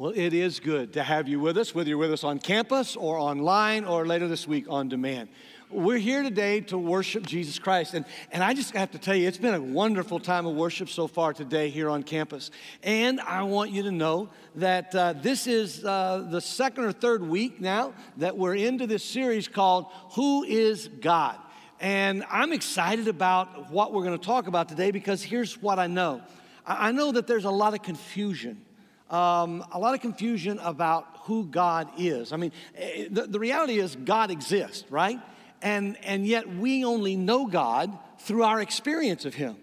Well, 0.00 0.12
it 0.14 0.32
is 0.32 0.60
good 0.60 0.92
to 0.92 1.02
have 1.02 1.26
you 1.26 1.40
with 1.40 1.58
us, 1.58 1.74
whether 1.74 1.88
you're 1.88 1.98
with 1.98 2.12
us 2.12 2.22
on 2.22 2.38
campus 2.38 2.94
or 2.94 3.18
online 3.18 3.84
or 3.84 4.06
later 4.06 4.28
this 4.28 4.46
week 4.46 4.66
on 4.68 4.88
demand. 4.88 5.28
We're 5.70 5.98
here 5.98 6.22
today 6.22 6.60
to 6.60 6.78
worship 6.78 7.26
Jesus 7.26 7.58
Christ. 7.58 7.94
And, 7.94 8.04
and 8.30 8.44
I 8.44 8.54
just 8.54 8.74
have 8.74 8.92
to 8.92 8.98
tell 8.98 9.16
you, 9.16 9.26
it's 9.26 9.38
been 9.38 9.54
a 9.54 9.60
wonderful 9.60 10.20
time 10.20 10.46
of 10.46 10.54
worship 10.54 10.88
so 10.88 11.08
far 11.08 11.32
today 11.32 11.68
here 11.68 11.90
on 11.90 12.04
campus. 12.04 12.52
And 12.84 13.20
I 13.22 13.42
want 13.42 13.72
you 13.72 13.82
to 13.82 13.90
know 13.90 14.28
that 14.54 14.94
uh, 14.94 15.14
this 15.14 15.48
is 15.48 15.84
uh, 15.84 16.28
the 16.30 16.40
second 16.40 16.84
or 16.84 16.92
third 16.92 17.24
week 17.24 17.60
now 17.60 17.92
that 18.18 18.38
we're 18.38 18.54
into 18.54 18.86
this 18.86 19.02
series 19.02 19.48
called 19.48 19.86
Who 20.12 20.44
is 20.44 20.86
God? 21.00 21.40
And 21.80 22.24
I'm 22.30 22.52
excited 22.52 23.08
about 23.08 23.72
what 23.72 23.92
we're 23.92 24.04
going 24.04 24.16
to 24.16 24.24
talk 24.24 24.46
about 24.46 24.68
today 24.68 24.92
because 24.92 25.24
here's 25.24 25.60
what 25.60 25.80
I 25.80 25.88
know 25.88 26.22
I 26.64 26.92
know 26.92 27.10
that 27.10 27.26
there's 27.26 27.46
a 27.46 27.50
lot 27.50 27.74
of 27.74 27.82
confusion 27.82 28.64
um, 29.10 29.64
a 29.72 29.78
lot 29.78 29.94
of 29.94 30.00
confusion 30.00 30.58
about 30.58 31.06
who 31.22 31.46
God 31.46 31.88
is. 31.98 32.32
I 32.32 32.36
mean, 32.36 32.52
eh, 32.76 33.08
the, 33.10 33.22
the 33.22 33.38
reality 33.38 33.78
is 33.78 33.96
God 33.96 34.30
exists, 34.30 34.84
right? 34.90 35.18
And, 35.62 35.96
and 36.04 36.26
yet 36.26 36.48
we 36.48 36.84
only 36.84 37.16
know 37.16 37.46
God 37.46 37.96
through 38.20 38.44
our 38.44 38.60
experience 38.60 39.24
of 39.24 39.34
Him. 39.34 39.56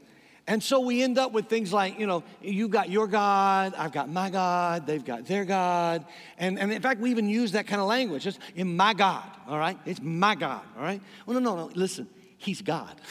And 0.47 0.61
so 0.61 0.79
we 0.79 1.01
end 1.01 1.17
up 1.17 1.31
with 1.31 1.47
things 1.47 1.73
like, 1.73 1.97
you 1.99 2.05
know, 2.05 2.23
you've 2.41 2.69
got 2.69 2.89
your 2.89 3.07
God, 3.07 3.73
I've 3.75 3.91
got 3.91 4.09
my 4.09 4.29
God, 4.29 4.85
they've 4.85 5.03
got 5.03 5.25
their 5.25 5.43
God. 5.43 6.05
And, 6.37 6.59
and 6.59 6.71
in 6.71 6.81
fact, 6.81 6.99
we 6.99 7.09
even 7.09 7.27
use 7.27 7.53
that 7.53 7.65
kind 7.65 7.81
of 7.81 7.87
language. 7.87 8.27
It's 8.27 8.37
in 8.55 8.75
my 8.77 8.93
God, 8.93 9.23
all 9.47 9.57
right? 9.57 9.77
It's 9.85 10.01
my 10.01 10.35
God, 10.35 10.61
all 10.77 10.83
right? 10.83 11.01
Well, 11.25 11.39
no, 11.39 11.55
no, 11.55 11.67
no, 11.67 11.71
listen, 11.73 12.07
He's 12.37 12.61
God. 12.61 12.95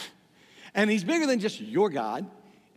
And 0.77 0.91
He's 0.91 1.05
bigger 1.05 1.25
than 1.25 1.39
just 1.39 1.61
your 1.61 1.89
God, 1.89 2.25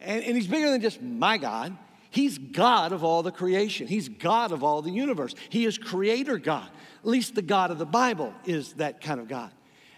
and, 0.01 0.23
and 0.23 0.37
He's 0.37 0.47
bigger 0.47 0.71
than 0.71 0.81
just 0.81 1.03
my 1.03 1.37
God. 1.37 1.77
He's 2.19 2.37
God 2.37 2.91
of 2.91 3.05
all 3.05 3.23
the 3.23 3.31
creation. 3.31 3.87
He's 3.87 4.09
God 4.09 4.51
of 4.51 4.65
all 4.65 4.83
the 4.83 4.91
universe. 4.91 5.37
He 5.51 5.65
is 5.67 5.79
creator 5.79 6.37
God. 6.37 6.69
At 6.99 7.07
least 7.07 7.37
the 7.37 7.43
God 7.43 7.71
of 7.71 7.79
the 7.79 7.87
Bible 7.87 8.35
is 8.45 8.73
that 8.73 9.01
kind 9.01 9.21
of 9.21 9.29
God. 9.29 9.53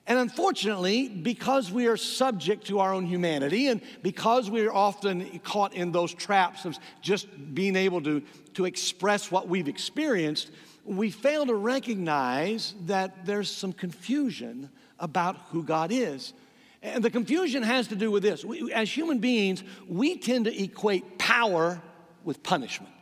And 0.07 0.19
unfortunately, 0.19 1.09
because 1.09 1.73
we 1.73 1.87
are 1.87 1.97
subject 1.97 2.67
to 2.67 2.79
our 2.81 2.93
own 2.93 3.07
humanity 3.07 3.69
and 3.69 3.81
because 4.03 4.51
we 4.51 4.61
are 4.67 4.71
often 4.71 5.39
caught 5.39 5.73
in 5.73 5.93
those 5.93 6.13
traps 6.13 6.67
of 6.67 6.79
just 7.01 7.27
being 7.55 7.75
able 7.75 8.03
to, 8.03 8.21
to 8.53 8.67
express 8.67 9.31
what 9.31 9.49
we've 9.49 9.67
experienced, 9.67 10.51
we 10.85 11.11
fail 11.11 11.47
to 11.47 11.55
recognize 11.55 12.75
that 12.85 13.25
there's 13.25 13.51
some 13.51 13.73
confusion 13.73 14.69
about 14.99 15.39
who 15.53 15.65
God 15.65 15.91
is. 15.91 16.35
And 16.83 17.03
the 17.03 17.11
confusion 17.11 17.63
has 17.63 17.89
to 17.89 17.97
do 17.97 18.11
with 18.11 18.23
this. 18.23 18.45
We, 18.45 18.71
as 18.75 18.95
human 18.95 19.21
beings, 19.21 19.65
we 19.89 20.19
tend 20.19 20.45
to 20.45 20.63
equate 20.63 21.17
power 21.17 21.81
with 22.25 22.43
punishment. 22.43 22.93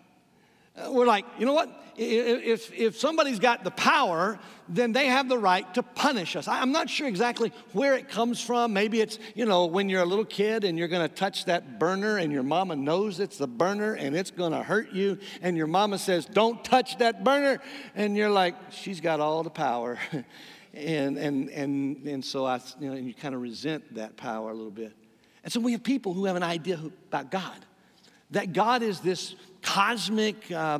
Uh, 0.77 0.92
we're 0.92 1.06
like, 1.06 1.24
you 1.38 1.47
know 1.47 1.55
what? 1.55 1.69
If, 2.00 2.72
if 2.72 2.97
somebody's 2.97 3.41
got 3.41 3.64
the 3.64 3.72
power, 3.72 4.38
then 4.69 4.92
they 4.92 5.06
have 5.06 5.28
the 5.28 5.36
right 5.38 5.72
to 5.74 5.83
punish 5.83 6.36
us. 6.36 6.47
I'm 6.47 6.70
not 6.70 6.88
sure 6.88 7.08
exactly 7.08 7.52
where 7.72 7.94
it 7.94 8.08
comes 8.08 8.41
from. 8.41 8.72
Maybe 8.72 9.00
it's, 9.00 9.19
you 9.34 9.46
know, 9.46 9.66
when 9.66 9.89
you're 9.89 10.02
a 10.02 10.06
little 10.06 10.24
kid 10.24 10.62
and 10.62 10.78
you're 10.78 10.86
going 10.86 11.06
to 11.06 11.12
touch 11.12 11.46
that 11.46 11.80
burner 11.80 12.19
and 12.19 12.33
your 12.33 12.44
mama 12.44 12.77
knows 12.77 13.19
it's 13.19 13.39
the 13.39 13.48
burner 13.48 13.94
and 13.94 14.14
it's 14.14 14.30
going 14.30 14.52
to 14.52 14.62
hurt 14.62 14.92
you. 14.92 15.19
And 15.42 15.56
your 15.56 15.66
mama 15.66 15.98
says, 15.98 16.24
don't 16.24 16.64
touch 16.64 16.98
that 16.98 17.24
burner. 17.24 17.61
And 17.96 18.16
you're 18.16 18.30
like, 18.30 18.55
she's 18.70 19.00
got 19.00 19.19
all 19.19 19.42
the 19.42 19.50
power. 19.50 19.98
and, 20.74 21.19
and, 21.19 21.48
and, 21.48 22.06
and 22.06 22.24
so 22.24 22.46
I, 22.46 22.61
you 22.78 22.91
know, 22.91 22.96
and 22.96 23.08
you 23.08 23.14
kind 23.14 23.34
of 23.34 23.42
resent 23.42 23.96
that 23.96 24.16
power 24.16 24.50
a 24.50 24.55
little 24.55 24.70
bit. 24.70 24.92
And 25.42 25.52
so 25.52 25.58
we 25.58 25.72
have 25.72 25.83
people 25.83 26.14
who 26.14 26.27
have 26.27 26.36
an 26.36 26.44
idea 26.44 26.78
about 27.08 27.33
God 27.33 27.64
that 28.30 28.52
God 28.52 28.82
is 28.82 29.00
this 29.00 29.34
cosmic 29.62 30.50
uh, 30.52 30.78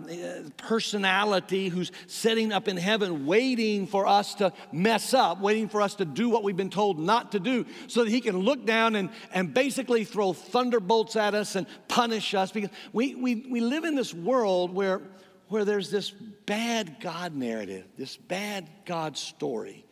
personality 0.57 1.69
who's 1.69 1.91
sitting 2.07 2.53
up 2.53 2.69
in 2.69 2.77
heaven 2.77 3.27
waiting 3.27 3.87
for 3.87 4.07
us 4.07 4.35
to 4.37 4.53
mess 4.73 5.13
up, 5.15 5.41
waiting 5.41 5.69
for 5.69 5.83
us 5.83 5.97
to 5.97 6.05
do 6.05 6.29
what 6.29 6.45
we've 6.45 6.57
been 6.57 6.71
told 6.71 6.99
not 6.99 7.33
to 7.33 7.41
do, 7.41 7.67
so 7.87 8.05
that 8.05 8.11
he 8.11 8.21
can 8.21 8.39
look 8.39 8.65
down 8.65 8.95
and, 8.95 9.11
and 9.33 9.53
basically 9.53 10.05
throw 10.05 10.33
thunderbolts 10.33 11.17
at 11.17 11.35
us 11.35 11.57
and 11.57 11.67
punish 11.89 12.35
us. 12.35 12.53
Because 12.53 12.71
we, 12.93 13.15
we, 13.15 13.47
we 13.51 13.61
live 13.61 13.85
in 13.85 13.95
this 13.95 14.15
world 14.15 14.73
where, 14.73 15.01
where 15.49 15.65
there's 15.65 15.91
this 15.91 16.11
bad 16.11 16.97
God 17.01 17.35
narrative, 17.35 17.85
this 17.97 18.17
bad 18.17 18.69
God 18.85 19.17
story. 19.17 19.85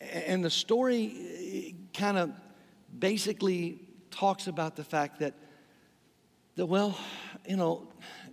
And 0.00 0.44
the 0.44 0.50
story 0.50 1.74
uh, 1.74 1.98
kind 1.98 2.18
of 2.18 2.32
basically 2.96 3.80
talks 4.10 4.46
about 4.46 4.76
the 4.76 4.84
fact 4.84 5.20
that 5.20 5.34
that, 6.56 6.66
well, 6.66 6.96
you 7.46 7.56
know, 7.56 7.88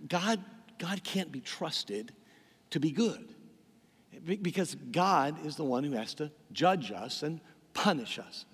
God, 0.08 0.42
God 0.78 1.02
can't 1.04 1.32
be 1.32 1.40
trusted 1.40 2.12
to 2.70 2.80
be 2.80 2.90
good 2.90 3.28
because 4.42 4.74
God 4.92 5.44
is 5.46 5.56
the 5.56 5.64
one 5.64 5.84
who 5.84 5.92
has 5.92 6.14
to 6.14 6.30
judge 6.52 6.92
us 6.92 7.22
and 7.22 7.40
punish 7.74 8.18
us. 8.18 8.44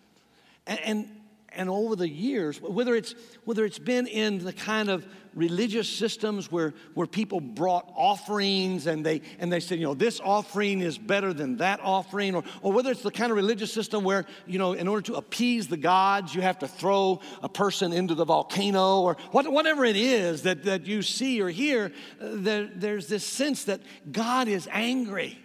And, 0.66 0.80
and, 0.80 1.08
and 1.56 1.68
over 1.68 1.96
the 1.96 2.08
years, 2.08 2.60
whether 2.60 2.94
it's, 2.94 3.14
whether 3.44 3.64
it's 3.64 3.78
been 3.78 4.06
in 4.06 4.44
the 4.44 4.52
kind 4.52 4.88
of 4.88 5.06
religious 5.34 5.88
systems 5.88 6.50
where, 6.50 6.72
where 6.94 7.06
people 7.06 7.40
brought 7.40 7.90
offerings 7.94 8.86
and 8.86 9.04
they, 9.04 9.20
and 9.38 9.52
they 9.52 9.60
said, 9.60 9.78
you 9.78 9.84
know, 9.84 9.94
this 9.94 10.18
offering 10.20 10.80
is 10.80 10.96
better 10.96 11.32
than 11.32 11.58
that 11.58 11.78
offering, 11.82 12.34
or, 12.34 12.42
or 12.62 12.72
whether 12.72 12.90
it's 12.90 13.02
the 13.02 13.10
kind 13.10 13.30
of 13.30 13.36
religious 13.36 13.72
system 13.72 14.02
where, 14.02 14.24
you 14.46 14.58
know, 14.58 14.72
in 14.72 14.88
order 14.88 15.02
to 15.02 15.14
appease 15.14 15.66
the 15.68 15.76
gods, 15.76 16.34
you 16.34 16.40
have 16.40 16.58
to 16.58 16.68
throw 16.68 17.20
a 17.42 17.48
person 17.48 17.92
into 17.92 18.14
the 18.14 18.24
volcano, 18.24 19.00
or 19.00 19.16
what, 19.32 19.50
whatever 19.50 19.84
it 19.84 19.96
is 19.96 20.42
that, 20.42 20.64
that 20.64 20.86
you 20.86 21.02
see 21.02 21.40
or 21.42 21.50
hear, 21.50 21.92
uh, 22.20 22.28
there, 22.32 22.70
there's 22.74 23.08
this 23.08 23.24
sense 23.24 23.64
that 23.64 23.80
God 24.10 24.48
is 24.48 24.68
angry 24.72 25.38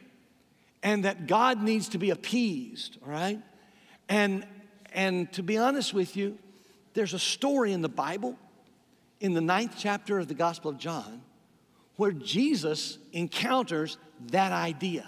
and 0.83 1.05
that 1.05 1.27
God 1.27 1.61
needs 1.61 1.89
to 1.89 1.97
be 1.97 2.09
appeased, 2.09 2.97
all 3.03 3.11
right? 3.11 3.39
And, 4.07 4.45
and 4.91 5.31
to 5.33 5.43
be 5.43 5.57
honest 5.57 5.93
with 5.93 6.15
you, 6.15 6.37
there's 6.93 7.13
a 7.13 7.19
story 7.19 7.71
in 7.71 7.81
the 7.81 7.89
Bible, 7.89 8.37
in 9.19 9.33
the 9.33 9.41
ninth 9.41 9.75
chapter 9.77 10.19
of 10.19 10.27
the 10.27 10.33
Gospel 10.33 10.71
of 10.71 10.77
John, 10.77 11.21
where 11.95 12.11
Jesus 12.11 12.97
encounters 13.13 13.97
that 14.31 14.51
idea. 14.51 15.07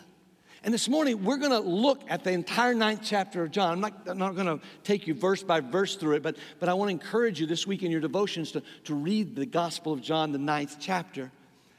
And 0.66 0.74
this 0.74 0.88
morning, 0.88 1.26
we're 1.26 1.38
going 1.38 1.52
to 1.52 1.60
look 1.60 2.04
at 2.08 2.24
the 2.24 2.32
entire 2.32 2.74
ninth 2.74 3.02
chapter 3.04 3.44
of 3.44 3.52
John. 3.52 3.74
I'm 3.74 3.80
not, 3.82 4.08
I'm 4.08 4.18
not 4.18 4.36
going 4.36 4.48
to 4.48 4.66
take 4.86 5.08
you 5.08 5.14
verse 5.14 5.44
by 5.44 5.60
verse 5.60 5.98
through 5.98 6.16
it, 6.16 6.24
but, 6.24 6.38
but 6.62 6.70
I 6.70 6.74
want 6.74 6.88
to 6.88 6.94
encourage 6.94 7.42
you 7.42 7.46
this 7.46 7.68
week 7.68 7.84
in 7.84 7.92
your 7.92 8.00
devotions 8.00 8.54
to, 8.54 8.64
to 8.86 8.96
read 8.96 9.36
the 9.36 9.46
Gospel 9.46 9.92
of 9.92 10.02
John, 10.02 10.32
the 10.32 10.38
ninth 10.38 10.78
chapter, 10.80 11.32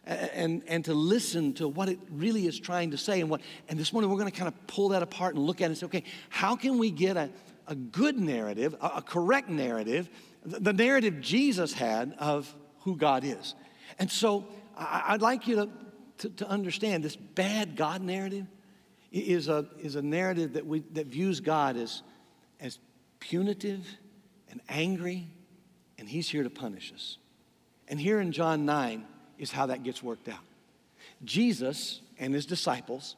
and, 0.05 0.63
and 0.67 0.85
to 0.85 0.93
listen 0.93 1.55
to 1.55 1.67
what 1.67 1.89
it 1.89 1.99
really 2.11 2.47
is 2.47 2.61
trying 2.61 2.91
to 2.91 2.99
say. 2.99 3.23
And, 3.23 3.31
what, 3.31 3.41
and 3.71 3.79
this 3.79 3.91
morning, 3.91 4.11
we're 4.11 4.19
going 4.19 4.31
to 4.31 4.39
kind 4.39 4.49
of 4.49 4.67
pull 4.67 4.91
that 4.91 5.03
apart 5.03 5.35
and 5.35 5.47
look 5.47 5.63
at 5.63 5.65
it 5.65 5.67
and 5.69 5.79
say, 5.79 5.87
okay, 5.87 6.05
how 6.29 6.55
can 6.55 6.77
we 6.77 6.91
get 6.91 7.17
a, 7.17 7.31
a 7.67 7.75
good 7.75 8.19
narrative, 8.19 8.75
a, 8.81 9.03
correct 9.03 9.49
narrative, 9.49 10.09
the, 10.45 10.61
the 10.61 10.73
narrative 10.73 11.21
Jesus 11.21 11.73
had 11.73 12.15
of 12.19 12.55
who 12.81 12.97
God 12.97 13.25
is. 13.25 13.55
And 13.99 14.11
so 14.11 14.47
I, 14.77 15.13
would 15.13 15.23
like 15.23 15.47
you 15.47 15.57
to, 15.57 15.69
to, 16.19 16.29
to, 16.31 16.49
understand 16.49 17.03
this 17.03 17.17
bad 17.17 17.77
God 17.77 18.03
narrative 18.03 18.47
is 19.13 19.49
a, 19.49 19.67
is 19.79 19.97
a 19.97 20.03
narrative 20.03 20.55
that, 20.55 20.67
we, 20.67 20.81
that 20.93 21.07
views 21.07 21.41
God 21.41 21.77
as, 21.77 22.03
as 22.61 22.79
punitive 23.21 23.87
and 24.51 24.61
angry, 24.69 25.27
and 25.99 26.09
He's 26.09 26.29
here 26.29 26.43
to 26.43 26.51
punish 26.51 26.93
us. 26.95 27.19
And 27.89 28.01
here 28.01 28.21
in 28.21 28.33
John 28.33 28.65
9 28.65 29.05
is 29.39 29.51
how 29.51 29.67
that 29.67 29.83
gets 29.83 30.03
worked 30.03 30.29
out. 30.29 30.45
Jesus 31.25 32.01
and 32.19 32.35
His 32.35 32.47
disciples 32.47 33.17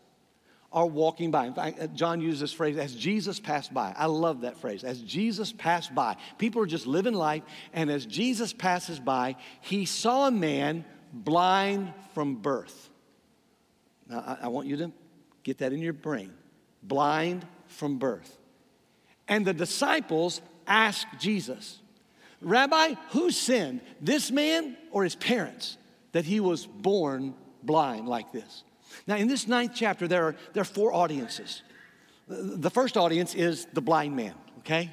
are 0.77 0.87
walking 0.87 1.31
by. 1.31 1.47
In 1.47 1.55
fact, 1.55 1.81
uh, 1.81 1.87
John 1.89 2.21
used 2.21 2.43
this 2.43 2.53
phrase, 2.53 2.77
as 2.77 2.95
Jesus 2.95 3.41
passed 3.41 3.73
by. 3.73 3.95
I 3.97 4.07
love 4.07 4.43
that 4.43 4.59
phrase, 4.59 4.85
as 4.85 5.01
Jesus 5.01 5.51
passed 5.51 5.95
by. 5.95 6.17
People 6.37 6.63
are 6.63 6.67
just 6.67 6.87
living 6.87 7.15
life, 7.15 7.43
and 7.73 7.91
as 7.91 8.05
Jesus 8.05 8.53
passes 8.53 9.01
by, 9.01 9.37
he 9.63 9.87
saw 9.87 10.29
a 10.29 10.31
man 10.31 10.85
blind 11.15 11.95
from 12.13 12.37
birth. 12.37 12.91
Now, 14.07 14.23
I, 14.27 14.45
I 14.45 14.49
want 14.49 14.69
you 14.69 14.77
to 14.77 14.93
get 15.43 15.59
that 15.59 15.73
in 15.73 15.81
your 15.81 15.95
brain 15.95 16.35
blind 16.83 17.47
from 17.69 17.99
birth. 17.99 18.39
And 19.27 19.47
the 19.47 19.55
disciples 19.55 20.43
asked 20.67 21.07
Jesus, 21.19 21.81
Rabbi, 22.43 22.95
who 23.11 23.31
sinned, 23.31 23.81
this 24.01 24.31
man 24.31 24.77
or 24.91 25.05
his 25.05 25.17
parents, 25.17 25.79
that 26.13 26.27
he 26.27 26.39
was 26.39 26.67
born 26.67 27.35
blind 27.63 28.09
like 28.09 28.31
this? 28.31 28.63
Now, 29.07 29.17
in 29.17 29.29
this 29.29 29.47
ninth 29.47 29.73
chapter, 29.75 30.09
there 30.09 30.25
are, 30.25 30.37
there 30.53 30.61
are 30.63 30.65
four 30.65 30.93
audiences. 30.93 31.63
The 32.29 32.71
first 32.71 32.97
audience 32.97 33.35
is 33.35 33.67
the 33.73 33.81
blind 33.81 34.17
man, 34.17 34.35
okay? 34.59 34.91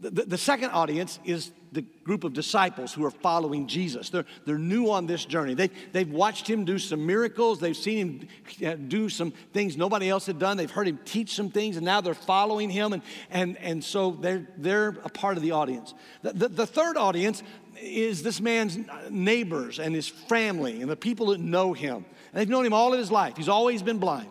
The, 0.00 0.10
the, 0.10 0.24
the, 0.24 0.38
second 0.38 0.70
audience 0.70 1.18
is 1.24 1.50
the 1.72 1.82
group 2.04 2.24
of 2.24 2.32
disciples 2.32 2.92
who 2.92 3.04
are 3.04 3.10
following 3.10 3.66
Jesus. 3.66 4.08
They're, 4.08 4.24
they're 4.46 4.58
new 4.58 4.90
on 4.90 5.06
this 5.06 5.26
journey. 5.26 5.52
They, 5.52 5.68
they've 5.92 6.10
watched 6.10 6.48
him 6.48 6.64
do 6.64 6.78
some 6.78 7.06
miracles. 7.06 7.60
They've 7.60 7.76
seen 7.76 8.28
him 8.58 8.66
uh, 8.66 8.74
do 8.88 9.10
some 9.10 9.32
things 9.52 9.76
nobody 9.76 10.08
else 10.08 10.24
had 10.24 10.38
done. 10.38 10.56
They've 10.56 10.70
heard 10.70 10.88
him 10.88 10.98
teach 11.04 11.34
some 11.34 11.50
things, 11.50 11.76
and 11.76 11.84
now 11.84 12.00
they're 12.00 12.14
following 12.14 12.70
him. 12.70 12.94
And, 12.94 13.02
and, 13.30 13.58
and 13.58 13.84
so 13.84 14.12
they're, 14.12 14.48
they're 14.56 14.88
a 15.04 15.10
part 15.10 15.36
of 15.36 15.42
the 15.42 15.52
audience. 15.52 15.92
The, 16.22 16.32
the, 16.32 16.48
the 16.48 16.66
third 16.66 16.96
audience 16.96 17.42
is 17.76 18.22
this 18.22 18.40
man's 18.40 18.78
neighbors 19.10 19.78
and 19.78 19.94
his 19.94 20.08
family 20.08 20.80
and 20.80 20.90
the 20.90 20.96
people 20.96 21.26
that 21.26 21.40
know 21.40 21.74
him. 21.74 22.06
And 22.32 22.40
they've 22.40 22.48
known 22.48 22.66
him 22.66 22.72
all 22.72 22.92
of 22.92 22.98
his 22.98 23.10
life. 23.10 23.36
He's 23.36 23.48
always 23.48 23.82
been 23.82 23.98
blind. 23.98 24.28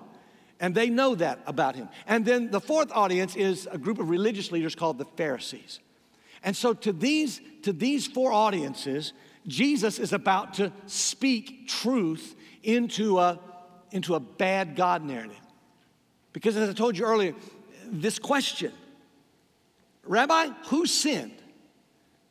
And 0.59 0.75
they 0.75 0.89
know 0.89 1.15
that 1.15 1.39
about 1.45 1.75
him. 1.75 1.89
And 2.05 2.25
then 2.25 2.51
the 2.51 2.59
fourth 2.59 2.91
audience 2.91 3.35
is 3.35 3.67
a 3.71 3.77
group 3.77 3.99
of 3.99 4.09
religious 4.09 4.51
leaders 4.51 4.75
called 4.75 4.97
the 4.97 5.05
Pharisees. 5.05 5.79
And 6.43 6.55
so 6.55 6.73
to 6.73 6.93
these, 6.93 7.41
to 7.63 7.73
these 7.73 8.07
four 8.07 8.31
audiences, 8.31 9.13
Jesus 9.47 9.99
is 9.99 10.13
about 10.13 10.55
to 10.55 10.71
speak 10.85 11.67
truth 11.67 12.35
into 12.63 13.19
a, 13.19 13.39
into 13.91 14.15
a 14.15 14.19
bad 14.19 14.75
God 14.75 15.03
narrative. 15.03 15.39
Because 16.33 16.55
as 16.55 16.69
I 16.69 16.73
told 16.73 16.97
you 16.97 17.05
earlier, 17.05 17.33
this 17.85 18.19
question, 18.19 18.71
Rabbi, 20.03 20.49
who 20.67 20.85
sinned? 20.85 21.33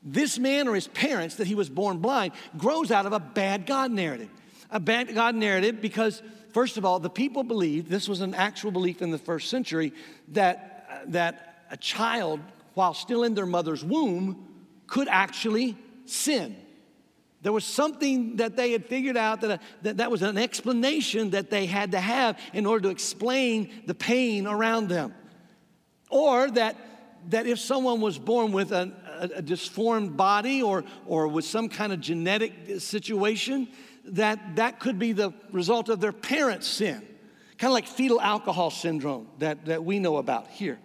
This 0.02 0.38
man 0.38 0.68
or 0.68 0.74
his 0.74 0.88
parents 0.88 1.36
that 1.36 1.46
he 1.46 1.54
was 1.54 1.68
born 1.68 1.98
blind 1.98 2.32
grows 2.56 2.90
out 2.90 3.06
of 3.06 3.12
a 3.12 3.20
bad 3.20 3.66
God 3.66 3.90
narrative. 3.90 4.30
A 4.70 4.80
bad 4.80 5.14
God 5.14 5.34
narrative 5.34 5.80
because, 5.80 6.22
first 6.52 6.76
of 6.76 6.84
all, 6.84 6.98
the 6.98 7.10
people 7.10 7.42
believed, 7.42 7.88
this 7.88 8.08
was 8.08 8.20
an 8.20 8.34
actual 8.34 8.70
belief 8.70 9.00
in 9.00 9.10
the 9.10 9.18
first 9.18 9.48
century, 9.48 9.92
that, 10.28 10.86
uh, 10.90 10.94
that 11.08 11.64
a 11.70 11.76
child, 11.76 12.40
while 12.74 12.94
still 12.94 13.24
in 13.24 13.34
their 13.34 13.46
mother's 13.46 13.84
womb, 13.84 14.46
could 14.86 15.08
actually 15.08 15.76
sin. 16.04 16.56
There 17.40 17.52
was 17.52 17.64
something 17.64 18.36
that 18.36 18.56
they 18.56 18.72
had 18.72 18.86
figured 18.86 19.16
out 19.16 19.40
that, 19.42 19.50
uh, 19.50 19.58
that 19.82 19.98
that 19.98 20.10
was 20.10 20.22
an 20.22 20.36
explanation 20.36 21.30
that 21.30 21.50
they 21.50 21.66
had 21.66 21.92
to 21.92 22.00
have 22.00 22.38
in 22.52 22.66
order 22.66 22.84
to 22.84 22.88
explain 22.88 23.82
the 23.86 23.94
pain 23.94 24.46
around 24.46 24.88
them. 24.88 25.14
Or 26.10 26.50
that, 26.50 26.76
that 27.28 27.46
if 27.46 27.60
someone 27.60 28.00
was 28.00 28.18
born 28.18 28.50
with 28.50 28.72
a, 28.72 28.92
a, 29.20 29.38
a 29.38 29.42
disformed 29.42 30.16
body 30.16 30.62
or, 30.62 30.84
or 31.06 31.28
with 31.28 31.44
some 31.44 31.68
kind 31.68 31.92
of 31.92 32.00
genetic 32.00 32.80
situation, 32.80 33.68
that 34.12 34.56
that 34.56 34.80
could 34.80 34.98
be 34.98 35.12
the 35.12 35.32
result 35.52 35.88
of 35.88 36.00
their 36.00 36.12
parents' 36.12 36.66
sin. 36.66 37.06
Kind 37.58 37.70
of 37.70 37.74
like 37.74 37.86
fetal 37.86 38.20
alcohol 38.20 38.70
syndrome 38.70 39.28
that, 39.38 39.66
that 39.66 39.84
we 39.84 39.98
know 39.98 40.16
about 40.16 40.48
here 40.48 40.78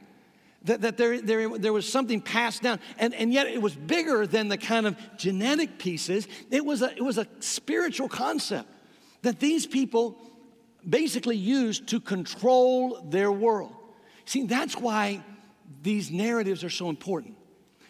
that, 0.64 0.82
that 0.82 0.98
there, 0.98 1.22
there, 1.22 1.58
there 1.58 1.74
was 1.74 1.90
something 1.90 2.22
passed 2.22 2.62
down, 2.62 2.80
and, 2.98 3.14
and 3.14 3.34
yet 3.34 3.48
it 3.48 3.62
was 3.62 3.76
bigger 3.76 4.26
than 4.26 4.48
the 4.48 4.58
kind 4.58 4.88
of 4.88 4.98
genetic 5.18 5.78
pieces. 5.78 6.28
It 6.52 6.66
was, 6.66 6.82
a, 6.82 6.92
it 6.96 7.02
was 7.02 7.18
a 7.18 7.28
spiritual 7.40 8.08
concept 8.08 8.70
that 9.24 9.40
these 9.40 9.66
people 9.66 10.18
basically 10.88 11.38
used 11.38 11.88
to 11.88 12.00
control 12.00 13.02
their 13.10 13.32
world. 13.32 13.76
See, 14.26 14.46
that's 14.46 14.78
why 14.78 15.24
these 15.82 16.12
narratives 16.12 16.64
are 16.64 16.70
so 16.70 16.90
important. 16.90 17.36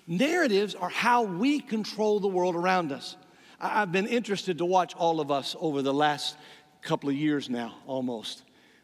Narratives 0.07 0.75
are 0.75 0.89
how 0.89 1.23
we 1.23 1.59
control 1.59 2.19
the 2.19 2.27
world 2.27 2.55
around 2.55 2.91
us. 2.91 3.15
I've 3.63 3.93
been 3.93 4.07
interested 4.07 4.57
to 4.57 4.65
watch 4.65 4.93
all 4.93 5.21
of 5.21 5.31
us 5.31 5.55
over 5.57 5.81
the 5.81 5.93
last 5.93 6.35
couple 6.81 7.09
of 7.09 7.15
years 7.15 7.49
now, 7.49 7.75
almost 7.87 8.43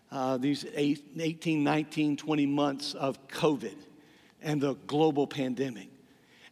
uh, 0.10 0.38
these 0.38 0.66
eight, 0.74 1.04
18, 1.20 1.66
19, 1.66 2.16
20 2.16 2.46
months 2.46 2.94
of 2.94 3.28
COVID 3.28 3.76
and 4.42 4.62
the 4.62 4.76
global 4.88 5.28
pandemic. 5.28 5.90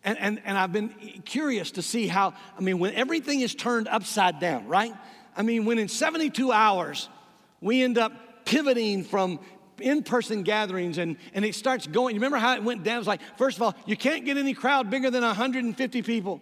And, 0.03 0.17
and, 0.19 0.41
and 0.43 0.57
I've 0.57 0.73
been 0.73 0.89
curious 1.23 1.71
to 1.71 1.81
see 1.81 2.07
how, 2.07 2.33
I 2.57 2.61
mean, 2.61 2.79
when 2.79 2.93
everything 2.95 3.39
is 3.39 3.55
turned 3.55 3.87
upside 3.87 4.39
down, 4.39 4.67
right? 4.67 4.93
I 5.37 5.41
mean, 5.41 5.63
when 5.63 5.79
in 5.79 5.87
72 5.87 6.51
hours 6.51 7.07
we 7.61 7.81
end 7.81 7.97
up 7.97 8.43
pivoting 8.43 9.05
from 9.05 9.39
in 9.79 10.03
person 10.03 10.43
gatherings 10.43 10.97
and, 10.97 11.15
and 11.33 11.45
it 11.45 11.55
starts 11.55 11.87
going. 11.87 12.15
You 12.15 12.19
remember 12.19 12.37
how 12.37 12.55
it 12.55 12.63
went 12.63 12.83
down? 12.83 12.95
It 12.95 12.99
was 12.99 13.07
like, 13.07 13.21
first 13.37 13.57
of 13.57 13.63
all, 13.63 13.75
you 13.85 13.95
can't 13.95 14.25
get 14.25 14.35
any 14.35 14.53
crowd 14.53 14.89
bigger 14.89 15.09
than 15.09 15.23
150 15.23 16.01
people. 16.01 16.41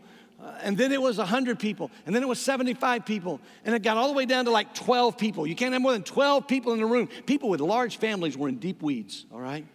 And 0.62 0.78
then 0.78 0.92
it 0.92 1.02
was 1.02 1.18
100 1.18 1.60
people, 1.60 1.92
and 2.06 2.16
then 2.16 2.24
it 2.24 2.28
was 2.28 2.40
75 2.40 3.06
people, 3.06 3.40
and 3.64 3.76
it 3.76 3.84
got 3.84 3.98
all 3.98 4.08
the 4.08 4.14
way 4.14 4.26
down 4.26 4.46
to 4.46 4.52
like 4.52 4.74
12 4.74 5.18
people. 5.18 5.48
You 5.48 5.56
can't 5.56 5.74
have 5.74 5.82
more 5.82 5.94
than 5.94 6.04
12 6.04 6.48
people 6.48 6.74
in 6.74 6.80
the 6.80 6.86
room. 6.86 7.10
People 7.26 7.50
with 7.50 7.62
large 7.62 7.98
families 7.98 8.38
were 8.38 8.50
in 8.50 8.58
deep 8.58 8.82
weeds, 8.82 9.26
all 9.32 9.40
right, 9.40 9.66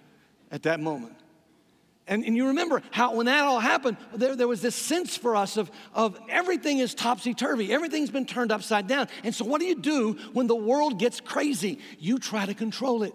at 0.50 0.62
that 0.64 0.80
moment. 0.80 1.16
And, 2.06 2.24
and 2.24 2.36
you 2.36 2.48
remember 2.48 2.82
how 2.90 3.14
when 3.14 3.26
that 3.26 3.44
all 3.44 3.60
happened, 3.60 3.96
there, 4.12 4.34
there 4.34 4.48
was 4.48 4.60
this 4.60 4.74
sense 4.74 5.16
for 5.16 5.36
us 5.36 5.56
of, 5.56 5.70
of 5.94 6.18
everything 6.28 6.78
is 6.78 6.92
topsy 6.92 7.34
turvy, 7.34 7.72
everything's 7.72 8.10
been 8.10 8.26
turned 8.26 8.50
upside 8.50 8.88
down. 8.88 9.08
And 9.22 9.32
so, 9.34 9.44
what 9.44 9.60
do 9.60 9.66
you 9.66 9.76
do 9.76 10.14
when 10.32 10.48
the 10.48 10.56
world 10.56 10.98
gets 10.98 11.20
crazy? 11.20 11.78
You 11.98 12.18
try 12.18 12.46
to 12.46 12.54
control 12.54 13.04
it. 13.04 13.14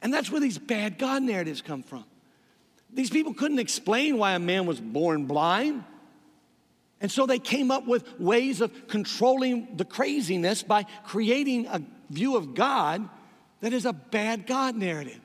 And 0.00 0.14
that's 0.14 0.30
where 0.30 0.40
these 0.40 0.58
bad 0.58 0.98
God 0.98 1.22
narratives 1.22 1.60
come 1.60 1.82
from. 1.82 2.04
These 2.92 3.10
people 3.10 3.34
couldn't 3.34 3.58
explain 3.58 4.18
why 4.18 4.34
a 4.34 4.38
man 4.38 4.66
was 4.66 4.80
born 4.80 5.24
blind. 5.24 5.82
And 7.04 7.12
so 7.12 7.26
they 7.26 7.38
came 7.38 7.70
up 7.70 7.86
with 7.86 8.18
ways 8.18 8.62
of 8.62 8.88
controlling 8.88 9.76
the 9.76 9.84
craziness 9.84 10.62
by 10.62 10.84
creating 11.04 11.66
a 11.66 11.82
view 12.08 12.34
of 12.34 12.54
God 12.54 13.06
that 13.60 13.74
is 13.74 13.84
a 13.84 13.92
bad 13.92 14.46
God 14.46 14.74
narrative. 14.74 15.20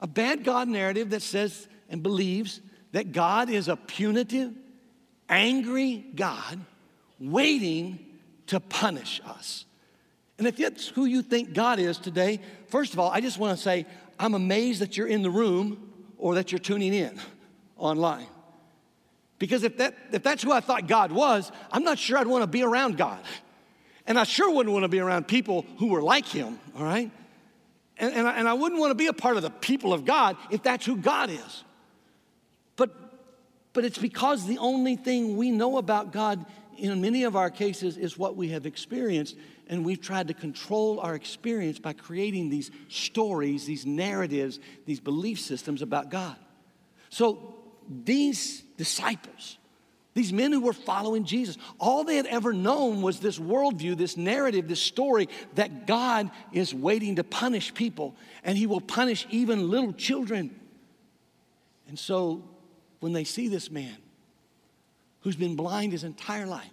A 0.00 0.06
bad 0.06 0.44
God 0.44 0.68
narrative 0.68 1.10
that 1.10 1.22
says 1.22 1.66
and 1.88 2.00
believes 2.00 2.60
that 2.92 3.10
God 3.10 3.50
is 3.50 3.66
a 3.66 3.74
punitive, 3.74 4.54
angry 5.28 6.06
God 6.14 6.60
waiting 7.18 7.98
to 8.46 8.60
punish 8.60 9.20
us. 9.26 9.64
And 10.38 10.46
if 10.46 10.58
that's 10.58 10.86
who 10.86 11.06
you 11.06 11.22
think 11.22 11.54
God 11.54 11.80
is 11.80 11.98
today, 11.98 12.38
first 12.68 12.92
of 12.92 13.00
all, 13.00 13.10
I 13.10 13.20
just 13.20 13.36
want 13.36 13.56
to 13.56 13.60
say 13.60 13.84
I'm 14.16 14.34
amazed 14.34 14.80
that 14.80 14.96
you're 14.96 15.08
in 15.08 15.22
the 15.22 15.30
room 15.30 15.90
or 16.18 16.36
that 16.36 16.52
you're 16.52 16.60
tuning 16.60 16.94
in 16.94 17.18
online. 17.78 18.28
Because 19.40 19.64
if, 19.64 19.78
that, 19.78 19.96
if 20.12 20.22
that's 20.22 20.42
who 20.42 20.52
I 20.52 20.60
thought 20.60 20.86
God 20.86 21.10
was, 21.10 21.50
I'm 21.72 21.82
not 21.82 21.98
sure 21.98 22.18
I'd 22.18 22.28
want 22.28 22.42
to 22.42 22.46
be 22.46 22.62
around 22.62 22.98
God. 22.98 23.18
And 24.06 24.18
I 24.18 24.24
sure 24.24 24.52
wouldn't 24.54 24.72
want 24.72 24.84
to 24.84 24.88
be 24.88 25.00
around 25.00 25.26
people 25.26 25.64
who 25.78 25.88
were 25.88 26.02
like 26.02 26.26
him, 26.26 26.60
all 26.76 26.84
right? 26.84 27.10
And, 27.96 28.14
and, 28.14 28.28
I, 28.28 28.32
and 28.34 28.46
I 28.46 28.52
wouldn't 28.52 28.78
want 28.78 28.90
to 28.90 28.94
be 28.94 29.06
a 29.06 29.14
part 29.14 29.36
of 29.36 29.42
the 29.42 29.50
people 29.50 29.94
of 29.94 30.04
God 30.04 30.36
if 30.50 30.62
that's 30.62 30.84
who 30.84 30.96
God 30.96 31.30
is. 31.30 31.64
But, 32.76 32.90
but 33.72 33.86
it's 33.86 33.98
because 33.98 34.46
the 34.46 34.58
only 34.58 34.96
thing 34.96 35.38
we 35.38 35.50
know 35.50 35.78
about 35.78 36.12
God 36.12 36.44
in 36.76 37.00
many 37.00 37.24
of 37.24 37.34
our 37.34 37.50
cases 37.50 37.96
is 37.96 38.18
what 38.18 38.36
we 38.36 38.48
have 38.50 38.66
experienced. 38.66 39.36
And 39.68 39.86
we've 39.86 40.02
tried 40.02 40.28
to 40.28 40.34
control 40.34 41.00
our 41.00 41.14
experience 41.14 41.78
by 41.78 41.94
creating 41.94 42.50
these 42.50 42.70
stories, 42.88 43.64
these 43.64 43.86
narratives, 43.86 44.60
these 44.84 45.00
belief 45.00 45.40
systems 45.40 45.80
about 45.80 46.10
God. 46.10 46.36
So 47.08 47.54
these 47.88 48.64
disciples, 48.80 49.58
these 50.14 50.32
men 50.32 50.52
who 50.52 50.62
were 50.62 50.72
following 50.72 51.24
Jesus, 51.24 51.58
all 51.78 52.02
they 52.02 52.16
had 52.16 52.24
ever 52.24 52.54
known 52.54 53.02
was 53.02 53.20
this 53.20 53.38
worldview, 53.38 53.94
this 53.94 54.16
narrative, 54.16 54.66
this 54.68 54.80
story 54.80 55.28
that 55.56 55.86
God 55.86 56.30
is 56.50 56.74
waiting 56.74 57.16
to 57.16 57.24
punish 57.24 57.74
people 57.74 58.16
and 58.42 58.56
he 58.56 58.66
will 58.66 58.80
punish 58.80 59.26
even 59.28 59.70
little 59.70 59.92
children. 59.92 60.58
And 61.88 61.98
so 61.98 62.42
when 63.00 63.12
they 63.12 63.24
see 63.24 63.48
this 63.48 63.70
man 63.70 63.96
who's 65.20 65.36
been 65.36 65.56
blind 65.56 65.92
his 65.92 66.02
entire 66.02 66.46
life, 66.46 66.70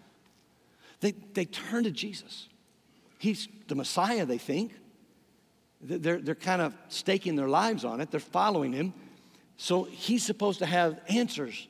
they, 1.01 1.12
they 1.34 1.43
turn 1.43 1.84
to 1.84 1.91
Jesus. 1.91 2.48
He's 3.20 3.50
the 3.67 3.75
Messiah, 3.75 4.25
they 4.25 4.38
think. 4.38 4.72
They're, 5.81 6.20
they're 6.20 6.36
kind 6.36 6.62
of 6.62 6.74
staking 6.88 7.36
their 7.36 7.50
lives 7.50 7.84
on 7.84 8.00
it, 8.00 8.12
they're 8.12 8.22
following 8.22 8.72
him. 8.72 8.93
So 9.58 9.84
he's 9.84 10.24
supposed 10.24 10.60
to 10.60 10.65
have 10.65 11.00
answers. 11.10 11.67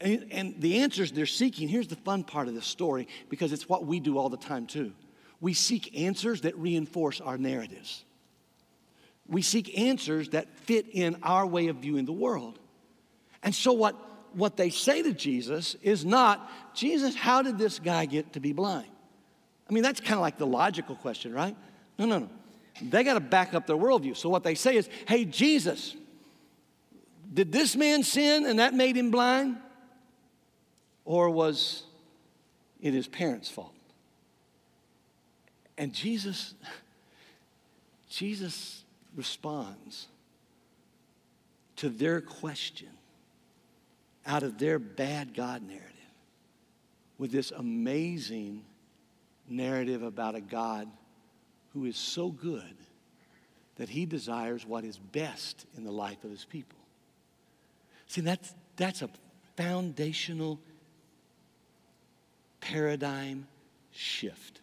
And, 0.00 0.26
and, 0.30 0.60
the 0.60 0.78
answers 0.80 1.10
they're 1.12 1.24
seeking, 1.24 1.68
here's 1.68 1.88
the 1.88 1.96
fun 1.96 2.22
part 2.22 2.48
of 2.48 2.54
this 2.54 2.66
story, 2.66 3.08
because 3.30 3.52
it's 3.52 3.68
what 3.68 3.86
we 3.86 3.98
do 3.98 4.18
all 4.18 4.28
the 4.28 4.36
time 4.36 4.66
too. 4.66 4.92
We 5.40 5.54
seek 5.54 5.98
answers 5.98 6.42
that 6.42 6.56
reinforce 6.58 7.20
our 7.20 7.38
narratives. 7.38 8.04
We 9.26 9.42
seek 9.42 9.78
answers 9.78 10.30
that 10.30 10.54
fit 10.60 10.86
in 10.92 11.16
our 11.22 11.46
way 11.46 11.68
of 11.68 11.76
viewing 11.76 12.04
the 12.04 12.12
world. 12.12 12.58
And 13.42 13.54
so, 13.54 13.72
what, 13.72 13.96
what 14.34 14.56
they 14.56 14.70
say 14.70 15.02
to 15.02 15.12
Jesus 15.12 15.76
is 15.82 16.04
not, 16.04 16.50
Jesus, 16.74 17.14
how 17.14 17.42
did 17.42 17.58
this 17.58 17.78
guy 17.78 18.04
get 18.04 18.34
to 18.34 18.40
be 18.40 18.52
blind? 18.52 18.88
I 19.68 19.72
mean, 19.72 19.82
that's 19.82 20.00
kind 20.00 20.14
of 20.14 20.20
like 20.20 20.38
the 20.38 20.46
logical 20.46 20.94
question, 20.96 21.32
right? 21.32 21.56
No, 21.98 22.06
no, 22.06 22.18
no. 22.18 22.30
They 22.82 23.02
got 23.02 23.14
to 23.14 23.20
back 23.20 23.54
up 23.54 23.66
their 23.66 23.76
worldview. 23.76 24.16
So, 24.16 24.28
what 24.28 24.44
they 24.44 24.54
say 24.54 24.76
is, 24.76 24.88
hey, 25.08 25.24
Jesus, 25.24 25.96
did 27.32 27.50
this 27.50 27.74
man 27.74 28.02
sin 28.02 28.46
and 28.46 28.58
that 28.58 28.74
made 28.74 28.96
him 28.96 29.10
blind? 29.10 29.56
Or 31.06 31.30
was 31.30 31.84
it 32.80 32.92
his 32.92 33.06
parents' 33.06 33.48
fault? 33.48 33.72
And 35.78 35.94
Jesus, 35.94 36.54
Jesus 38.10 38.82
responds 39.14 40.08
to 41.76 41.88
their 41.88 42.20
question 42.20 42.88
out 44.26 44.42
of 44.42 44.58
their 44.58 44.78
bad 44.78 45.32
God 45.32 45.62
narrative 45.62 45.92
with 47.18 47.30
this 47.30 47.52
amazing 47.52 48.64
narrative 49.48 50.02
about 50.02 50.34
a 50.34 50.40
God 50.40 50.88
who 51.72 51.84
is 51.84 51.96
so 51.96 52.30
good 52.30 52.74
that 53.76 53.88
he 53.88 54.06
desires 54.06 54.66
what 54.66 54.84
is 54.84 54.98
best 54.98 55.66
in 55.76 55.84
the 55.84 55.92
life 55.92 56.24
of 56.24 56.30
his 56.30 56.44
people. 56.44 56.78
See, 58.08 58.22
that's, 58.22 58.54
that's 58.76 59.02
a 59.02 59.10
foundational 59.56 60.58
paradigm 62.70 63.46
shift. 63.92 64.60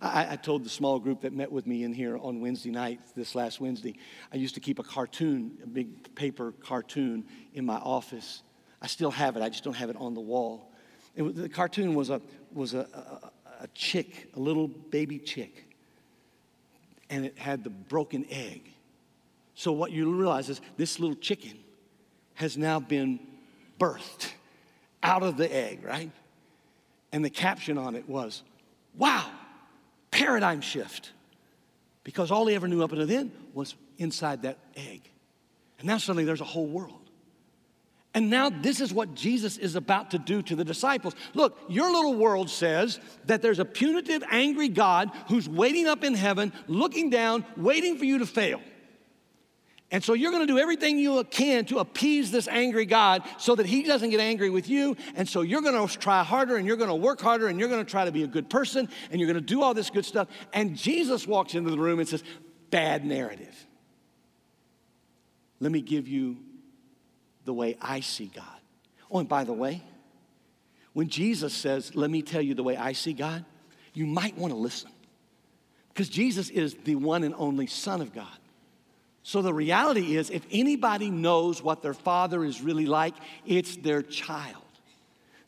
I, 0.00 0.32
I, 0.32 0.36
told 0.36 0.64
the 0.64 0.70
small 0.70 0.98
group 0.98 1.22
that 1.22 1.32
met 1.32 1.50
with 1.50 1.66
me 1.66 1.82
in 1.82 1.92
here 1.92 2.16
on 2.16 2.40
Wednesday 2.40 2.70
night, 2.70 3.00
this 3.16 3.34
last 3.34 3.60
Wednesday, 3.60 3.96
I 4.32 4.36
used 4.36 4.54
to 4.54 4.60
keep 4.60 4.78
a 4.78 4.82
cartoon, 4.82 5.58
a 5.62 5.66
big 5.66 6.14
paper 6.14 6.52
cartoon 6.62 7.24
in 7.52 7.66
my 7.66 7.76
office. 7.76 8.42
I 8.80 8.86
still 8.86 9.10
have 9.10 9.36
it, 9.36 9.42
I 9.42 9.48
just 9.48 9.64
don't 9.64 9.74
have 9.74 9.90
it 9.90 9.96
on 9.96 10.14
the 10.14 10.20
wall. 10.20 10.70
It, 11.16 11.22
the 11.34 11.48
cartoon 11.48 11.94
was, 11.94 12.10
a, 12.10 12.22
was 12.52 12.74
a, 12.74 12.86
a, 12.94 13.64
a 13.64 13.66
chick, 13.74 14.30
a 14.36 14.40
little 14.40 14.68
baby 14.68 15.18
chick, 15.18 15.66
and 17.10 17.26
it 17.26 17.36
had 17.36 17.64
the 17.64 17.70
broken 17.70 18.24
egg. 18.30 18.70
So, 19.54 19.72
what 19.72 19.90
you 19.90 20.14
realize 20.14 20.48
is 20.48 20.60
this 20.76 21.00
little 21.00 21.16
chicken 21.16 21.58
has 22.34 22.56
now 22.56 22.78
been 22.78 23.18
birthed 23.78 24.30
out 25.02 25.22
of 25.22 25.36
the 25.36 25.52
egg, 25.52 25.84
right? 25.84 26.10
And 27.12 27.24
the 27.24 27.30
caption 27.30 27.78
on 27.78 27.94
it 27.96 28.08
was, 28.08 28.42
Wow, 28.96 29.30
paradigm 30.10 30.60
shift. 30.60 31.12
Because 32.02 32.30
all 32.30 32.46
he 32.46 32.54
ever 32.54 32.66
knew 32.66 32.82
up 32.82 32.92
until 32.92 33.06
then 33.06 33.30
was 33.52 33.74
inside 33.98 34.42
that 34.42 34.58
egg. 34.74 35.02
And 35.78 35.86
now 35.86 35.98
suddenly 35.98 36.24
there's 36.24 36.40
a 36.40 36.44
whole 36.44 36.66
world. 36.66 37.00
And 38.12 38.28
now 38.28 38.50
this 38.50 38.80
is 38.80 38.92
what 38.92 39.14
Jesus 39.14 39.56
is 39.56 39.76
about 39.76 40.10
to 40.10 40.18
do 40.18 40.42
to 40.42 40.56
the 40.56 40.64
disciples. 40.64 41.14
Look, 41.32 41.58
your 41.68 41.92
little 41.92 42.16
world 42.16 42.50
says 42.50 42.98
that 43.26 43.40
there's 43.40 43.60
a 43.60 43.64
punitive, 43.64 44.24
angry 44.30 44.68
God 44.68 45.12
who's 45.28 45.48
waiting 45.48 45.86
up 45.86 46.02
in 46.02 46.14
heaven, 46.14 46.52
looking 46.66 47.10
down, 47.10 47.44
waiting 47.56 47.98
for 47.98 48.04
you 48.04 48.18
to 48.18 48.26
fail. 48.26 48.60
And 49.92 50.04
so 50.04 50.12
you're 50.12 50.30
going 50.30 50.46
to 50.46 50.52
do 50.52 50.58
everything 50.58 50.98
you 50.98 51.24
can 51.24 51.64
to 51.66 51.78
appease 51.78 52.30
this 52.30 52.46
angry 52.46 52.86
God 52.86 53.22
so 53.38 53.56
that 53.56 53.66
he 53.66 53.82
doesn't 53.82 54.10
get 54.10 54.20
angry 54.20 54.48
with 54.48 54.68
you. 54.68 54.96
And 55.16 55.28
so 55.28 55.40
you're 55.40 55.62
going 55.62 55.88
to 55.88 55.98
try 55.98 56.22
harder 56.22 56.56
and 56.56 56.66
you're 56.66 56.76
going 56.76 56.90
to 56.90 56.94
work 56.94 57.20
harder 57.20 57.48
and 57.48 57.58
you're 57.58 57.68
going 57.68 57.84
to 57.84 57.90
try 57.90 58.04
to 58.04 58.12
be 58.12 58.22
a 58.22 58.28
good 58.28 58.48
person 58.48 58.88
and 59.10 59.20
you're 59.20 59.26
going 59.26 59.42
to 59.42 59.54
do 59.54 59.62
all 59.62 59.74
this 59.74 59.90
good 59.90 60.04
stuff. 60.04 60.28
And 60.52 60.76
Jesus 60.76 61.26
walks 61.26 61.54
into 61.54 61.70
the 61.70 61.78
room 61.78 61.98
and 61.98 62.08
says, 62.08 62.22
Bad 62.70 63.04
narrative. 63.04 63.66
Let 65.58 65.72
me 65.72 65.80
give 65.80 66.06
you 66.06 66.36
the 67.44 67.52
way 67.52 67.76
I 67.82 67.98
see 67.98 68.30
God. 68.32 68.44
Oh, 69.10 69.18
and 69.18 69.28
by 69.28 69.42
the 69.42 69.52
way, 69.52 69.82
when 70.92 71.08
Jesus 71.08 71.52
says, 71.52 71.96
Let 71.96 72.10
me 72.10 72.22
tell 72.22 72.42
you 72.42 72.54
the 72.54 72.62
way 72.62 72.76
I 72.76 72.92
see 72.92 73.12
God, 73.12 73.44
you 73.92 74.06
might 74.06 74.38
want 74.38 74.52
to 74.52 74.58
listen 74.58 74.90
because 75.88 76.08
Jesus 76.08 76.48
is 76.48 76.76
the 76.84 76.94
one 76.94 77.24
and 77.24 77.34
only 77.36 77.66
Son 77.66 78.00
of 78.00 78.14
God. 78.14 78.28
So 79.22 79.42
the 79.42 79.52
reality 79.52 80.16
is, 80.16 80.30
if 80.30 80.46
anybody 80.50 81.10
knows 81.10 81.62
what 81.62 81.82
their 81.82 81.94
father 81.94 82.44
is 82.44 82.62
really 82.62 82.86
like, 82.86 83.14
it's 83.46 83.76
their 83.76 84.02
child. 84.02 84.64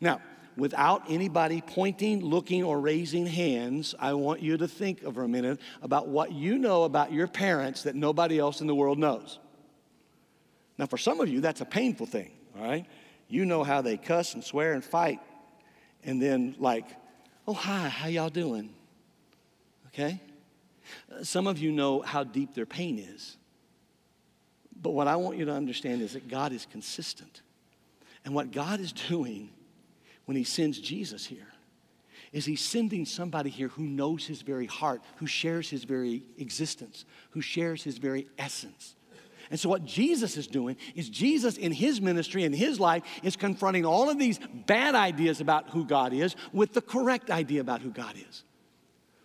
Now, 0.01 0.21
without 0.57 1.05
anybody 1.09 1.63
pointing, 1.63 2.21
looking, 2.21 2.63
or 2.63 2.79
raising 2.81 3.27
hands, 3.27 3.95
I 3.99 4.13
want 4.13 4.43
you 4.43 4.57
to 4.59 4.69
think 4.69 5.01
for 5.15 5.23
a 5.23 5.29
minute 5.29 5.59
about 5.81 6.09
what 6.09 6.33
you 6.33 6.59
know 6.59 6.85
about 6.85 7.13
your 7.13 7.27
parents 7.27 7.85
that 7.85 7.95
nobody 7.95 8.39
else 8.39 8.61
in 8.61 8.67
the 8.67 8.75
world 8.75 8.99
knows. 8.99 9.39
Now, 10.77 10.87
for 10.87 10.99
some 10.99 11.21
of 11.21 11.29
you, 11.29 11.41
that's 11.41 11.61
a 11.61 11.67
painful 11.67 12.07
thing, 12.07 12.31
all 12.59 12.65
right? 12.67 12.87
You 13.29 13.47
know 13.47 13.65
how 13.65 13.81
they 13.81 13.97
cuss 13.97 14.35
and 14.35 14.45
swear 14.45 14.75
and 14.75 14.85
fight, 14.85 15.21
and 16.05 16.21
then, 16.21 16.57
like, 16.59 16.85
oh, 17.49 17.55
hi, 17.55 17.89
how 17.89 18.09
y'all 18.09 18.29
doing? 18.29 18.75
Okay? 19.89 20.21
Uh, 21.11 21.25
some 21.25 21.47
of 21.47 21.59
you 21.59 21.73
know 21.73 22.01
how 22.01 22.25
deep 22.25 22.55
their 22.55 22.67
pain 22.67 22.99
is. 22.99 23.37
But 24.83 24.91
what 24.91 25.07
I 25.07 25.17
want 25.17 25.39
you 25.39 25.45
to 25.45 25.53
understand 25.53 26.03
is 26.03 26.15
that 26.15 26.29
God 26.29 26.53
is 26.53 26.67
consistent. 26.71 27.43
And 28.25 28.35
what 28.35 28.51
God 28.51 28.81
is 28.81 28.93
doing 28.93 29.51
when 30.25 30.37
He 30.37 30.45
sends 30.45 30.79
Jesus 30.79 31.25
here 31.25 31.47
is 32.33 32.45
He's 32.45 32.61
sending 32.61 33.07
somebody 33.07 33.51
here 33.51 33.69
who 33.69 33.85
knows 33.85 34.27
His 34.27 34.43
very 34.43 34.67
heart, 34.67 35.03
who 35.17 35.27
shares 35.27 35.71
His 35.71 35.85
very 35.85 36.25
existence, 36.37 37.05
who 37.31 37.41
shares 37.41 37.85
His 37.85 37.99
very 37.99 38.27
essence. 38.39 38.97
And 39.51 39.61
so, 39.61 39.69
what 39.69 39.85
Jesus 39.85 40.37
is 40.37 40.47
doing 40.47 40.77
is 40.95 41.11
Jesus 41.11 41.59
in 41.59 41.73
his 41.73 42.01
ministry 42.01 42.45
and 42.45 42.55
his 42.55 42.81
life 42.81 43.03
is 43.23 43.37
confronting 43.37 43.85
all 43.85 44.09
of 44.09 44.19
these 44.19 44.41
bad 44.67 44.95
ideas 44.95 45.43
about 45.43 45.69
who 45.71 45.85
God 45.85 46.15
is 46.15 46.37
with 46.55 46.73
the 46.73 46.81
correct 46.81 47.31
idea 47.31 47.61
about 47.61 47.83
who 47.83 47.91
God 47.91 48.15
is. 48.17 48.45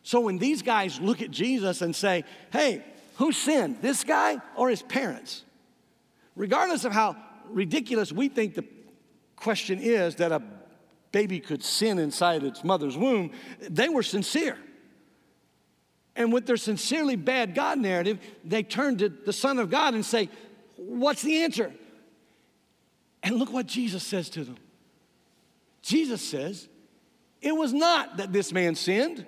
So, 0.04 0.20
when 0.20 0.38
these 0.38 0.64
guys 0.64 1.00
look 1.00 1.22
at 1.22 1.32
Jesus 1.32 1.82
and 1.82 1.96
say, 1.96 2.26
hey, 2.52 2.84
who 3.18 3.32
sinned, 3.32 3.82
this 3.82 4.04
guy 4.04 4.42
or 4.58 4.70
his 4.70 4.82
parents? 4.82 5.44
Regardless 6.38 6.86
of 6.86 6.94
how 6.94 7.18
ridiculous 7.50 8.14
we 8.14 8.30
think 8.30 8.56
the 8.56 8.64
question 9.36 9.80
is 9.80 10.16
that 10.16 10.32
a 10.32 10.42
baby 11.12 11.40
could 11.40 11.64
sin 11.64 12.00
inside 12.00 12.44
its 12.44 12.64
mother's 12.64 12.98
womb, 12.98 13.32
they 13.60 13.90
were 13.90 14.04
sincere. 14.04 14.58
And 16.16 16.32
with 16.32 16.46
their 16.46 16.58
sincerely 16.58 17.16
bad 17.16 17.54
God 17.54 17.78
narrative, 17.80 18.20
they 18.44 18.64
turn 18.64 18.98
to 18.98 19.10
the 19.10 19.34
Son 19.34 19.60
of 19.60 19.70
God 19.70 19.94
and 19.94 20.06
say, 20.06 20.30
What's 20.76 21.24
the 21.24 21.44
answer? 21.44 21.74
And 23.24 23.36
look 23.36 23.52
what 23.52 23.66
Jesus 23.66 24.04
says 24.04 24.30
to 24.30 24.44
them. 24.44 24.58
Jesus 25.82 26.22
says, 26.22 26.68
It 27.42 27.56
was 27.56 27.74
not 27.74 28.18
that 28.18 28.32
this 28.32 28.52
man 28.52 28.76
sinned 28.76 29.26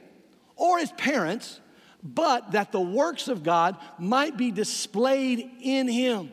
or 0.56 0.80
his 0.80 0.92
parents, 0.92 1.60
but 2.04 2.52
that 2.52 2.72
the 2.72 2.80
works 2.80 3.28
of 3.28 3.44
God 3.44 3.78
might 3.98 4.38
be 4.38 4.52
displayed 4.52 5.50
in 5.62 5.88
him. 5.88 6.32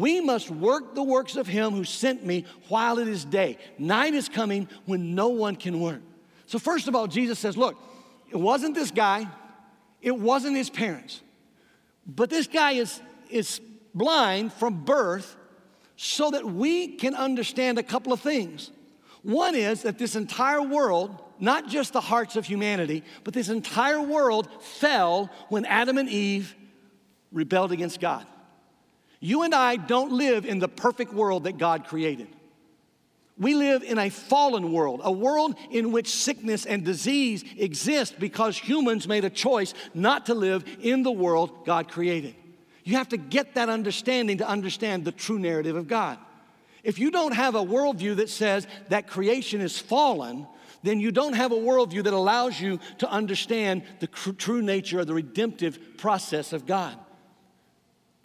We 0.00 0.20
must 0.20 0.50
work 0.50 0.94
the 0.94 1.02
works 1.02 1.36
of 1.36 1.46
him 1.46 1.72
who 1.72 1.84
sent 1.84 2.22
me 2.24 2.44
while 2.68 2.98
it 2.98 3.08
is 3.08 3.24
day. 3.24 3.56
Night 3.78 4.12
is 4.12 4.28
coming 4.28 4.68
when 4.84 5.14
no 5.14 5.28
one 5.28 5.56
can 5.56 5.80
work. 5.80 6.02
So, 6.44 6.58
first 6.58 6.86
of 6.86 6.94
all, 6.94 7.06
Jesus 7.06 7.38
says, 7.38 7.56
Look, 7.56 7.76
it 8.30 8.36
wasn't 8.36 8.74
this 8.74 8.90
guy, 8.90 9.26
it 10.02 10.16
wasn't 10.16 10.54
his 10.54 10.68
parents, 10.68 11.22
but 12.06 12.28
this 12.28 12.46
guy 12.46 12.72
is, 12.72 13.00
is 13.30 13.58
blind 13.94 14.52
from 14.52 14.84
birth 14.84 15.34
so 15.96 16.30
that 16.30 16.44
we 16.44 16.88
can 16.88 17.14
understand 17.14 17.78
a 17.78 17.82
couple 17.82 18.12
of 18.12 18.20
things. 18.20 18.70
One 19.22 19.54
is 19.54 19.82
that 19.82 19.98
this 19.98 20.14
entire 20.14 20.60
world, 20.60 21.22
not 21.40 21.68
just 21.68 21.94
the 21.94 22.02
hearts 22.02 22.36
of 22.36 22.44
humanity, 22.44 23.02
but 23.24 23.32
this 23.32 23.48
entire 23.48 24.02
world 24.02 24.48
fell 24.62 25.30
when 25.48 25.64
Adam 25.64 25.96
and 25.96 26.08
Eve 26.08 26.54
rebelled 27.32 27.72
against 27.72 27.98
God. 27.98 28.26
You 29.20 29.42
and 29.42 29.54
I 29.54 29.76
don't 29.76 30.12
live 30.12 30.44
in 30.44 30.58
the 30.58 30.68
perfect 30.68 31.12
world 31.12 31.44
that 31.44 31.58
God 31.58 31.86
created. 31.86 32.28
We 33.38 33.54
live 33.54 33.82
in 33.82 33.98
a 33.98 34.08
fallen 34.08 34.72
world, 34.72 35.02
a 35.04 35.12
world 35.12 35.56
in 35.70 35.92
which 35.92 36.08
sickness 36.08 36.64
and 36.64 36.84
disease 36.84 37.44
exist 37.56 38.18
because 38.18 38.56
humans 38.56 39.06
made 39.06 39.26
a 39.26 39.30
choice 39.30 39.74
not 39.92 40.26
to 40.26 40.34
live 40.34 40.64
in 40.80 41.02
the 41.02 41.12
world 41.12 41.66
God 41.66 41.88
created. 41.88 42.34
You 42.84 42.96
have 42.96 43.10
to 43.10 43.18
get 43.18 43.54
that 43.56 43.68
understanding 43.68 44.38
to 44.38 44.48
understand 44.48 45.04
the 45.04 45.12
true 45.12 45.38
narrative 45.38 45.76
of 45.76 45.86
God. 45.86 46.18
If 46.82 46.98
you 46.98 47.10
don't 47.10 47.34
have 47.34 47.56
a 47.56 47.64
worldview 47.64 48.16
that 48.16 48.30
says 48.30 48.66
that 48.88 49.08
creation 49.08 49.60
is 49.60 49.78
fallen, 49.78 50.46
then 50.82 51.00
you 51.00 51.10
don't 51.10 51.32
have 51.34 51.52
a 51.52 51.56
worldview 51.56 52.04
that 52.04 52.14
allows 52.14 52.60
you 52.60 52.78
to 52.98 53.10
understand 53.10 53.82
the 53.98 54.06
true 54.06 54.62
nature 54.62 55.00
of 55.00 55.08
the 55.08 55.14
redemptive 55.14 55.98
process 55.98 56.52
of 56.52 56.64
God. 56.64 56.96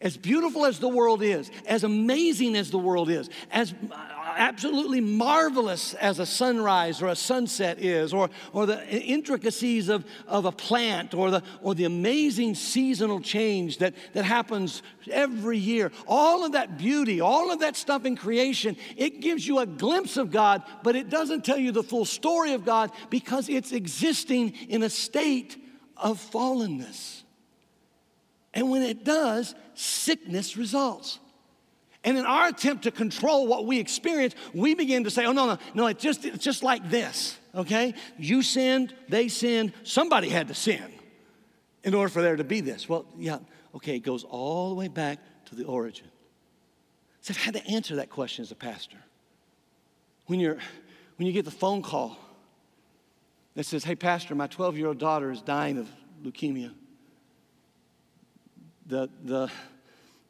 As 0.02 0.18
beautiful 0.18 0.66
as 0.66 0.80
the 0.80 0.88
world 0.88 1.22
is, 1.22 1.52
as 1.68 1.84
amazing 1.84 2.56
as 2.56 2.72
the 2.72 2.80
world 2.80 3.10
is, 3.10 3.30
as 3.52 3.74
absolutely 4.36 5.00
marvelous 5.00 5.94
as 5.94 6.18
a 6.18 6.26
sunrise 6.26 7.04
or 7.04 7.08
a 7.10 7.16
sunset 7.16 7.80
is, 7.80 8.12
or, 8.12 8.32
or 8.52 8.66
the 8.66 8.84
intricacies 8.90 9.90
of, 9.90 10.04
of 10.28 10.46
a 10.46 10.52
plant, 10.52 11.14
or 11.14 11.30
the, 11.30 11.44
or 11.62 11.76
the 11.76 11.84
amazing 11.84 12.56
seasonal 12.56 13.22
change 13.22 13.78
that, 13.78 13.94
that 14.14 14.26
happens 14.26 14.82
every 15.12 15.60
year, 15.60 15.92
all 16.08 16.44
of 16.46 16.54
that 16.54 16.80
beauty, 16.80 17.22
all 17.22 17.52
of 17.52 17.60
that 17.60 17.76
stuff 17.76 18.04
in 18.04 18.16
creation, 18.16 18.76
it 18.98 19.22
gives 19.22 19.48
you 19.48 19.60
a 19.60 19.68
glimpse 19.68 20.18
of 20.18 20.32
God, 20.32 20.64
but 20.82 20.96
it 20.96 21.10
doesn't 21.10 21.46
tell 21.46 21.60
you 21.60 21.72
the 21.72 21.84
full 21.84 22.06
story 22.06 22.54
of 22.54 22.66
God 22.66 22.92
because 23.12 23.50
it's 23.50 23.72
existing 23.72 24.54
in 24.68 24.82
a 24.82 24.90
state 24.90 25.58
of 25.96 26.18
fallenness. 26.20 27.21
And 28.54 28.70
when 28.70 28.82
it 28.82 29.04
does, 29.04 29.56
sickness 29.74 30.58
results. 30.58 31.20
And 32.04 32.18
in 32.18 32.26
our 32.26 32.48
attempt 32.48 32.84
to 32.84 32.92
control 32.92 33.48
what 33.48 33.66
we 33.66 33.80
experience, 33.80 34.34
we 34.54 34.74
begin 34.74 35.04
to 35.04 35.12
say, 35.12 35.26
oh, 35.26 35.32
no, 35.32 35.46
no, 35.46 35.58
no, 35.74 35.88
it's 35.88 36.02
just, 36.02 36.26
it's 36.26 36.44
just 36.44 36.64
like 36.64 36.90
this, 36.90 37.38
okay? 37.54 37.94
You 38.18 38.42
sinned, 38.42 38.96
they 39.08 39.28
sinned, 39.28 39.74
somebody 39.84 40.30
had 40.30 40.48
to 40.48 40.56
sin 40.56 40.84
in 41.84 41.94
order 41.94 42.10
for 42.10 42.22
there 42.22 42.36
to 42.36 42.44
be 42.44 42.60
this. 42.60 42.90
Well, 42.90 43.06
yeah, 43.18 43.38
okay, 43.76 43.98
it 43.98 44.00
goes 44.00 44.24
all 44.24 44.70
the 44.70 44.76
way 44.76 44.88
back 44.88 45.20
to 45.46 45.56
the 45.56 45.66
origin. 45.66 46.08
So 47.22 47.34
I've 47.34 47.38
had 47.38 47.54
to 47.54 47.66
answer 47.68 47.98
that 47.98 48.10
question 48.10 48.42
as 48.42 48.52
a 48.52 48.56
pastor. 48.56 48.98
When, 50.26 50.40
you're, 50.40 50.58
when 51.18 51.28
you 51.28 51.34
get 51.34 51.46
the 51.46 51.52
phone 51.52 51.84
call 51.84 52.18
that 53.54 53.66
says, 53.66 53.84
hey, 53.84 53.96
pastor, 53.96 54.34
my 54.34 54.48
12 54.48 54.76
year 54.78 54.88
old 54.88 54.98
daughter 54.98 55.30
is 55.30 55.42
dying 55.44 55.78
of 55.78 55.88
leukemia 56.24 56.72
the, 58.92 59.10
the, 59.24 59.50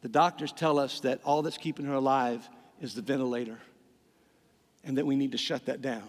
the 0.03 0.07
doctors 0.07 0.51
tell 0.51 0.77
us 0.77 0.99
that 0.99 1.19
all 1.25 1.41
that's 1.41 1.57
keeping 1.57 1.85
her 1.87 1.95
alive 1.95 2.47
is 2.79 2.93
the 2.93 3.01
ventilator 3.01 3.57
and 4.83 4.97
that 4.99 5.05
we 5.05 5.15
need 5.15 5.31
to 5.31 5.37
shut 5.37 5.65
that 5.65 5.81
down. 5.81 6.03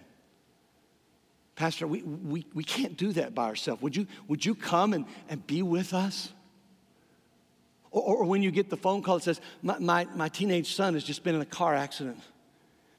Pastor, 1.56 1.86
we, 1.86 2.02
we, 2.02 2.44
we 2.52 2.62
can't 2.62 2.96
do 2.96 3.12
that 3.14 3.34
by 3.34 3.44
ourselves. 3.44 3.80
Would 3.80 3.96
you, 3.96 4.06
would 4.28 4.44
you 4.44 4.54
come 4.54 4.92
and, 4.92 5.06
and 5.30 5.46
be 5.46 5.62
with 5.62 5.94
us? 5.94 6.30
Or, 7.90 8.16
or 8.16 8.24
when 8.24 8.42
you 8.42 8.50
get 8.50 8.68
the 8.68 8.76
phone 8.76 9.02
call 9.02 9.16
that 9.16 9.24
says, 9.24 9.40
my, 9.62 9.78
my, 9.78 10.06
my 10.14 10.28
teenage 10.28 10.74
son 10.74 10.92
has 10.92 11.04
just 11.04 11.24
been 11.24 11.34
in 11.34 11.40
a 11.40 11.46
car 11.46 11.74
accident. 11.74 12.18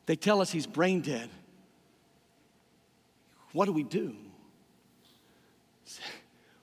They 0.07 0.15
tell 0.15 0.41
us 0.41 0.51
he's 0.51 0.65
brain 0.67 1.01
dead. 1.01 1.29
What 3.51 3.65
do 3.65 3.72
we 3.72 3.83
do? 3.83 4.15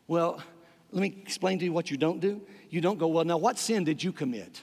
Well, 0.08 0.42
let 0.90 1.02
me 1.02 1.14
explain 1.22 1.60
to 1.60 1.64
you 1.64 1.72
what 1.72 1.88
you 1.90 1.96
don't 1.96 2.18
do. 2.20 2.40
You 2.70 2.80
don't 2.80 2.98
go, 2.98 3.08
well, 3.08 3.24
now 3.24 3.36
what 3.36 3.58
sin 3.58 3.84
did 3.84 4.02
you 4.02 4.12
commit 4.12 4.62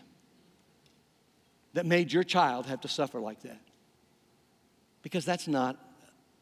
that 1.74 1.86
made 1.86 2.12
your 2.12 2.24
child 2.24 2.66
have 2.66 2.82
to 2.82 2.88
suffer 2.88 3.20
like 3.20 3.42
that? 3.42 3.62
Because 5.04 5.26
that's 5.26 5.48
not, 5.48 5.78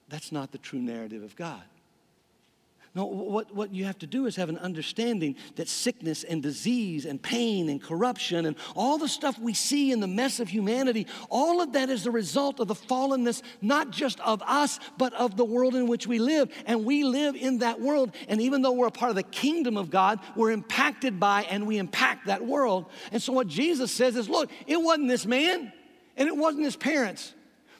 that's 0.07 0.31
not 0.31 0.51
the 0.51 0.60
true 0.60 0.79
narrative 0.79 1.24
of 1.24 1.36
God. 1.36 1.63
No, 2.96 3.08
what, 3.08 3.54
what 3.54 3.74
you 3.74 3.84
have 3.84 4.00
to 4.00 4.08
do 4.08 4.25
is 4.25 4.38
have 4.38 4.48
an 4.48 4.58
understanding 4.58 5.36
that 5.58 5.68
sickness 5.68 6.24
and 6.24 6.42
disease 6.42 7.06
and 7.06 7.22
pain 7.22 7.68
and 7.68 7.84
corruption 7.84 8.46
and 8.46 8.56
all 8.74 8.98
the 8.98 9.10
stuff 9.10 9.38
we 9.38 9.54
see 9.54 9.92
in 9.92 10.00
the 10.00 10.08
mess 10.08 10.40
of 10.40 10.48
humanity, 10.48 11.06
all 11.30 11.62
of 11.62 11.74
that 11.74 11.90
is 11.90 12.06
the 12.06 12.12
result 12.12 12.62
of 12.62 12.70
the 12.70 12.74
fallenness, 12.74 13.42
not 13.62 13.92
just 13.92 14.22
of 14.22 14.42
us, 14.44 14.80
but 14.98 15.14
of 15.16 15.36
the 15.36 15.44
world 15.44 15.75
in 15.75 15.88
which 15.88 16.08
we 16.08 16.20
live. 16.20 16.50
And 16.66 16.86
we 16.86 17.04
live 17.04 17.36
in 17.36 17.58
that 17.58 17.82
world. 17.82 18.16
And 18.30 18.40
even 18.40 18.62
though 18.62 18.72
we're 18.72 18.88
a 18.88 18.92
part 18.92 19.10
of 19.10 19.18
the 19.18 19.24
kingdom 19.24 19.75
of 19.75 19.90
God, 19.90 20.22
we're 20.34 20.52
impacted 20.52 21.20
by 21.20 21.44
and 21.50 21.68
we 21.68 21.78
impact 21.80 22.28
that 22.28 22.46
world. 22.46 22.86
And 23.12 23.22
so 23.22 23.34
what 23.34 23.48
Jesus 23.48 23.92
says 23.92 24.16
is 24.16 24.30
look, 24.30 24.50
it 24.68 24.82
wasn't 24.82 25.10
this 25.10 25.25
man 25.25 25.74
and 26.16 26.30
it 26.30 26.38
wasn't 26.38 26.64
his 26.64 26.78
parents. 26.78 27.34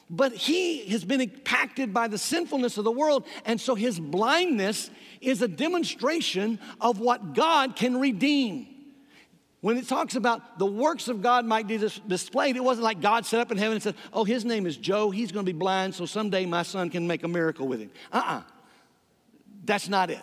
But 0.08 0.32
he 0.32 0.86
has 0.86 1.04
been 1.04 1.20
impacted 1.20 1.92
by 1.92 2.06
the 2.06 2.18
sinfulness 2.18 2.78
of 2.78 2.84
the 2.84 2.92
world, 2.92 3.26
and 3.44 3.60
so 3.60 3.74
his 3.74 3.98
blindness 3.98 4.90
is 5.20 5.42
a 5.42 5.48
demonstration 5.48 6.60
of 6.80 7.00
what 7.00 7.34
God 7.34 7.74
can 7.74 7.98
redeem. 7.98 8.68
When 9.62 9.76
it 9.76 9.88
talks 9.88 10.14
about 10.14 10.60
the 10.60 10.66
works 10.66 11.08
of 11.08 11.22
God 11.22 11.44
might 11.44 11.66
be 11.66 11.76
displayed, 11.76 12.56
it 12.56 12.62
wasn't 12.62 12.84
like 12.84 13.00
God 13.00 13.26
set 13.26 13.40
up 13.40 13.50
in 13.50 13.58
heaven 13.58 13.72
and 13.72 13.82
said, 13.82 13.96
Oh, 14.12 14.22
his 14.22 14.44
name 14.44 14.64
is 14.64 14.76
Joe, 14.76 15.10
he's 15.10 15.32
gonna 15.32 15.44
be 15.44 15.52
blind, 15.52 15.94
so 15.94 16.06
someday 16.06 16.46
my 16.46 16.62
son 16.62 16.88
can 16.88 17.06
make 17.06 17.24
a 17.24 17.28
miracle 17.28 17.66
with 17.66 17.80
him. 17.80 17.90
Uh 18.12 18.16
uh-uh. 18.18 18.36
uh. 18.38 18.42
That's 19.64 19.88
not 19.88 20.10
it. 20.10 20.20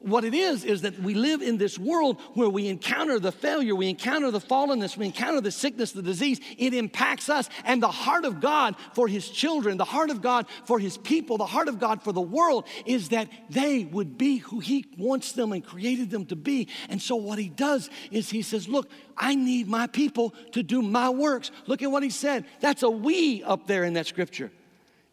What 0.00 0.24
it 0.24 0.32
is, 0.32 0.64
is 0.64 0.80
that 0.80 0.98
we 0.98 1.12
live 1.12 1.42
in 1.42 1.58
this 1.58 1.78
world 1.78 2.22
where 2.32 2.48
we 2.48 2.68
encounter 2.68 3.18
the 3.18 3.30
failure, 3.30 3.74
we 3.74 3.90
encounter 3.90 4.30
the 4.30 4.40
fallenness, 4.40 4.96
we 4.96 5.04
encounter 5.04 5.42
the 5.42 5.50
sickness, 5.50 5.92
the 5.92 6.00
disease. 6.00 6.40
It 6.56 6.72
impacts 6.72 7.28
us. 7.28 7.50
And 7.64 7.82
the 7.82 7.90
heart 7.90 8.24
of 8.24 8.40
God 8.40 8.76
for 8.94 9.08
His 9.08 9.28
children, 9.28 9.76
the 9.76 9.84
heart 9.84 10.08
of 10.08 10.22
God 10.22 10.46
for 10.64 10.78
His 10.78 10.96
people, 10.96 11.36
the 11.36 11.44
heart 11.44 11.68
of 11.68 11.78
God 11.78 12.02
for 12.02 12.12
the 12.12 12.20
world 12.22 12.66
is 12.86 13.10
that 13.10 13.28
they 13.50 13.84
would 13.84 14.16
be 14.16 14.38
who 14.38 14.58
He 14.60 14.86
wants 14.96 15.32
them 15.32 15.52
and 15.52 15.62
created 15.62 16.08
them 16.08 16.24
to 16.26 16.36
be. 16.36 16.68
And 16.88 17.02
so 17.02 17.16
what 17.16 17.38
He 17.38 17.50
does 17.50 17.90
is 18.10 18.30
He 18.30 18.40
says, 18.40 18.68
Look, 18.68 18.90
I 19.18 19.34
need 19.34 19.68
my 19.68 19.86
people 19.86 20.34
to 20.52 20.62
do 20.62 20.80
my 20.80 21.10
works. 21.10 21.50
Look 21.66 21.82
at 21.82 21.90
what 21.90 22.02
He 22.02 22.10
said. 22.10 22.46
That's 22.60 22.82
a 22.82 22.88
we 22.88 23.42
up 23.42 23.66
there 23.66 23.84
in 23.84 23.92
that 23.92 24.06
scripture. 24.06 24.50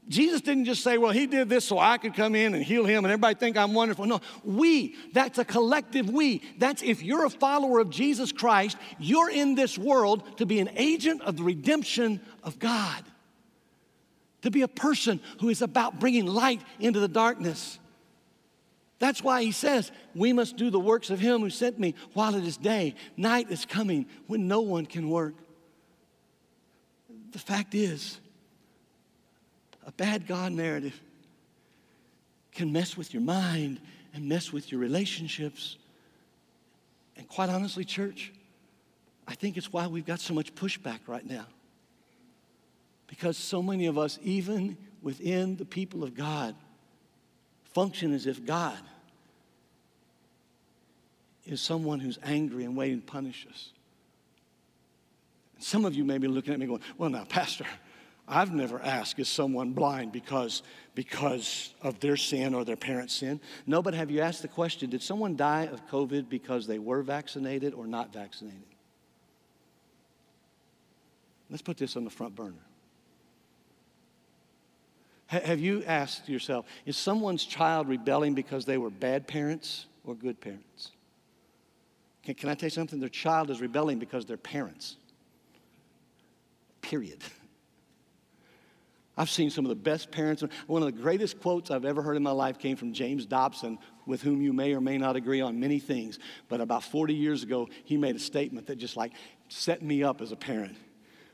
Jesus 0.08 0.40
didn't 0.42 0.66
just 0.66 0.84
say, 0.84 0.98
well, 0.98 1.12
he 1.12 1.28
did 1.28 1.50
this 1.50 1.66
so 1.66 1.80
I 1.80 1.98
could 1.98 2.14
come 2.14 2.34
in 2.34 2.54
and 2.54 2.64
heal 2.64 2.86
him 2.86 3.04
and 3.04 3.12
everybody 3.12 3.36
think 3.36 3.58
I'm 3.58 3.74
wonderful. 3.74 4.06
No, 4.06 4.22
we, 4.44 4.96
that's 5.14 5.38
a 5.38 5.46
collective 5.46 6.10
we. 6.10 6.42
That's 6.58 6.82
if 6.82 7.04
you're 7.04 7.26
a 7.26 7.30
follower 7.30 7.80
of 7.80 7.90
Jesus 7.90 8.32
Christ, 8.32 8.78
you're 9.00 9.30
in 9.30 9.56
this 9.56 9.78
world 9.78 10.38
to 10.38 10.46
be 10.46 10.60
an 10.60 10.70
agent 10.76 11.22
of 11.24 11.36
the 11.36 11.44
redemption 11.44 12.22
of 12.44 12.58
God, 12.58 13.04
to 14.44 14.52
be 14.52 14.62
a 14.62 14.68
person 14.68 15.20
who 15.42 15.50
is 15.50 15.62
about 15.62 16.00
bringing 16.00 16.26
light 16.26 16.62
into 16.80 17.02
the 17.02 17.10
darkness. 17.10 17.78
That's 19.00 19.22
why 19.22 19.44
he 19.44 19.52
says, 19.52 19.92
We 20.16 20.32
must 20.32 20.56
do 20.56 20.70
the 20.70 20.80
works 20.80 21.10
of 21.10 21.20
him 21.20 21.42
who 21.42 21.50
sent 21.50 21.80
me 21.80 21.96
while 22.14 22.34
it 22.34 22.46
is 22.46 22.58
day. 22.58 22.96
Night 23.17 23.52
is 23.52 23.65
coming 23.65 24.08
when 24.28 24.48
no 24.48 24.62
one 24.62 24.86
can 24.86 25.10
work. 25.10 25.36
The 27.32 27.39
fact 27.39 27.76
is, 27.76 28.20
a 29.88 29.91
bad 29.93 30.28
God 30.28 30.52
narrative 30.52 31.02
can 32.52 32.71
mess 32.71 32.97
with 32.97 33.13
your 33.13 33.23
mind 33.23 33.80
and 34.13 34.28
mess 34.28 34.52
with 34.52 34.71
your 34.71 34.82
relationships. 34.82 35.78
And 37.15 37.28
quite 37.28 37.50
honestly, 37.50 37.86
church, 37.86 38.34
I 39.28 39.34
think 39.34 39.56
it's 39.58 39.71
why 39.71 39.88
we've 39.88 40.06
got 40.06 40.19
so 40.19 40.34
much 40.34 40.54
pushback 40.54 41.00
right 41.08 41.26
now. 41.26 41.45
Because 43.08 43.38
so 43.38 43.63
many 43.63 43.86
of 43.86 43.97
us, 43.97 44.19
even 44.21 44.78
within 45.02 45.56
the 45.56 45.65
people 45.65 46.04
of 46.04 46.13
God, 46.13 46.54
function 47.73 48.13
as 48.13 48.28
if 48.28 48.45
God 48.45 48.78
is 51.45 51.62
someone 51.62 52.02
who's 52.02 52.19
angry 52.23 52.65
and 52.65 52.76
waiting 52.76 53.00
to 53.00 53.06
punish 53.06 53.47
us. 53.50 53.71
Some 55.60 55.86
of 55.86 55.95
you 55.95 56.04
may 56.04 56.17
be 56.17 56.28
looking 56.28 56.54
at 56.54 56.60
me 56.60 56.65
going, 56.65 56.82
Well, 56.97 57.10
now, 57.10 57.23
Pastor, 57.23 57.65
I've 58.28 58.54
never 58.54 58.82
asked, 58.82 59.20
is 59.20 59.30
someone 59.30 59.72
blind 59.72 60.12
because, 60.12 60.62
because 60.96 61.74
of 61.82 62.00
their 62.02 62.18
sin 62.18 62.54
or 62.54 62.66
their 62.66 62.76
parents' 62.76 63.13
sin? 63.13 63.40
No, 63.66 63.82
but 63.82 63.94
have 63.94 64.12
you 64.12 64.20
asked 64.20 64.42
the 64.42 64.50
question, 64.50 64.90
did 64.90 65.02
someone 65.02 65.38
die 65.38 65.68
of 65.68 65.88
COVID 65.88 66.28
because 66.28 66.68
they 66.68 66.78
were 66.78 67.02
vaccinated 67.04 67.74
or 67.74 67.88
not 67.88 68.12
vaccinated? 68.12 68.63
Let's 71.50 71.62
put 71.62 71.78
this 71.78 71.96
on 71.96 72.04
the 72.04 72.10
front 72.10 72.36
burner. 72.36 72.54
have 75.28 75.62
you 75.62 75.84
asked 75.86 76.28
yourself, 76.28 76.66
is 76.86 76.98
someone's 76.98 77.46
child 77.46 77.88
rebelling 77.88 78.34
because 78.34 78.66
they 78.66 78.78
were 78.78 78.90
bad 78.90 79.26
parents 79.26 79.86
or 80.04 80.16
good 80.16 80.42
parents? 80.42 80.92
Can, 82.24 82.36
can 82.36 82.50
I 82.50 82.56
tell 82.56 82.68
you 82.68 82.72
something? 82.72 83.00
Their 83.00 83.08
child 83.08 83.50
is 83.50 83.62
rebelling 83.62 84.00
because 84.00 84.26
they're 84.26 84.36
parents. 84.36 84.98
Period. 86.82 87.20
I've 89.17 89.30
seen 89.30 89.49
some 89.49 89.65
of 89.65 89.69
the 89.69 89.75
best 89.75 90.12
parents. 90.12 90.43
One 90.67 90.82
of 90.84 90.86
the 90.86 91.01
greatest 91.01 91.41
quotes 91.41 91.71
I've 91.71 91.86
ever 91.86 92.01
heard 92.01 92.15
in 92.15 92.23
my 92.23 92.32
life 92.32 92.60
came 92.60 92.75
from 92.75 92.93
James 92.93 93.25
Dobson, 93.25 93.80
with 94.06 94.21
whom 94.21 94.41
you 94.41 94.53
may 94.53 94.73
or 94.73 94.82
may 94.82 94.97
not 94.97 95.15
agree 95.15 95.41
on 95.41 95.60
many 95.60 95.80
things. 95.80 96.19
But 96.47 96.62
about 96.62 96.84
40 96.84 97.13
years 97.13 97.43
ago, 97.43 97.67
he 97.84 97.97
made 97.97 98.15
a 98.15 98.19
statement 98.19 98.67
that 98.67 98.77
just 98.77 98.95
like 98.95 99.13
set 99.49 99.82
me 99.82 100.03
up 100.03 100.21
as 100.21 100.32
a 100.32 100.36
parent 100.36 100.77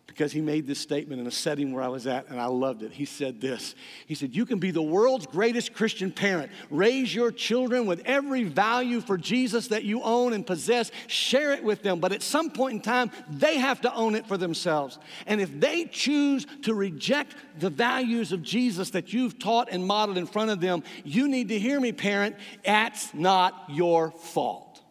because 0.05 0.31
he 0.31 0.41
made 0.41 0.67
this 0.67 0.79
statement 0.79 1.21
in 1.21 1.27
a 1.27 1.31
setting 1.31 1.73
where 1.73 1.83
I 1.83 1.87
was 1.87 2.05
at 2.05 2.29
and 2.29 2.39
I 2.39 2.45
loved 2.45 2.83
it. 2.83 2.91
He 2.91 3.05
said 3.05 3.39
this 3.39 3.73
He 4.05 4.15
said, 4.15 4.35
You 4.35 4.45
can 4.45 4.59
be 4.59 4.71
the 4.71 4.81
world's 4.81 5.25
greatest 5.25 5.73
Christian 5.73 6.11
parent. 6.11 6.51
Raise 6.69 7.13
your 7.13 7.31
children 7.31 7.85
with 7.85 8.01
every 8.05 8.43
value 8.43 9.01
for 9.01 9.17
Jesus 9.17 9.69
that 9.69 9.83
you 9.83 10.01
own 10.03 10.33
and 10.33 10.45
possess. 10.45 10.91
Share 11.07 11.53
it 11.53 11.63
with 11.63 11.83
them. 11.83 11.99
But 11.99 12.11
at 12.11 12.21
some 12.21 12.51
point 12.51 12.73
in 12.75 12.81
time, 12.81 13.11
they 13.29 13.57
have 13.57 13.81
to 13.81 13.93
own 13.93 14.15
it 14.15 14.27
for 14.27 14.37
themselves. 14.37 14.99
And 15.25 15.39
if 15.41 15.59
they 15.59 15.85
choose 15.85 16.45
to 16.63 16.73
reject 16.73 17.35
the 17.59 17.69
values 17.69 18.31
of 18.31 18.43
Jesus 18.43 18.91
that 18.91 19.13
you've 19.13 19.39
taught 19.39 19.69
and 19.71 19.85
modeled 19.85 20.17
in 20.17 20.27
front 20.27 20.51
of 20.51 20.59
them, 20.59 20.83
you 21.03 21.27
need 21.27 21.47
to 21.47 21.57
hear 21.57 21.79
me, 21.79 21.91
parent. 21.91 22.35
That's 22.65 23.13
not 23.13 23.65
your 23.69 24.11
fault. 24.11 24.81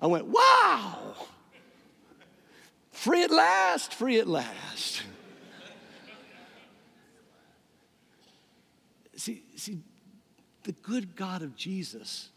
I 0.00 0.06
went, 0.06 0.26
Wow. 0.26 1.14
Free 2.98 3.22
at 3.22 3.30
last, 3.30 3.94
free 3.94 4.18
at 4.18 4.26
last. 4.26 5.04
see, 9.14 9.44
see, 9.54 9.78
the 10.64 10.72
good 10.72 11.14
God 11.14 11.42
of 11.42 11.54
Jesus 11.54 12.30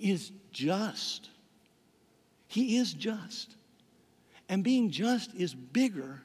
is 0.00 0.32
just. 0.50 1.28
He 2.48 2.76
is 2.78 2.92
just. 2.92 3.54
And 4.48 4.64
being 4.64 4.90
just 4.90 5.32
is 5.36 5.54
bigger 5.54 6.22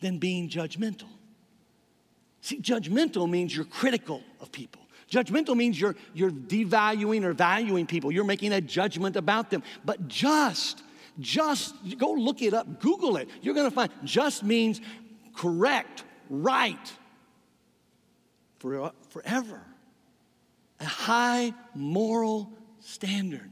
than 0.00 0.18
being 0.18 0.48
judgmental. 0.48 1.10
See, 2.40 2.58
judgmental 2.58 3.30
means 3.30 3.54
you're 3.54 3.64
critical 3.64 4.24
of 4.40 4.50
people. 4.50 4.82
Judgmental 5.08 5.54
means 5.54 5.80
you're, 5.80 5.94
you're 6.14 6.32
devaluing 6.32 7.22
or 7.22 7.32
valuing 7.32 7.86
people. 7.86 8.10
You're 8.10 8.24
making 8.24 8.52
a 8.52 8.60
judgment 8.60 9.14
about 9.14 9.50
them. 9.50 9.62
But 9.84 10.08
just 10.08 10.82
just, 11.20 11.74
go 11.98 12.12
look 12.12 12.42
it 12.42 12.54
up, 12.54 12.80
Google 12.80 13.16
it. 13.16 13.28
You're 13.42 13.54
going 13.54 13.68
to 13.68 13.74
find 13.74 13.90
just 14.04 14.42
means 14.42 14.80
correct, 15.34 16.04
right, 16.28 16.92
for, 18.58 18.92
forever. 19.10 19.62
A 20.80 20.84
high 20.84 21.54
moral 21.74 22.52
standard. 22.80 23.50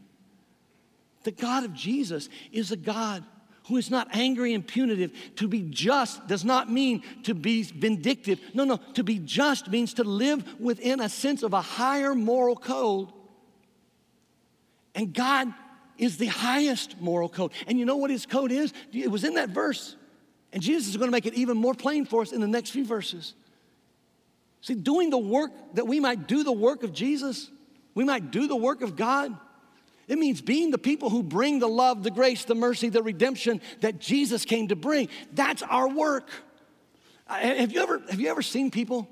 The 1.22 1.31
God 1.31 1.64
of 1.64 1.72
Jesus 1.72 2.29
is 2.51 2.72
a 2.72 2.77
God 2.77 3.25
who 3.68 3.77
is 3.77 3.90
not 3.90 4.09
angry 4.12 4.55
and 4.55 4.66
punitive. 4.66 5.12
To 5.37 5.46
be 5.46 5.62
just 5.62 6.27
does 6.27 6.44
not 6.44 6.70
mean 6.70 7.03
to 7.22 7.35
be 7.35 7.62
vindictive. 7.62 8.40
No, 8.55 8.64
no, 8.64 8.79
to 8.94 9.05
be 9.05 9.20
just 9.20 9.70
means 9.70 9.94
to 9.94 10.05
live 10.05 10.61
within 10.61 11.01
a 11.01 11.09
sense 11.09 11.42
of 11.42 11.53
a 11.53 11.61
higher 11.61 12.14
moral 12.14 12.57
code. 12.57 13.12
And 14.94 15.14
God 15.14 15.55
is 16.03 16.17
the 16.17 16.27
highest 16.27 17.01
moral 17.01 17.29
code. 17.29 17.53
And 17.69 17.79
you 17.79 17.85
know 17.85 17.97
what 17.97 18.11
his 18.11 18.27
code 18.27 18.51
is? 18.51 18.73
It 18.93 19.11
was 19.11 19.23
in 19.23 19.35
that 19.35 19.51
verse. 19.51 19.95
And 20.53 20.61
Jesus 20.61 20.88
is 20.88 20.97
going 20.97 21.09
to 21.09 21.12
make 21.12 21.27
it 21.27 21.35
even 21.35 21.57
more 21.57 21.75
plain 21.75 22.05
for 22.05 22.23
us 22.23 22.33
in 22.33 22.41
the 22.41 22.49
next 22.49 22.71
few 22.71 22.85
verses. 22.85 23.35
See, 24.62 24.75
doing 24.75 25.11
the 25.11 25.19
work 25.19 25.53
that 25.75 25.87
we 25.87 26.01
might 26.01 26.27
do 26.27 26.43
the 26.43 26.53
work 26.53 26.83
of 26.83 26.93
Jesus, 26.93 27.51
we 27.95 28.03
might 28.03 28.33
do 28.33 28.49
the 28.49 28.57
work 28.57 28.83
of 28.83 28.97
God. 28.97 29.37
It 30.09 30.19
means 30.19 30.43
being 30.43 30.73
the 30.73 30.79
people 30.79 31.09
who 31.09 31.23
bring 31.23 31.61
the 31.61 31.69
love, 31.69 32.03
the 32.03 32.11
grace, 32.11 32.45
the 32.45 32.57
mercy, 32.57 32.88
the 32.88 33.03
redemption 33.03 33.61
that 33.81 34.01
Jesus 34.01 34.45
came 34.45 34.69
to 34.69 34.77
bring. 34.77 35.09
That's 35.33 35.62
our 35.62 35.88
work. 35.88 36.29
Have 37.27 37.71
you 37.71 37.81
ever, 37.81 38.03
have 38.11 38.21
you 38.21 38.29
ever 38.29 38.43
seen 38.43 38.73
people 38.73 39.09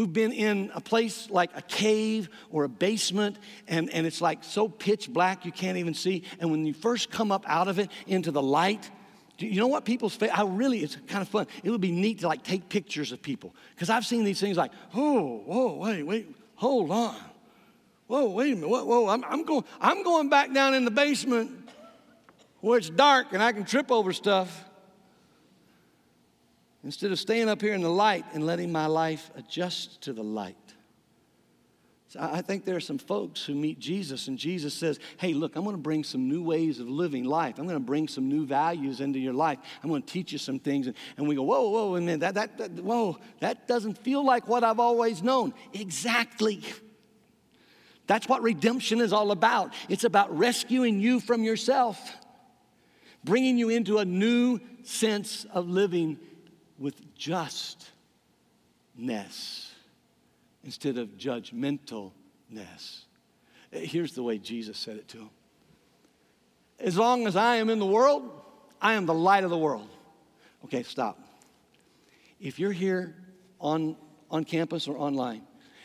who've 0.00 0.14
been 0.14 0.32
in 0.32 0.70
a 0.74 0.80
place 0.80 1.28
like 1.28 1.50
a 1.54 1.60
cave 1.60 2.30
or 2.48 2.64
a 2.64 2.68
basement 2.70 3.36
and, 3.68 3.90
and 3.90 4.06
it's 4.06 4.22
like 4.22 4.42
so 4.42 4.66
pitch 4.66 5.12
black 5.12 5.44
you 5.44 5.52
can't 5.52 5.76
even 5.76 5.92
see? 5.92 6.24
And 6.38 6.50
when 6.50 6.64
you 6.64 6.72
first 6.72 7.10
come 7.10 7.30
up 7.30 7.44
out 7.46 7.68
of 7.68 7.78
it 7.78 7.90
into 8.06 8.30
the 8.30 8.40
light, 8.40 8.90
you 9.36 9.60
know 9.60 9.66
what 9.66 9.84
people's 9.84 10.16
face? 10.16 10.30
I 10.32 10.44
really, 10.44 10.78
it's 10.78 10.96
kind 11.06 11.20
of 11.20 11.28
fun. 11.28 11.46
It 11.62 11.70
would 11.70 11.82
be 11.82 11.92
neat 11.92 12.20
to 12.20 12.28
like 12.28 12.42
take 12.42 12.70
pictures 12.70 13.12
of 13.12 13.20
people 13.20 13.54
because 13.74 13.90
I've 13.90 14.06
seen 14.06 14.24
these 14.24 14.40
things 14.40 14.56
like, 14.56 14.70
oh, 14.94 15.42
whoa, 15.44 15.74
wait, 15.74 16.02
wait, 16.02 16.34
hold 16.54 16.90
on. 16.90 17.16
Whoa, 18.06 18.30
wait 18.30 18.52
a 18.52 18.54
minute. 18.54 18.70
Whoa, 18.70 18.84
whoa. 18.86 19.08
I'm, 19.08 19.22
I'm, 19.24 19.44
going, 19.44 19.64
I'm 19.82 20.02
going 20.02 20.30
back 20.30 20.54
down 20.54 20.72
in 20.72 20.86
the 20.86 20.90
basement 20.90 21.50
where 22.60 22.78
it's 22.78 22.88
dark 22.88 23.34
and 23.34 23.42
I 23.42 23.52
can 23.52 23.66
trip 23.66 23.90
over 23.90 24.14
stuff 24.14 24.64
instead 26.84 27.12
of 27.12 27.18
staying 27.18 27.48
up 27.48 27.60
here 27.60 27.74
in 27.74 27.82
the 27.82 27.90
light 27.90 28.24
and 28.32 28.44
letting 28.46 28.72
my 28.72 28.86
life 28.86 29.30
adjust 29.36 30.00
to 30.02 30.12
the 30.12 30.22
light. 30.22 30.56
So 32.10 32.18
I 32.20 32.42
think 32.42 32.64
there 32.64 32.74
are 32.74 32.80
some 32.80 32.98
folks 32.98 33.44
who 33.44 33.54
meet 33.54 33.78
Jesus, 33.78 34.26
and 34.26 34.36
Jesus 34.36 34.74
says, 34.74 34.98
Hey, 35.16 35.32
look, 35.32 35.54
I'm 35.54 35.62
going 35.62 35.76
to 35.76 35.80
bring 35.80 36.02
some 36.02 36.28
new 36.28 36.42
ways 36.42 36.80
of 36.80 36.88
living 36.88 37.22
life. 37.22 37.56
I'm 37.56 37.66
going 37.66 37.78
to 37.78 37.84
bring 37.84 38.08
some 38.08 38.28
new 38.28 38.44
values 38.44 39.00
into 39.00 39.20
your 39.20 39.32
life. 39.32 39.60
I'm 39.80 39.90
going 39.90 40.02
to 40.02 40.12
teach 40.12 40.32
you 40.32 40.38
some 40.38 40.58
things. 40.58 40.88
And, 40.88 40.96
and 41.16 41.28
we 41.28 41.36
go, 41.36 41.44
Whoa, 41.44 41.68
whoa, 41.68 42.00
then 42.00 42.18
that, 42.18 42.34
that, 42.34 42.58
that, 42.58 42.72
whoa, 42.72 43.16
that 43.38 43.68
doesn't 43.68 43.96
feel 43.96 44.24
like 44.24 44.48
what 44.48 44.64
I've 44.64 44.80
always 44.80 45.22
known. 45.22 45.54
Exactly. 45.72 46.64
That's 48.08 48.28
what 48.28 48.42
redemption 48.42 49.00
is 49.00 49.12
all 49.12 49.30
about. 49.30 49.72
It's 49.88 50.02
about 50.02 50.36
rescuing 50.36 50.98
you 50.98 51.20
from 51.20 51.44
yourself, 51.44 52.16
bringing 53.22 53.56
you 53.56 53.68
into 53.68 53.98
a 53.98 54.04
new 54.04 54.58
sense 54.82 55.46
of 55.54 55.68
living 55.68 56.18
with 56.80 57.14
justness 57.14 57.92
instead 60.64 60.98
of 60.98 61.16
judgmentalness. 61.16 63.04
Here's 63.70 64.14
the 64.14 64.22
way 64.22 64.38
Jesus 64.38 64.78
said 64.78 64.96
it 64.96 65.06
to 65.08 65.18
him 65.18 65.30
As 66.80 66.96
long 66.96 67.26
as 67.26 67.36
I 67.36 67.56
am 67.56 67.70
in 67.70 67.78
the 67.78 67.86
world, 67.86 68.28
I 68.80 68.94
am 68.94 69.06
the 69.06 69.14
light 69.14 69.44
of 69.44 69.50
the 69.50 69.58
world. 69.58 69.88
Okay, 70.64 70.82
stop. 70.82 71.18
If 72.40 72.58
you're 72.58 72.72
here 72.72 73.14
on, 73.60 73.96
on 74.30 74.44
campus 74.44 74.88
or 74.88 74.96
online 74.96 75.42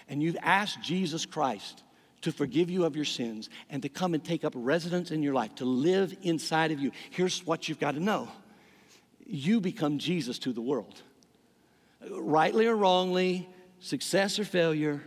and 0.07 0.23
you've 0.23 0.37
asked 0.41 0.81
Jesus 0.81 1.25
Christ 1.25 1.83
to 2.21 2.31
forgive 2.31 2.69
you 2.69 2.85
of 2.85 2.95
your 2.95 3.05
sins 3.05 3.49
and 3.69 3.81
to 3.83 3.89
come 3.89 4.13
and 4.13 4.23
take 4.23 4.45
up 4.45 4.53
residence 4.55 5.11
in 5.11 5.21
your 5.21 5.33
life, 5.33 5.53
to 5.55 5.65
live 5.65 6.15
inside 6.21 6.71
of 6.71 6.79
you. 6.79 6.91
Here's 7.09 7.45
what 7.45 7.67
you've 7.67 7.79
got 7.79 7.95
to 7.95 7.99
know 7.99 8.29
you 9.25 9.59
become 9.59 9.97
Jesus 9.97 10.39
to 10.39 10.53
the 10.53 10.61
world. 10.61 11.01
Rightly 12.09 12.67
or 12.67 12.75
wrongly, 12.75 13.49
success 13.79 14.39
or 14.39 14.45
failure, 14.45 15.01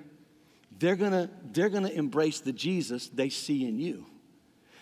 they're 0.78 0.96
gonna, 0.96 1.30
they're 1.52 1.68
gonna 1.68 1.88
embrace 1.88 2.40
the 2.40 2.52
Jesus 2.52 3.08
they 3.08 3.28
see 3.28 3.66
in 3.66 3.78
you. 3.78 4.06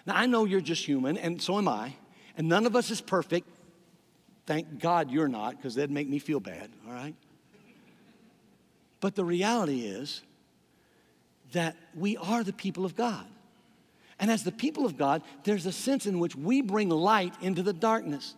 Now, 0.06 0.16
I 0.16 0.26
know 0.26 0.44
you're 0.44 0.60
just 0.60 0.84
human, 0.84 1.16
and 1.16 1.40
so 1.40 1.58
am 1.58 1.68
I, 1.68 1.94
and 2.36 2.48
none 2.48 2.66
of 2.66 2.76
us 2.76 2.90
is 2.90 3.00
perfect. 3.00 3.48
Thank 4.46 4.78
God 4.78 5.10
you're 5.10 5.28
not, 5.28 5.56
because 5.56 5.74
that'd 5.74 5.90
make 5.90 6.08
me 6.08 6.18
feel 6.18 6.40
bad, 6.40 6.70
all 6.86 6.92
right? 6.92 7.14
But 9.00 9.14
the 9.14 9.24
reality 9.24 9.80
is, 9.80 10.22
that 11.52 11.76
we 11.94 12.16
are 12.16 12.42
the 12.44 12.52
people 12.52 12.84
of 12.84 12.96
God. 12.96 13.24
And 14.18 14.30
as 14.30 14.44
the 14.44 14.52
people 14.52 14.86
of 14.86 14.96
God, 14.96 15.22
there's 15.44 15.66
a 15.66 15.72
sense 15.72 16.06
in 16.06 16.18
which 16.18 16.34
we 16.34 16.62
bring 16.62 16.88
light 16.88 17.34
into 17.40 17.62
the 17.62 17.72
darkness. 17.72 18.34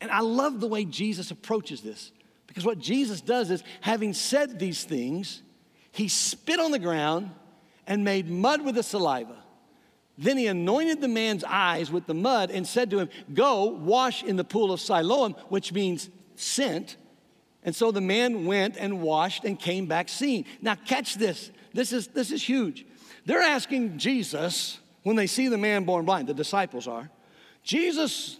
And 0.00 0.10
I 0.10 0.20
love 0.20 0.60
the 0.60 0.68
way 0.68 0.84
Jesus 0.84 1.30
approaches 1.30 1.80
this 1.80 2.12
because 2.46 2.64
what 2.64 2.78
Jesus 2.78 3.20
does 3.20 3.50
is, 3.50 3.62
having 3.80 4.12
said 4.12 4.58
these 4.58 4.84
things, 4.84 5.42
he 5.92 6.08
spit 6.08 6.60
on 6.60 6.70
the 6.70 6.78
ground 6.78 7.30
and 7.86 8.04
made 8.04 8.28
mud 8.28 8.64
with 8.64 8.74
the 8.74 8.82
saliva. 8.82 9.36
Then 10.16 10.36
he 10.36 10.48
anointed 10.48 11.00
the 11.00 11.08
man's 11.08 11.44
eyes 11.44 11.92
with 11.92 12.06
the 12.06 12.14
mud 12.14 12.50
and 12.50 12.66
said 12.66 12.90
to 12.90 12.98
him, 12.98 13.08
Go 13.32 13.66
wash 13.66 14.24
in 14.24 14.36
the 14.36 14.44
pool 14.44 14.72
of 14.72 14.80
Siloam, 14.80 15.34
which 15.48 15.72
means 15.72 16.10
sent. 16.34 16.96
And 17.62 17.74
so 17.74 17.92
the 17.92 18.00
man 18.00 18.44
went 18.44 18.76
and 18.76 19.00
washed 19.00 19.44
and 19.44 19.58
came 19.58 19.86
back 19.86 20.08
seeing. 20.08 20.44
Now, 20.60 20.74
catch 20.74 21.14
this. 21.14 21.52
This 21.72 21.92
is, 21.92 22.08
this 22.08 22.32
is 22.32 22.42
huge. 22.42 22.84
They're 23.26 23.42
asking 23.42 23.98
Jesus, 23.98 24.80
when 25.02 25.16
they 25.16 25.26
see 25.26 25.48
the 25.48 25.58
man 25.58 25.84
born 25.84 26.04
blind, 26.04 26.28
the 26.28 26.34
disciples 26.34 26.88
are, 26.88 27.10
Jesus, 27.62 28.38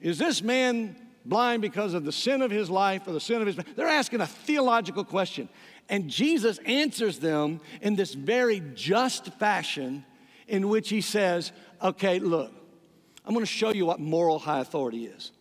is 0.00 0.18
this 0.18 0.42
man 0.42 0.96
blind 1.24 1.62
because 1.62 1.94
of 1.94 2.04
the 2.04 2.12
sin 2.12 2.42
of 2.42 2.50
his 2.50 2.70
life 2.70 3.06
or 3.06 3.12
the 3.12 3.20
sin 3.20 3.40
of 3.40 3.46
his. 3.46 3.56
They're 3.76 3.88
asking 3.88 4.20
a 4.20 4.26
theological 4.26 5.04
question. 5.04 5.48
And 5.88 6.08
Jesus 6.08 6.58
answers 6.66 7.18
them 7.18 7.60
in 7.80 7.96
this 7.96 8.14
very 8.14 8.62
just 8.74 9.32
fashion 9.34 10.04
in 10.48 10.68
which 10.68 10.88
he 10.88 11.00
says, 11.00 11.52
Okay, 11.82 12.18
look, 12.18 12.52
I'm 13.24 13.34
gonna 13.34 13.46
show 13.46 13.72
you 13.72 13.86
what 13.86 14.00
moral 14.00 14.38
high 14.38 14.60
authority 14.60 15.06
is. 15.06 15.32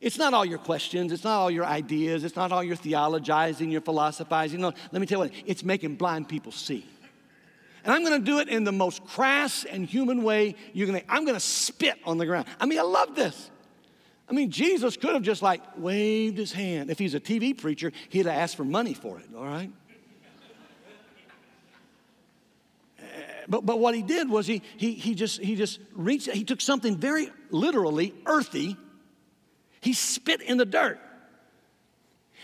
It's 0.00 0.18
not 0.18 0.34
all 0.34 0.44
your 0.44 0.58
questions, 0.58 1.12
it's 1.12 1.22
not 1.22 1.38
all 1.38 1.50
your 1.50 1.64
ideas, 1.64 2.24
it's 2.24 2.34
not 2.34 2.50
all 2.50 2.64
your 2.64 2.76
theologizing, 2.76 3.70
your 3.70 3.80
philosophizing. 3.80 4.60
No, 4.60 4.72
let 4.90 5.00
me 5.00 5.06
tell 5.06 5.24
you 5.24 5.30
what, 5.30 5.42
it's 5.46 5.62
making 5.62 5.96
blind 5.96 6.28
people 6.28 6.50
see. 6.50 6.84
And 7.84 7.92
I'm 7.92 8.02
gonna 8.02 8.18
do 8.18 8.38
it 8.40 8.48
in 8.48 8.64
the 8.64 8.72
most 8.72 9.04
crass 9.04 9.64
and 9.64 9.86
human 9.86 10.22
way 10.22 10.56
you 10.72 10.86
can. 10.86 10.94
Think. 10.94 11.06
I'm 11.08 11.24
gonna 11.24 11.40
spit 11.40 11.98
on 12.04 12.18
the 12.18 12.26
ground. 12.26 12.46
I 12.60 12.66
mean, 12.66 12.78
I 12.78 12.82
love 12.82 13.14
this. 13.14 13.50
I 14.28 14.32
mean, 14.32 14.50
Jesus 14.50 14.96
could 14.96 15.14
have 15.14 15.22
just 15.22 15.42
like 15.42 15.60
waved 15.76 16.38
his 16.38 16.52
hand. 16.52 16.90
If 16.90 16.98
he's 16.98 17.14
a 17.14 17.20
TV 17.20 17.56
preacher, 17.56 17.92
he'd 18.08 18.26
have 18.26 18.34
asked 18.34 18.56
for 18.56 18.64
money 18.64 18.94
for 18.94 19.18
it, 19.18 19.26
all 19.36 19.44
right? 19.44 19.70
Eh, 22.98 23.02
but, 23.48 23.66
but 23.66 23.78
what 23.78 23.94
he 23.94 24.02
did 24.02 24.30
was 24.30 24.46
he, 24.46 24.62
he, 24.76 24.92
he, 24.92 25.14
just, 25.14 25.40
he 25.40 25.56
just 25.56 25.80
reached, 25.92 26.30
he 26.30 26.44
took 26.44 26.60
something 26.60 26.96
very 26.96 27.30
literally 27.50 28.14
earthy 28.24 28.76
he 29.82 29.92
spit 29.92 30.40
in 30.40 30.56
the 30.56 30.64
dirt. 30.64 30.98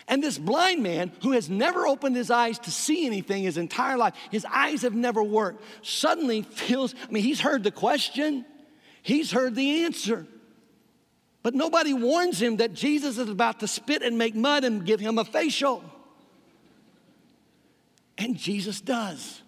And 0.09 0.23
this 0.23 0.39
blind 0.39 0.83
man 0.83 1.13
who 1.23 1.33
has 1.33 1.49
never 1.49 1.87
opened 1.87 2.17
his 2.17 2.31
eyes 2.31 2.59
to 2.61 2.71
see 2.71 3.07
anything 3.07 3.45
his 3.45 3.57
entire 3.57 3.97
life, 3.97 4.15
his 4.31 4.45
eyes 4.45 4.83
have 4.83 4.95
never 4.95 5.23
worked, 5.23 5.63
suddenly 5.83 6.43
feels, 6.43 6.95
I 7.09 7.13
mean, 7.13 7.23
he's 7.23 7.41
heard 7.41 7.63
the 7.63 7.71
question, 7.71 8.45
he's 9.03 9.31
heard 9.31 9.55
the 9.55 9.85
answer. 9.85 10.27
But 11.43 11.55
nobody 11.55 11.95
warns 11.95 12.41
him 12.43 12.57
that 12.57 12.75
Jesus 12.75 13.19
is 13.19 13.29
about 13.29 13.61
to 13.61 13.69
spit 13.69 14.03
and 14.03 14.19
make 14.19 14.35
mud 14.35 14.65
and 14.65 14.85
give 14.85 15.01
him 15.01 15.19
a 15.19 15.25
facial. 15.25 15.85
And 18.17 18.37
Jesus 18.37 18.81
does. 18.81 19.43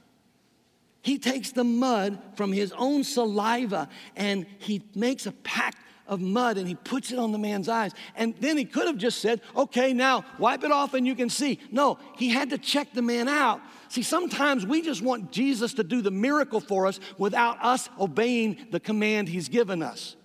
He 1.03 1.19
takes 1.19 1.53
the 1.53 1.65
mud 1.65 2.19
from 2.37 2.53
his 2.53 2.73
own 2.73 3.05
saliva 3.05 3.89
and 4.17 4.47
he 4.59 4.83
makes 4.95 5.27
a 5.27 5.33
pack 5.33 5.75
of 6.07 6.21
mud 6.21 6.59
and 6.59 6.69
he 6.69 6.75
puts 6.75 7.11
it 7.11 7.19
on 7.19 7.33
the 7.33 7.39
man's 7.39 7.69
eyes. 7.69 7.93
And 8.17 8.35
then 8.41 8.57
he 8.57 8.65
could 8.65 8.87
have 8.87 8.99
just 8.99 9.21
said, 9.21 9.41
okay, 9.57 9.93
now 9.93 10.25
wipe 10.39 10.63
it 10.63 10.73
off 10.73 10.95
and 10.95 11.07
you 11.07 11.15
can 11.15 11.31
see. 11.31 11.59
No, 11.71 11.99
he 12.17 12.29
had 12.29 12.51
to 12.51 12.59
check 12.59 12.93
the 12.93 13.03
man 13.03 13.29
out. 13.29 13.61
See, 13.89 14.03
sometimes 14.03 14.67
we 14.67 14.83
just 14.83 15.03
want 15.03 15.33
Jesus 15.33 15.75
to 15.75 15.85
do 15.85 16.03
the 16.03 16.11
miracle 16.11 16.61
for 16.61 16.87
us 16.87 17.01
without 17.17 17.59
us 17.65 17.89
obeying 17.99 18.67
the 18.71 18.81
command 18.81 19.29
he's 19.29 19.49
given 19.49 19.83
us. 19.83 20.17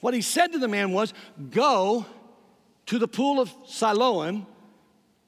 What 0.00 0.14
he 0.14 0.22
said 0.22 0.52
to 0.52 0.58
the 0.58 0.68
man 0.68 0.92
was, 0.92 1.12
go 1.50 2.06
to 2.86 2.98
the 2.98 3.08
pool 3.08 3.40
of 3.40 3.52
Siloam, 3.66 4.46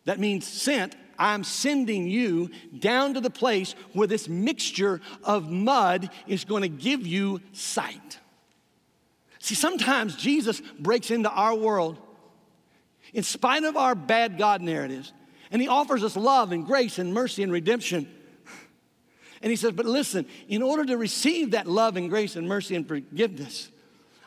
that 0.04 0.18
means 0.18 0.46
sent, 0.46 0.94
I'm 1.18 1.44
sending 1.44 2.06
you 2.06 2.50
down 2.78 3.14
to 3.14 3.20
the 3.20 3.30
place 3.30 3.74
where 3.92 4.06
this 4.06 4.28
mixture 4.28 5.00
of 5.22 5.50
mud 5.50 6.09
is 6.26 6.44
going 6.44 6.62
to 6.62 6.68
give 6.68 7.06
you 7.06 7.40
sight. 7.52 8.18
See, 9.38 9.54
sometimes 9.54 10.16
Jesus 10.16 10.62
breaks 10.78 11.11
into 11.11 11.30
our 11.30 11.54
world 11.54 11.98
in 13.12 13.22
spite 13.22 13.64
of 13.64 13.76
our 13.76 13.94
bad 13.94 14.38
God 14.38 14.62
narratives, 14.62 15.12
and 15.50 15.61
He 15.61 15.68
offers 15.68 16.04
us 16.04 16.16
love 16.16 16.52
and 16.52 16.64
grace 16.64 16.98
and 16.98 17.12
mercy 17.12 17.42
and 17.42 17.52
redemption. 17.52 18.09
And 19.42 19.50
He 19.50 19.56
says, 19.56 19.72
But 19.72 19.87
listen, 19.87 20.26
in 20.48 20.62
order 20.62 20.85
to 20.85 20.96
receive 20.96 21.50
that 21.52 21.66
love 21.66 21.96
and 21.96 22.09
grace 22.09 22.37
and 22.37 22.48
mercy 22.48 22.76
and 22.76 22.87
forgiveness, 22.87 23.70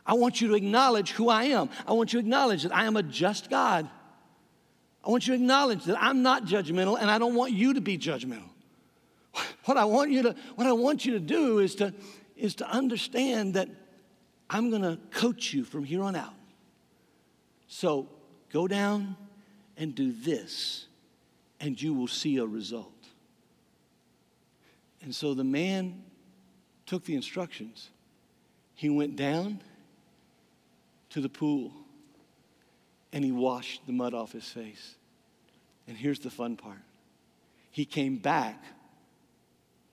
I 0.06 0.14
want 0.14 0.42
you 0.42 0.50
to 0.50 0.56
acknowledge 0.56 1.12
who 1.12 1.30
I 1.30 1.46
am. 1.46 1.70
I 1.88 1.94
want 1.94 2.14
you 2.14 2.20
to 2.20 2.26
acknowledge 2.26 2.64
that 2.64 2.76
I 2.76 2.86
am 2.86 2.98
a 2.98 3.04
just 3.04 3.50
God. 3.50 3.90
I 5.06 5.10
want 5.10 5.28
you 5.28 5.36
to 5.36 5.42
acknowledge 5.42 5.86
that 5.86 6.02
I'm 6.02 6.24
not 6.24 6.46
judgmental 6.46 6.98
and 7.00 7.10
I 7.10 7.18
don't 7.18 7.36
want 7.36 7.54
you 7.54 7.74
to 7.74 7.82
be 7.82 7.98
judgmental. 7.98 8.50
What 9.66 9.78
I 9.78 9.86
want 9.86 10.12
you 10.12 10.24
to, 10.24 10.36
what 10.56 10.68
I 10.68 10.74
want 10.74 11.06
you 11.06 11.14
to 11.14 11.22
do 11.22 11.60
is 11.60 11.76
to, 11.76 11.94
is 12.36 12.56
to 12.56 12.70
understand 12.70 13.54
that 13.54 13.70
I'm 14.50 14.70
going 14.70 14.82
to 14.82 15.00
coach 15.12 15.54
you 15.54 15.64
from 15.64 15.86
here 15.86 16.04
on 16.04 16.18
out. 16.18 16.34
So 17.68 18.10
go 18.52 18.68
down 18.68 19.16
and 19.78 19.96
do 19.96 20.12
this, 20.12 20.86
and 21.60 21.82
you 21.82 21.94
will 21.94 22.08
see 22.08 22.38
a 22.38 22.46
result. 22.46 22.92
And 25.02 25.16
so 25.16 25.34
the 25.34 25.44
man 25.44 26.04
took 26.86 27.06
the 27.06 27.16
instructions. 27.16 27.90
He 28.76 28.90
went 28.90 29.16
down 29.16 29.62
to 31.14 31.22
the 31.22 31.30
pool 31.30 31.72
and 33.12 33.24
he 33.24 33.32
washed 33.32 33.86
the 33.86 33.94
mud 33.94 34.14
off 34.14 34.32
his 34.32 34.48
face. 34.48 34.96
And 35.88 35.98
here's 35.98 36.20
the 36.20 36.30
fun 36.30 36.58
part 36.58 36.82
he 37.72 37.86
came 37.86 38.18
back 38.18 38.64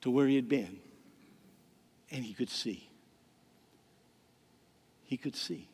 to 0.02 0.10
where 0.10 0.26
he 0.26 0.36
had 0.36 0.48
been 0.48 0.78
and 2.10 2.24
he 2.24 2.34
could 2.34 2.50
see. 2.50 2.88
He 5.04 5.16
could 5.16 5.36
see. 5.36 5.68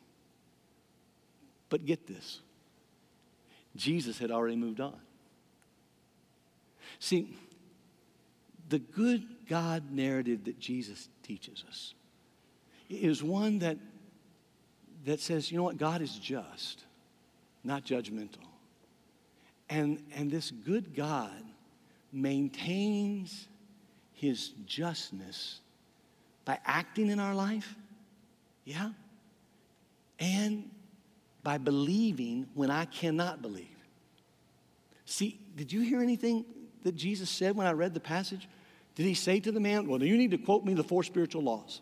But 1.69 1.85
get 1.85 2.07
this 2.07 2.39
Jesus 3.75 4.17
had 4.17 4.31
already 4.31 4.55
moved 4.55 4.81
on. 4.81 4.99
See, 6.99 7.37
the 8.69 8.79
good 8.79 9.23
God 9.47 9.91
narrative 9.91 10.45
that 10.45 10.59
Jesus 10.59 11.07
teaches 11.23 11.63
us 11.67 11.93
is 12.89 13.21
one 13.23 13.59
that, 13.59 13.77
that 15.07 15.21
says, 15.21 15.49
you 15.49 15.57
know 15.57 15.63
what, 15.63 15.77
God 15.77 16.01
is 16.01 16.17
just, 16.19 16.83
not 17.63 17.85
judgmental. 17.85 18.43
And, 19.69 20.03
and 20.13 20.29
this 20.29 20.51
good 20.51 20.93
God 20.93 21.31
maintains 22.11 23.47
his 24.11 24.49
justness 24.65 25.61
by 26.43 26.59
acting 26.65 27.07
in 27.07 27.21
our 27.21 27.33
life, 27.33 27.73
yeah, 28.65 28.89
and 30.19 30.69
by 31.41 31.57
believing 31.57 32.45
when 32.53 32.69
I 32.69 32.83
cannot 32.83 33.41
believe. 33.41 33.67
See, 35.05 35.39
did 35.55 35.71
you 35.71 35.81
hear 35.81 36.01
anything 36.01 36.43
that 36.83 36.95
Jesus 36.95 37.29
said 37.29 37.55
when 37.55 37.65
I 37.65 37.71
read 37.71 37.93
the 37.93 38.01
passage? 38.01 38.49
Did 38.95 39.05
he 39.05 39.13
say 39.13 39.39
to 39.39 39.53
the 39.53 39.59
man, 39.61 39.87
Well, 39.87 40.03
you 40.03 40.17
need 40.17 40.31
to 40.31 40.37
quote 40.37 40.65
me 40.65 40.73
the 40.73 40.83
four 40.83 41.03
spiritual 41.03 41.43
laws? 41.43 41.79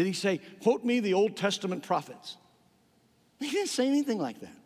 Did 0.00 0.06
he 0.06 0.12
say, 0.14 0.40
Quote 0.62 0.82
me 0.82 1.00
the 1.00 1.12
Old 1.12 1.36
Testament 1.36 1.82
prophets? 1.82 2.38
He 3.38 3.50
didn't 3.50 3.68
say 3.68 3.86
anything 3.86 4.18
like 4.18 4.40
that. 4.40 4.56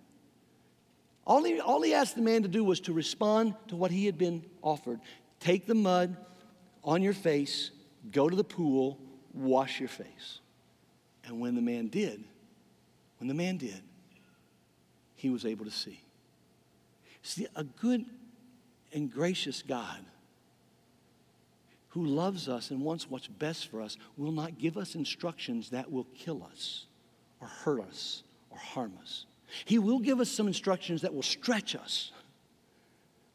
All 1.27 1.42
he, 1.42 1.59
all 1.59 1.83
he 1.83 1.92
asked 1.92 2.14
the 2.14 2.23
man 2.23 2.44
to 2.44 2.49
do 2.49 2.62
was 2.62 2.79
to 2.83 2.92
respond 2.92 3.57
to 3.66 3.75
what 3.75 3.90
he 3.90 4.07
had 4.07 4.16
been 4.16 4.44
offered. 4.62 5.01
Take 5.40 5.66
the 5.66 5.75
mud 5.75 6.16
on 6.85 7.03
your 7.03 7.14
face, 7.14 7.73
go 8.12 8.29
to 8.29 8.37
the 8.37 8.44
pool, 8.44 8.97
wash 9.33 9.81
your 9.81 9.88
face. 9.88 10.38
And 11.25 11.40
when 11.40 11.57
the 11.57 11.62
man 11.62 11.88
did, 11.88 12.23
when 13.18 13.27
the 13.27 13.35
man 13.35 13.57
did, 13.57 13.83
he 15.16 15.31
was 15.31 15.44
able 15.44 15.64
to 15.64 15.73
see. 15.73 16.01
See, 17.23 17.49
a 17.57 17.64
good 17.64 18.05
and 18.92 19.11
gracious 19.11 19.62
God 19.62 19.99
who 21.94 22.04
loves 22.04 22.48
us 22.48 22.72
and 22.72 22.83
wants 22.83 23.09
what's 23.09 23.28
best 23.28 23.70
for 23.70 23.80
us 23.80 23.96
will 24.16 24.33
not 24.33 24.59
give 24.59 24.76
us 24.76 24.96
instructions 24.96 25.70
that 25.70 25.92
will 25.92 26.09
kill 26.12 26.42
us 26.50 26.87
or 27.40 27.46
hurt 27.46 27.80
us 27.83 28.24
or 28.50 28.59
harm 28.59 28.92
us. 29.00 29.26
He 29.64 29.78
will 29.78 30.00
give 30.00 30.18
us 30.18 30.28
some 30.28 30.48
instructions 30.48 31.02
that 31.02 31.14
will 31.14 31.22
stretch 31.22 31.76
us. 31.76 32.11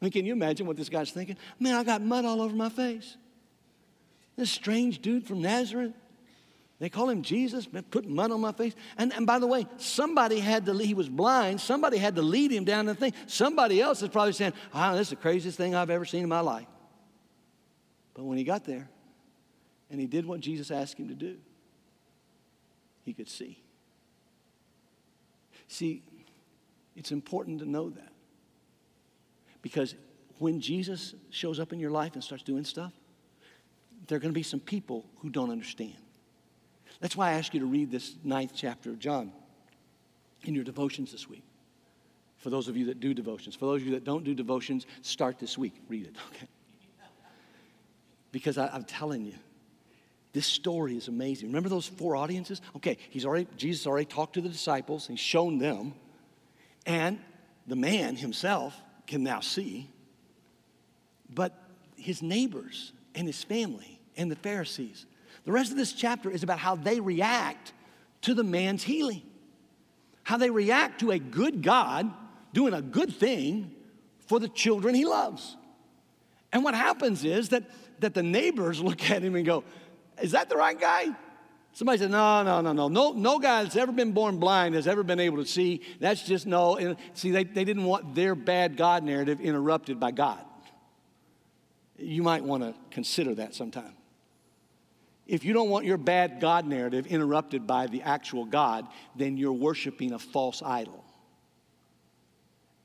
I 0.00 0.04
mean, 0.04 0.12
can 0.12 0.26
you 0.26 0.34
imagine 0.34 0.66
what 0.66 0.76
this 0.76 0.90
guy's 0.90 1.10
thinking? 1.10 1.38
Man, 1.58 1.74
I 1.74 1.84
got 1.84 2.02
mud 2.02 2.26
all 2.26 2.42
over 2.42 2.54
my 2.54 2.68
face. 2.68 3.16
This 4.36 4.50
strange 4.50 4.98
dude 4.98 5.26
from 5.26 5.40
Nazareth, 5.40 5.94
they 6.80 6.90
call 6.90 7.08
him 7.08 7.22
Jesus, 7.22 7.66
put 7.90 8.06
mud 8.06 8.30
on 8.30 8.42
my 8.42 8.52
face. 8.52 8.74
And, 8.98 9.14
and 9.14 9.26
by 9.26 9.38
the 9.38 9.46
way, 9.46 9.66
somebody 9.78 10.38
had 10.38 10.66
to, 10.66 10.74
lead, 10.74 10.86
he 10.86 10.94
was 10.94 11.08
blind, 11.08 11.62
somebody 11.62 11.96
had 11.96 12.14
to 12.16 12.22
lead 12.22 12.52
him 12.52 12.64
down 12.64 12.84
the 12.84 12.94
thing. 12.94 13.14
Somebody 13.26 13.80
else 13.80 14.02
is 14.02 14.10
probably 14.10 14.34
saying, 14.34 14.52
oh, 14.74 14.92
this 14.92 15.06
is 15.06 15.10
the 15.10 15.16
craziest 15.16 15.56
thing 15.56 15.74
I've 15.74 15.88
ever 15.88 16.04
seen 16.04 16.24
in 16.24 16.28
my 16.28 16.40
life. 16.40 16.66
But 18.20 18.26
when 18.26 18.36
he 18.36 18.44
got 18.44 18.66
there 18.66 18.86
and 19.90 19.98
he 19.98 20.06
did 20.06 20.26
what 20.26 20.40
Jesus 20.40 20.70
asked 20.70 20.98
him 20.98 21.08
to 21.08 21.14
do, 21.14 21.38
he 23.02 23.14
could 23.14 23.30
see. 23.30 23.62
See, 25.68 26.02
it's 26.94 27.12
important 27.12 27.60
to 27.60 27.64
know 27.64 27.88
that. 27.88 28.12
Because 29.62 29.94
when 30.36 30.60
Jesus 30.60 31.14
shows 31.30 31.58
up 31.58 31.72
in 31.72 31.80
your 31.80 31.90
life 31.90 32.12
and 32.12 32.22
starts 32.22 32.42
doing 32.42 32.62
stuff, 32.62 32.92
there 34.06 34.16
are 34.16 34.20
going 34.20 34.34
to 34.34 34.38
be 34.38 34.42
some 34.42 34.60
people 34.60 35.06
who 35.20 35.30
don't 35.30 35.50
understand. 35.50 35.96
That's 37.00 37.16
why 37.16 37.30
I 37.30 37.32
ask 37.32 37.54
you 37.54 37.60
to 37.60 37.66
read 37.66 37.90
this 37.90 38.16
ninth 38.22 38.52
chapter 38.54 38.90
of 38.90 38.98
John 38.98 39.32
in 40.42 40.54
your 40.54 40.64
devotions 40.64 41.10
this 41.10 41.26
week. 41.26 41.44
For 42.36 42.50
those 42.50 42.68
of 42.68 42.76
you 42.76 42.84
that 42.84 43.00
do 43.00 43.14
devotions. 43.14 43.54
For 43.54 43.64
those 43.64 43.80
of 43.80 43.86
you 43.86 43.94
that 43.94 44.04
don't 44.04 44.24
do 44.24 44.34
devotions, 44.34 44.84
start 45.00 45.38
this 45.38 45.56
week. 45.56 45.80
Read 45.88 46.04
it, 46.04 46.16
okay? 46.34 46.48
Because 48.32 48.58
I, 48.58 48.74
am 48.74 48.84
telling 48.84 49.24
you, 49.24 49.34
this 50.32 50.46
story 50.46 50.96
is 50.96 51.08
amazing. 51.08 51.48
Remember 51.48 51.68
those 51.68 51.86
four 51.86 52.14
audiences? 52.14 52.60
Okay, 52.76 52.96
he's 53.10 53.26
already, 53.26 53.48
Jesus 53.56 53.86
already 53.86 54.06
talked 54.06 54.34
to 54.34 54.40
the 54.40 54.48
disciples, 54.48 55.06
he's 55.06 55.18
shown 55.18 55.58
them, 55.58 55.94
and 56.86 57.18
the 57.66 57.76
man 57.76 58.16
himself 58.16 58.74
can 59.06 59.22
now 59.22 59.40
see. 59.40 59.88
But 61.32 61.56
his 61.96 62.22
neighbors 62.22 62.92
and 63.14 63.26
his 63.26 63.42
family 63.42 64.00
and 64.16 64.30
the 64.30 64.36
Pharisees, 64.36 65.06
the 65.44 65.52
rest 65.52 65.70
of 65.70 65.76
this 65.76 65.92
chapter 65.92 66.30
is 66.30 66.42
about 66.42 66.58
how 66.58 66.76
they 66.76 67.00
react 67.00 67.72
to 68.22 68.34
the 68.34 68.44
man's 68.44 68.82
healing, 68.82 69.22
how 70.22 70.36
they 70.36 70.50
react 70.50 71.00
to 71.00 71.10
a 71.10 71.18
good 71.18 71.62
God 71.62 72.10
doing 72.52 72.74
a 72.74 72.82
good 72.82 73.14
thing 73.14 73.74
for 74.26 74.38
the 74.38 74.48
children 74.48 74.94
he 74.94 75.04
loves. 75.04 75.56
And 76.52 76.64
what 76.64 76.74
happens 76.74 77.24
is 77.24 77.50
that, 77.50 77.64
that 78.00 78.14
the 78.14 78.22
neighbors 78.22 78.80
look 78.80 79.10
at 79.10 79.22
him 79.22 79.34
and 79.34 79.44
go, 79.44 79.64
is 80.20 80.32
that 80.32 80.48
the 80.48 80.56
right 80.56 80.78
guy? 80.78 81.08
Somebody 81.72 81.98
said, 81.98 82.10
no, 82.10 82.42
no, 82.42 82.60
no, 82.60 82.72
no. 82.72 82.88
No, 82.88 83.12
no 83.12 83.38
guy 83.38 83.62
that's 83.62 83.76
ever 83.76 83.92
been 83.92 84.12
born 84.12 84.38
blind 84.38 84.74
has 84.74 84.88
ever 84.88 85.02
been 85.02 85.20
able 85.20 85.38
to 85.38 85.46
see. 85.46 85.82
That's 86.00 86.22
just 86.22 86.46
no. 86.46 86.76
And 86.76 86.96
see, 87.14 87.30
they, 87.30 87.44
they 87.44 87.64
didn't 87.64 87.84
want 87.84 88.14
their 88.14 88.34
bad 88.34 88.76
God 88.76 89.04
narrative 89.04 89.40
interrupted 89.40 90.00
by 90.00 90.10
God. 90.10 90.44
You 91.96 92.22
might 92.22 92.42
want 92.42 92.62
to 92.62 92.74
consider 92.90 93.34
that 93.36 93.54
sometime. 93.54 93.92
If 95.26 95.44
you 95.44 95.52
don't 95.52 95.70
want 95.70 95.84
your 95.84 95.96
bad 95.96 96.40
God 96.40 96.66
narrative 96.66 97.06
interrupted 97.06 97.66
by 97.66 97.86
the 97.86 98.02
actual 98.02 98.44
God, 98.44 98.88
then 99.14 99.36
you're 99.36 99.52
worshiping 99.52 100.12
a 100.12 100.18
false 100.18 100.60
idol. 100.60 101.04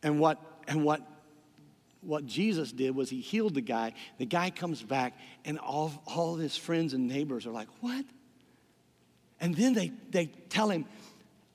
And 0.04 0.20
what, 0.20 0.40
and 0.68 0.84
what 0.84 1.02
what 2.06 2.26
Jesus 2.26 2.72
did 2.72 2.96
was 2.96 3.10
he 3.10 3.20
healed 3.20 3.56
the 3.56 3.62
guy. 3.62 3.94
The 4.18 4.26
guy 4.26 4.50
comes 4.50 4.84
back, 4.84 5.18
and 5.44 5.60
all, 5.60 5.92
all 6.06 6.36
his 6.36 6.56
friends 6.56 6.94
and 6.94 7.08
neighbors 7.08 7.46
are 7.46 7.52
like, 7.52 7.68
What? 7.82 8.06
And 9.40 9.54
then 9.56 9.74
they, 9.74 9.92
they 10.10 10.28
tell 10.50 10.70
him, 10.70 10.86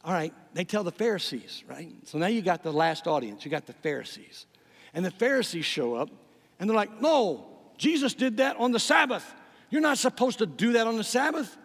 All 0.05 0.13
right, 0.13 0.35
they 0.55 0.65
tell 0.65 0.85
the 0.85 0.93
Pharisees, 0.93 1.65
right? 1.69 1.93
So 2.05 2.19
now 2.19 2.27
you 2.27 2.43
got 2.43 2.63
the 2.63 2.73
last 2.73 3.07
audience, 3.07 3.45
you 3.45 3.51
got 3.51 3.67
the 3.67 3.73
Pharisees. 3.73 4.47
And 4.93 5.05
the 5.05 5.11
Pharisees 5.11 5.65
show 5.65 5.95
up, 5.95 6.11
and 6.59 6.69
they're 6.69 6.77
like, 6.77 7.01
No, 7.01 7.47
Jesus 7.79 8.15
did 8.15 8.39
that 8.39 8.57
on 8.57 8.73
the 8.73 8.81
Sabbath. 8.81 9.35
You're 9.71 9.81
not 9.81 9.99
supposed 9.99 10.39
to 10.39 10.47
do 10.47 10.73
that 10.73 10.87
on 10.87 10.97
the 10.97 11.05
Sabbath. 11.05 11.57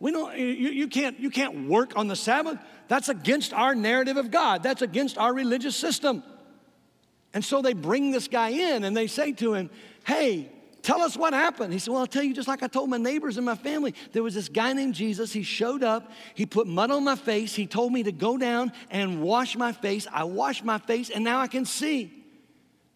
We 0.00 0.12
don't, 0.12 0.36
you, 0.38 0.46
you, 0.46 0.86
can't, 0.86 1.18
you 1.18 1.28
can't 1.28 1.68
work 1.68 1.96
on 1.96 2.06
the 2.06 2.14
Sabbath. 2.14 2.58
That's 2.86 3.08
against 3.08 3.52
our 3.52 3.74
narrative 3.74 4.16
of 4.16 4.30
God. 4.30 4.62
That's 4.62 4.80
against 4.80 5.18
our 5.18 5.34
religious 5.34 5.74
system. 5.74 6.22
And 7.34 7.44
so 7.44 7.60
they 7.62 7.74
bring 7.74 8.10
this 8.10 8.28
guy 8.28 8.50
in 8.50 8.84
and 8.84 8.96
they 8.96 9.06
say 9.06 9.32
to 9.32 9.54
him, 9.54 9.70
Hey, 10.06 10.50
tell 10.82 11.02
us 11.02 11.16
what 11.16 11.34
happened. 11.34 11.72
He 11.72 11.78
said, 11.78 11.92
Well, 11.92 12.00
I'll 12.00 12.06
tell 12.06 12.22
you 12.22 12.34
just 12.34 12.48
like 12.48 12.62
I 12.62 12.68
told 12.68 12.88
my 12.88 12.96
neighbors 12.96 13.36
and 13.36 13.44
my 13.44 13.54
family. 13.54 13.94
There 14.12 14.22
was 14.22 14.34
this 14.34 14.48
guy 14.48 14.72
named 14.72 14.94
Jesus. 14.94 15.32
He 15.32 15.42
showed 15.42 15.82
up. 15.82 16.10
He 16.34 16.46
put 16.46 16.66
mud 16.66 16.90
on 16.90 17.04
my 17.04 17.16
face. 17.16 17.54
He 17.54 17.66
told 17.66 17.92
me 17.92 18.02
to 18.04 18.12
go 18.12 18.38
down 18.38 18.72
and 18.90 19.22
wash 19.22 19.56
my 19.56 19.72
face. 19.72 20.06
I 20.12 20.24
washed 20.24 20.64
my 20.64 20.78
face 20.78 21.10
and 21.10 21.22
now 21.22 21.40
I 21.40 21.48
can 21.48 21.64
see. 21.64 22.12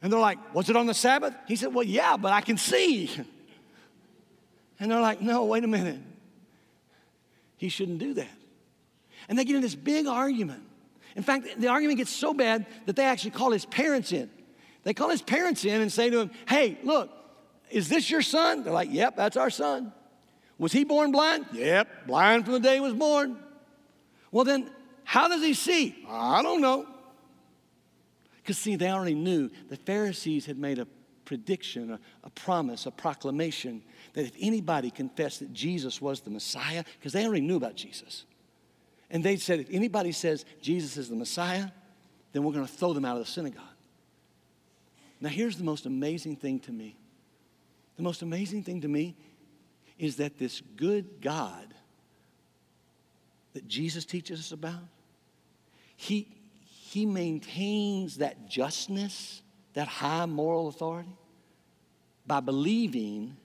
And 0.01 0.13
they're 0.13 0.21
like, 0.21 0.55
Was 0.55 0.71
it 0.71 0.77
on 0.77 0.87
the 0.87 0.95
Sabbath? 0.95 1.35
He 1.47 1.57
said, 1.57 1.75
Well, 1.75 1.85
yeah, 1.85 2.17
but 2.17 2.33
I 2.33 2.41
can 2.41 2.57
see. 2.57 3.11
And 4.81 4.91
they're 4.91 5.01
like, 5.01 5.21
No, 5.21 5.45
wait 5.45 5.63
a 5.63 5.69
minute. 5.69 6.01
He 7.57 7.69
shouldn't 7.69 7.99
do 7.99 8.15
that. 8.15 8.35
And 9.29 9.39
they 9.39 9.45
get 9.45 9.55
in 9.55 9.63
this 9.63 9.77
big 9.77 10.09
argument. 10.09 10.65
In 11.17 11.23
fact, 11.23 11.47
the 11.59 11.69
argument 11.69 11.99
gets 11.99 12.11
so 12.11 12.33
bad 12.33 12.67
that 12.87 12.97
they 12.97 13.05
actually 13.05 13.33
call 13.33 13.51
his 13.51 13.65
parents 13.67 14.13
in. 14.13 14.31
They 14.83 14.95
call 14.95 15.11
his 15.11 15.23
parents 15.23 15.65
in 15.65 15.81
and 15.81 15.93
say 15.93 16.11
to 16.11 16.21
him, 16.21 16.31
Hey, 16.49 16.79
look, 16.83 17.11
is 17.71 17.89
this 17.89 18.11
your 18.11 18.23
son? 18.23 18.65
They're 18.65 18.73
like, 18.73 18.93
Yep, 18.93 19.17
that's 19.17 19.37
our 19.37 19.51
son. 19.51 19.93
Was 20.59 20.73
he 20.73 20.85
born 20.85 21.13
blind? 21.13 21.47
Yep, 21.53 22.07
blind 22.07 22.45
from 22.45 22.55
the 22.55 22.61
day 22.61 22.75
he 22.75 22.81
was 22.81 22.95
born. 22.95 23.37
Well, 24.31 24.45
then, 24.45 24.71
how 25.05 25.29
does 25.29 25.43
he 25.43 25.55
see? 25.55 26.07
I 26.09 26.43
don't 26.43 26.61
know. 26.61 26.87
Because, 28.37 28.59
see, 28.59 28.77
they 28.77 28.91
already 28.91 29.15
knew 29.15 29.51
the 29.69 29.77
Pharisees 29.77 30.47
had 30.47 30.59
made 30.59 30.79
a 30.79 30.87
prediction, 31.25 31.93
a, 31.93 32.01
a, 32.25 32.31
promise, 32.31 32.87
a 32.87 32.91
proclamation 32.91 33.83
that 34.15 34.25
if 34.25 34.33
anybody 34.41 34.91
confessed 34.91 35.41
that 35.41 35.53
Jesus 35.53 36.01
was 36.01 36.21
the 36.21 36.31
Messiah, 36.31 36.85
because 36.99 37.13
they 37.13 37.25
already 37.25 37.43
knew 37.43 37.57
about 37.57 37.77
Jesus, 37.77 38.25
and 39.13 39.23
they 39.23 39.37
said, 39.37 39.61
if 39.61 39.69
anybody 39.71 40.11
says 40.11 40.47
Jesus 40.63 40.97
is 40.97 41.11
the 41.11 41.15
Messiah, 41.15 41.67
then 42.33 42.43
we're 42.43 42.55
going 42.55 42.67
to 42.67 42.73
throw 42.73 42.95
them 42.95 43.05
out 43.05 43.19
of 43.19 43.27
the 43.27 43.31
synagogue. 43.31 43.63
Now, 45.21 45.29
here's 45.29 45.59
the 45.59 45.65
most 45.65 45.85
amazing 45.85 46.37
thing 46.37 46.59
to 46.61 46.73
me. 46.73 46.97
The 47.97 48.03
most 48.03 48.23
amazing 48.23 48.65
thing 48.65 48.81
to 48.81 48.89
me 48.89 49.15
is 49.99 50.17
that 50.17 50.39
this 50.39 50.63
good 50.77 51.21
God 51.21 51.75
that 53.53 53.69
Jesus 53.69 54.07
teaches 54.07 54.41
us 54.41 54.53
about, 54.53 54.83
he, 55.95 56.27
he 56.65 57.05
maintains 57.05 58.17
that 58.17 58.49
justness, 58.49 59.43
that 59.75 59.89
high 59.89 60.25
moral 60.25 60.69
authority, 60.69 61.15
by 62.27 62.41
believing 62.41 63.37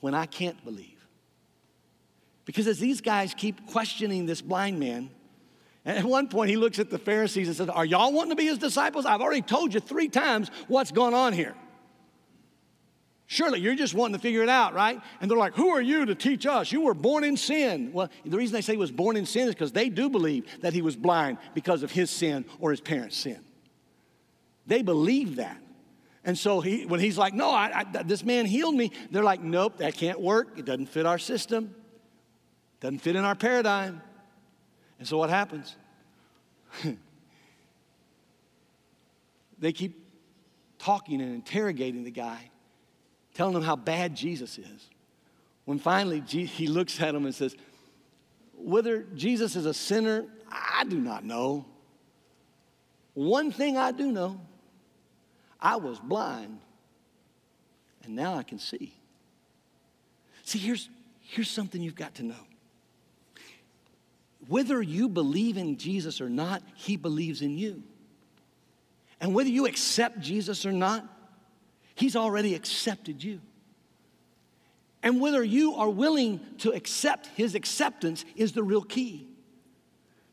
when 0.00 0.14
I 0.14 0.26
can't 0.26 0.62
believe. 0.64 0.93
Because 2.44 2.66
as 2.66 2.78
these 2.78 3.00
guys 3.00 3.34
keep 3.34 3.66
questioning 3.66 4.26
this 4.26 4.42
blind 4.42 4.78
man, 4.78 5.10
at 5.86 6.04
one 6.04 6.28
point 6.28 6.50
he 6.50 6.56
looks 6.56 6.78
at 6.78 6.90
the 6.90 6.98
Pharisees 6.98 7.48
and 7.48 7.56
says, 7.56 7.68
Are 7.68 7.84
y'all 7.84 8.12
wanting 8.12 8.30
to 8.30 8.36
be 8.36 8.46
his 8.46 8.58
disciples? 8.58 9.06
I've 9.06 9.20
already 9.20 9.42
told 9.42 9.74
you 9.74 9.80
three 9.80 10.08
times 10.08 10.50
what's 10.68 10.90
going 10.90 11.14
on 11.14 11.32
here. 11.32 11.54
Surely 13.26 13.60
you're 13.60 13.74
just 13.74 13.94
wanting 13.94 14.14
to 14.14 14.20
figure 14.20 14.42
it 14.42 14.48
out, 14.48 14.74
right? 14.74 15.00
And 15.20 15.30
they're 15.30 15.38
like, 15.38 15.54
Who 15.54 15.70
are 15.70 15.80
you 15.80 16.04
to 16.06 16.14
teach 16.14 16.46
us? 16.46 16.72
You 16.72 16.82
were 16.82 16.94
born 16.94 17.24
in 17.24 17.36
sin. 17.36 17.90
Well, 17.92 18.08
the 18.24 18.36
reason 18.36 18.54
they 18.54 18.60
say 18.60 18.72
he 18.72 18.78
was 18.78 18.90
born 18.90 19.16
in 19.16 19.26
sin 19.26 19.48
is 19.48 19.54
because 19.54 19.72
they 19.72 19.88
do 19.88 20.10
believe 20.10 20.46
that 20.60 20.72
he 20.72 20.82
was 20.82 20.96
blind 20.96 21.38
because 21.54 21.82
of 21.82 21.90
his 21.90 22.10
sin 22.10 22.44
or 22.60 22.70
his 22.70 22.80
parents' 22.80 23.16
sin. 23.16 23.40
They 24.66 24.82
believe 24.82 25.36
that. 25.36 25.60
And 26.24 26.38
so 26.38 26.60
he, 26.60 26.86
when 26.86 27.00
he's 27.00 27.18
like, 27.18 27.34
No, 27.34 27.50
I, 27.50 27.84
I, 27.94 28.02
this 28.02 28.24
man 28.24 28.46
healed 28.46 28.74
me, 28.74 28.90
they're 29.10 29.24
like, 29.24 29.42
Nope, 29.42 29.78
that 29.78 29.94
can't 29.94 30.20
work. 30.20 30.58
It 30.58 30.64
doesn't 30.64 30.86
fit 30.86 31.04
our 31.04 31.18
system, 31.18 31.74
doesn't 32.84 32.98
fit 32.98 33.16
in 33.16 33.24
our 33.24 33.34
paradigm. 33.34 34.02
And 34.98 35.08
so 35.08 35.16
what 35.16 35.30
happens? 35.30 35.74
they 39.58 39.72
keep 39.72 40.06
talking 40.78 41.22
and 41.22 41.34
interrogating 41.34 42.04
the 42.04 42.10
guy 42.10 42.50
telling 43.32 43.56
him 43.56 43.62
how 43.62 43.74
bad 43.74 44.14
Jesus 44.14 44.58
is. 44.58 44.90
When 45.64 45.78
finally 45.78 46.20
he 46.20 46.66
looks 46.66 47.00
at 47.00 47.14
him 47.14 47.24
and 47.24 47.34
says, 47.34 47.56
Whether 48.54 49.04
Jesus 49.14 49.56
is 49.56 49.64
a 49.64 49.72
sinner, 49.72 50.26
I 50.52 50.84
do 50.84 51.00
not 51.00 51.24
know. 51.24 51.64
One 53.14 53.50
thing 53.50 53.78
I 53.78 53.92
do 53.92 54.12
know 54.12 54.38
I 55.58 55.76
was 55.76 55.98
blind, 56.00 56.58
and 58.04 58.14
now 58.14 58.34
I 58.34 58.42
can 58.42 58.58
see. 58.58 58.92
See, 60.42 60.58
here's, 60.58 60.90
here's 61.22 61.48
something 61.48 61.80
you've 61.80 61.94
got 61.94 62.16
to 62.16 62.22
know. 62.24 62.34
Whether 64.48 64.82
you 64.82 65.08
believe 65.08 65.56
in 65.56 65.76
Jesus 65.76 66.20
or 66.20 66.28
not, 66.28 66.62
he 66.74 66.96
believes 66.96 67.42
in 67.42 67.56
you. 67.56 67.82
And 69.20 69.34
whether 69.34 69.48
you 69.48 69.66
accept 69.66 70.20
Jesus 70.20 70.66
or 70.66 70.72
not, 70.72 71.08
He's 71.94 72.16
already 72.16 72.54
accepted 72.54 73.22
you. 73.22 73.40
And 75.02 75.20
whether 75.20 75.44
you 75.44 75.74
are 75.74 75.88
willing 75.88 76.40
to 76.58 76.72
accept 76.72 77.28
His 77.28 77.54
acceptance 77.54 78.24
is 78.36 78.52
the 78.52 78.62
real 78.62 78.82
key. 78.82 79.28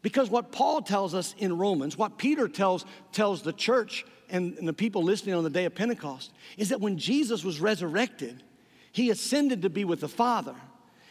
Because 0.02 0.30
what 0.30 0.52
Paul 0.52 0.82
tells 0.82 1.14
us 1.14 1.36
in 1.38 1.58
Romans, 1.58 1.98
what 1.98 2.18
Peter 2.18 2.48
tells, 2.48 2.86
tells 3.12 3.44
the 3.44 3.54
church 3.54 4.04
and, 4.30 4.58
and 4.58 4.68
the 4.68 4.74
people 4.74 5.04
listening 5.04 5.36
on 5.36 5.44
the 5.44 5.50
day 5.50 5.66
of 5.66 5.76
Pentecost, 5.76 6.34
is 6.58 6.70
that 6.70 6.82
when 6.82 6.98
Jesus 6.98 7.44
was 7.44 7.62
resurrected, 7.62 8.44
He 8.92 9.10
ascended 9.10 9.62
to 9.62 9.70
be 9.70 9.86
with 9.86 10.02
the 10.02 10.10
Father. 10.10 10.56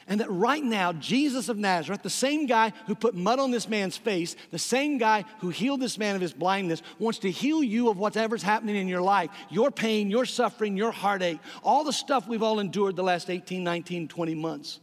And 0.08 0.20
that 0.20 0.30
right 0.30 0.62
now, 0.62 0.92
Jesus 0.92 1.48
of 1.48 1.56
Nazareth, 1.56 2.02
the 2.02 2.10
same 2.10 2.46
guy 2.46 2.72
who 2.86 2.94
put 2.94 3.14
mud 3.14 3.38
on 3.38 3.50
this 3.50 3.68
man's 3.68 3.96
face, 3.96 4.34
the 4.50 4.58
same 4.58 4.98
guy 4.98 5.24
who 5.40 5.50
healed 5.50 5.80
this 5.80 5.98
man 5.98 6.14
of 6.14 6.20
his 6.20 6.32
blindness, 6.32 6.82
wants 6.98 7.20
to 7.20 7.30
heal 7.30 7.62
you 7.62 7.88
of 7.88 7.98
whatever's 7.98 8.42
happening 8.42 8.76
in 8.76 8.88
your 8.88 9.02
life 9.02 9.30
your 9.50 9.70
pain, 9.70 10.10
your 10.10 10.24
suffering, 10.24 10.76
your 10.76 10.90
heartache, 10.90 11.38
all 11.62 11.84
the 11.84 11.92
stuff 11.92 12.26
we've 12.26 12.42
all 12.42 12.60
endured 12.60 12.96
the 12.96 13.02
last 13.02 13.30
18, 13.30 13.62
19, 13.62 14.08
20 14.08 14.34
months. 14.34 14.80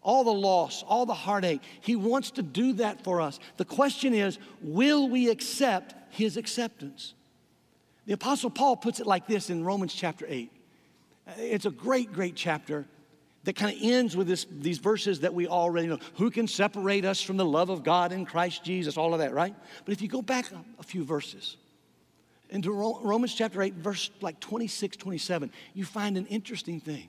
All 0.00 0.24
the 0.24 0.32
loss, 0.32 0.82
all 0.84 1.04
the 1.04 1.12
heartache. 1.12 1.60
He 1.80 1.96
wants 1.96 2.30
to 2.32 2.42
do 2.42 2.74
that 2.74 3.04
for 3.04 3.20
us. 3.20 3.38
The 3.56 3.64
question 3.64 4.14
is 4.14 4.38
will 4.62 5.08
we 5.08 5.28
accept 5.28 5.94
his 6.10 6.36
acceptance? 6.36 7.14
The 8.06 8.14
Apostle 8.14 8.48
Paul 8.48 8.76
puts 8.76 9.00
it 9.00 9.06
like 9.06 9.26
this 9.26 9.50
in 9.50 9.64
Romans 9.64 9.92
chapter 9.92 10.24
8. 10.26 10.50
It's 11.36 11.66
a 11.66 11.70
great, 11.70 12.10
great 12.10 12.36
chapter 12.36 12.86
that 13.48 13.56
kind 13.56 13.74
of 13.74 13.82
ends 13.82 14.14
with 14.14 14.28
this, 14.28 14.44
these 14.50 14.76
verses 14.76 15.20
that 15.20 15.32
we 15.32 15.46
already 15.48 15.88
know. 15.88 15.98
Who 16.16 16.30
can 16.30 16.46
separate 16.46 17.06
us 17.06 17.22
from 17.22 17.38
the 17.38 17.46
love 17.46 17.70
of 17.70 17.82
God 17.82 18.12
in 18.12 18.26
Christ 18.26 18.62
Jesus? 18.62 18.98
All 18.98 19.14
of 19.14 19.20
that, 19.20 19.32
right? 19.32 19.54
But 19.86 19.92
if 19.92 20.02
you 20.02 20.08
go 20.08 20.20
back 20.20 20.52
a, 20.78 20.82
few 20.82 21.02
verses, 21.02 21.56
into 22.50 22.70
Romans 22.70 23.34
chapter 23.34 23.62
8, 23.62 23.72
verse 23.76 24.10
like 24.20 24.38
26, 24.38 24.98
27, 24.98 25.50
you 25.72 25.86
find 25.86 26.18
an 26.18 26.26
interesting 26.26 26.78
thing. 26.78 27.08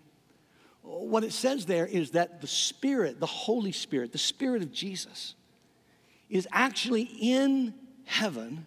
What 0.81 1.25
it 1.25 1.33
says 1.33 1.65
there 1.65 1.85
is 1.85 2.11
that 2.11 2.39
the 2.39 2.47
Spirit, 2.47 3.19
the 3.19 3.25
Holy 3.25 3.73
Spirit, 3.73 4.13
the 4.13 4.17
Spirit 4.17 4.61
of 4.61 4.71
Jesus, 4.71 5.35
is 6.29 6.47
actually 6.53 7.01
in 7.01 7.73
heaven, 8.05 8.65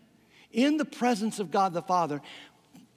in 0.50 0.76
the 0.76 0.85
presence 0.85 1.38
of 1.38 1.50
God 1.50 1.72
the 1.72 1.80
Father, 1.80 2.20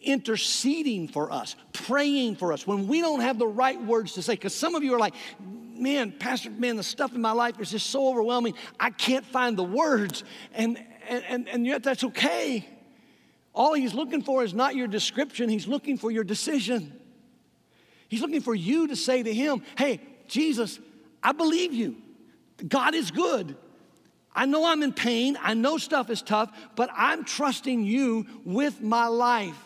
interceding 0.05 1.07
for 1.07 1.31
us, 1.31 1.55
praying 1.73 2.35
for 2.37 2.53
us 2.53 2.65
when 2.65 2.87
we 2.87 3.01
don't 3.01 3.21
have 3.21 3.37
the 3.37 3.47
right 3.47 3.81
words 3.83 4.13
to 4.13 4.21
say. 4.21 4.33
Because 4.33 4.55
some 4.55 4.75
of 4.75 4.83
you 4.83 4.93
are 4.93 4.99
like, 4.99 5.15
man, 5.39 6.11
Pastor, 6.11 6.49
man, 6.49 6.75
the 6.75 6.83
stuff 6.83 7.13
in 7.13 7.21
my 7.21 7.31
life 7.31 7.59
is 7.59 7.71
just 7.71 7.89
so 7.89 8.07
overwhelming. 8.07 8.53
I 8.79 8.91
can't 8.91 9.25
find 9.25 9.57
the 9.57 9.63
words. 9.63 10.23
And, 10.53 10.81
and, 11.07 11.47
and 11.49 11.65
yet 11.65 11.83
that's 11.83 12.03
okay. 12.03 12.67
All 13.53 13.73
he's 13.73 13.93
looking 13.93 14.21
for 14.21 14.43
is 14.43 14.53
not 14.53 14.75
your 14.75 14.87
description, 14.87 15.49
he's 15.49 15.67
looking 15.67 15.97
for 15.97 16.11
your 16.11 16.23
decision. 16.23 16.99
He's 18.07 18.21
looking 18.21 18.41
for 18.41 18.53
you 18.53 18.87
to 18.87 18.95
say 18.95 19.23
to 19.23 19.33
him, 19.33 19.63
hey, 19.77 19.99
Jesus, 20.27 20.79
I 21.23 21.31
believe 21.31 21.73
you. 21.73 21.95
God 22.67 22.93
is 22.93 23.09
good. 23.09 23.57
I 24.33 24.45
know 24.45 24.65
I'm 24.65 24.83
in 24.83 24.93
pain. 24.93 25.37
I 25.41 25.53
know 25.53 25.77
stuff 25.77 26.09
is 26.09 26.21
tough, 26.21 26.51
but 26.75 26.89
I'm 26.95 27.23
trusting 27.23 27.83
you 27.83 28.27
with 28.43 28.81
my 28.81 29.07
life. 29.07 29.57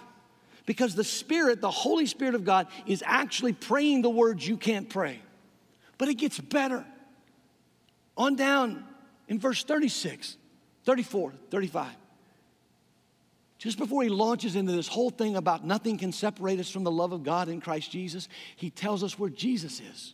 Because 0.70 0.94
the 0.94 1.04
Spirit, 1.04 1.62
the 1.62 1.72
Holy 1.72 2.06
Spirit 2.06 2.36
of 2.36 2.46
God, 2.46 2.68
is 2.86 3.04
actually 3.04 3.54
praying 3.54 4.04
the 4.04 4.10
words 4.12 4.48
you 4.48 4.56
can't 4.56 4.88
pray. 4.88 5.20
But 5.98 6.10
it 6.10 6.14
gets 6.14 6.38
better. 6.38 6.86
On 8.16 8.36
down 8.36 8.86
in 9.28 9.40
verse 9.40 9.64
36, 9.64 10.38
34, 10.84 11.34
35. 11.50 11.88
Just 13.58 13.80
before 13.80 14.04
he 14.04 14.10
launches 14.10 14.56
into 14.56 14.72
this 14.72 14.88
whole 14.88 15.10
thing 15.10 15.38
about 15.38 15.66
nothing 15.66 15.98
can 15.98 16.12
separate 16.12 16.60
us 16.60 16.70
from 16.70 16.84
the 16.84 16.92
love 16.92 17.14
of 17.14 17.24
God 17.24 17.50
in 17.50 17.62
Christ 17.62 17.90
Jesus, 17.90 18.30
he 18.56 18.70
tells 18.70 19.04
us 19.04 19.18
where 19.18 19.32
Jesus 19.32 19.80
is. 19.80 20.14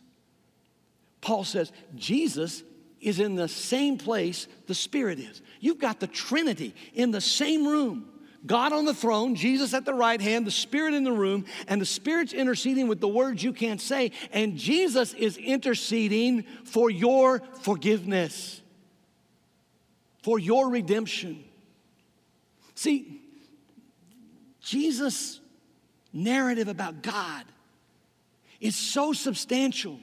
Paul 1.20 1.44
says, 1.44 1.70
Jesus 1.96 2.62
is 3.02 3.20
in 3.20 3.34
the 3.34 3.46
same 3.46 3.98
place 3.98 4.48
the 4.68 4.74
Spirit 4.74 5.18
is. 5.18 5.42
You've 5.60 5.80
got 5.80 6.00
the 6.00 6.06
Trinity 6.06 6.74
in 6.94 7.10
the 7.10 7.20
same 7.20 7.68
room. 7.68 8.08
God 8.44 8.72
on 8.72 8.84
the 8.84 8.94
throne, 8.94 9.34
Jesus 9.34 9.72
at 9.74 9.84
the 9.84 9.94
right 9.94 10.20
hand, 10.20 10.46
the 10.46 10.50
Spirit 10.50 10.94
in 10.94 11.04
the 11.04 11.12
room, 11.12 11.46
and 11.66 11.80
the 11.80 11.86
Spirit's 11.86 12.32
interceding 12.32 12.88
with 12.88 13.00
the 13.00 13.08
words 13.08 13.42
you 13.42 13.52
can't 13.52 13.80
say, 13.80 14.12
and 14.32 14.56
Jesus 14.56 15.14
is 15.14 15.36
interceding 15.36 16.44
for 16.64 16.90
your 16.90 17.40
forgiveness, 17.62 18.60
for 20.22 20.38
your 20.38 20.68
redemption. 20.68 21.44
See, 22.74 23.20
Jesus' 24.60 25.40
narrative 26.12 26.68
about 26.68 27.02
God 27.02 27.44
is 28.60 28.76
so 28.76 29.12
substantial. 29.12 29.98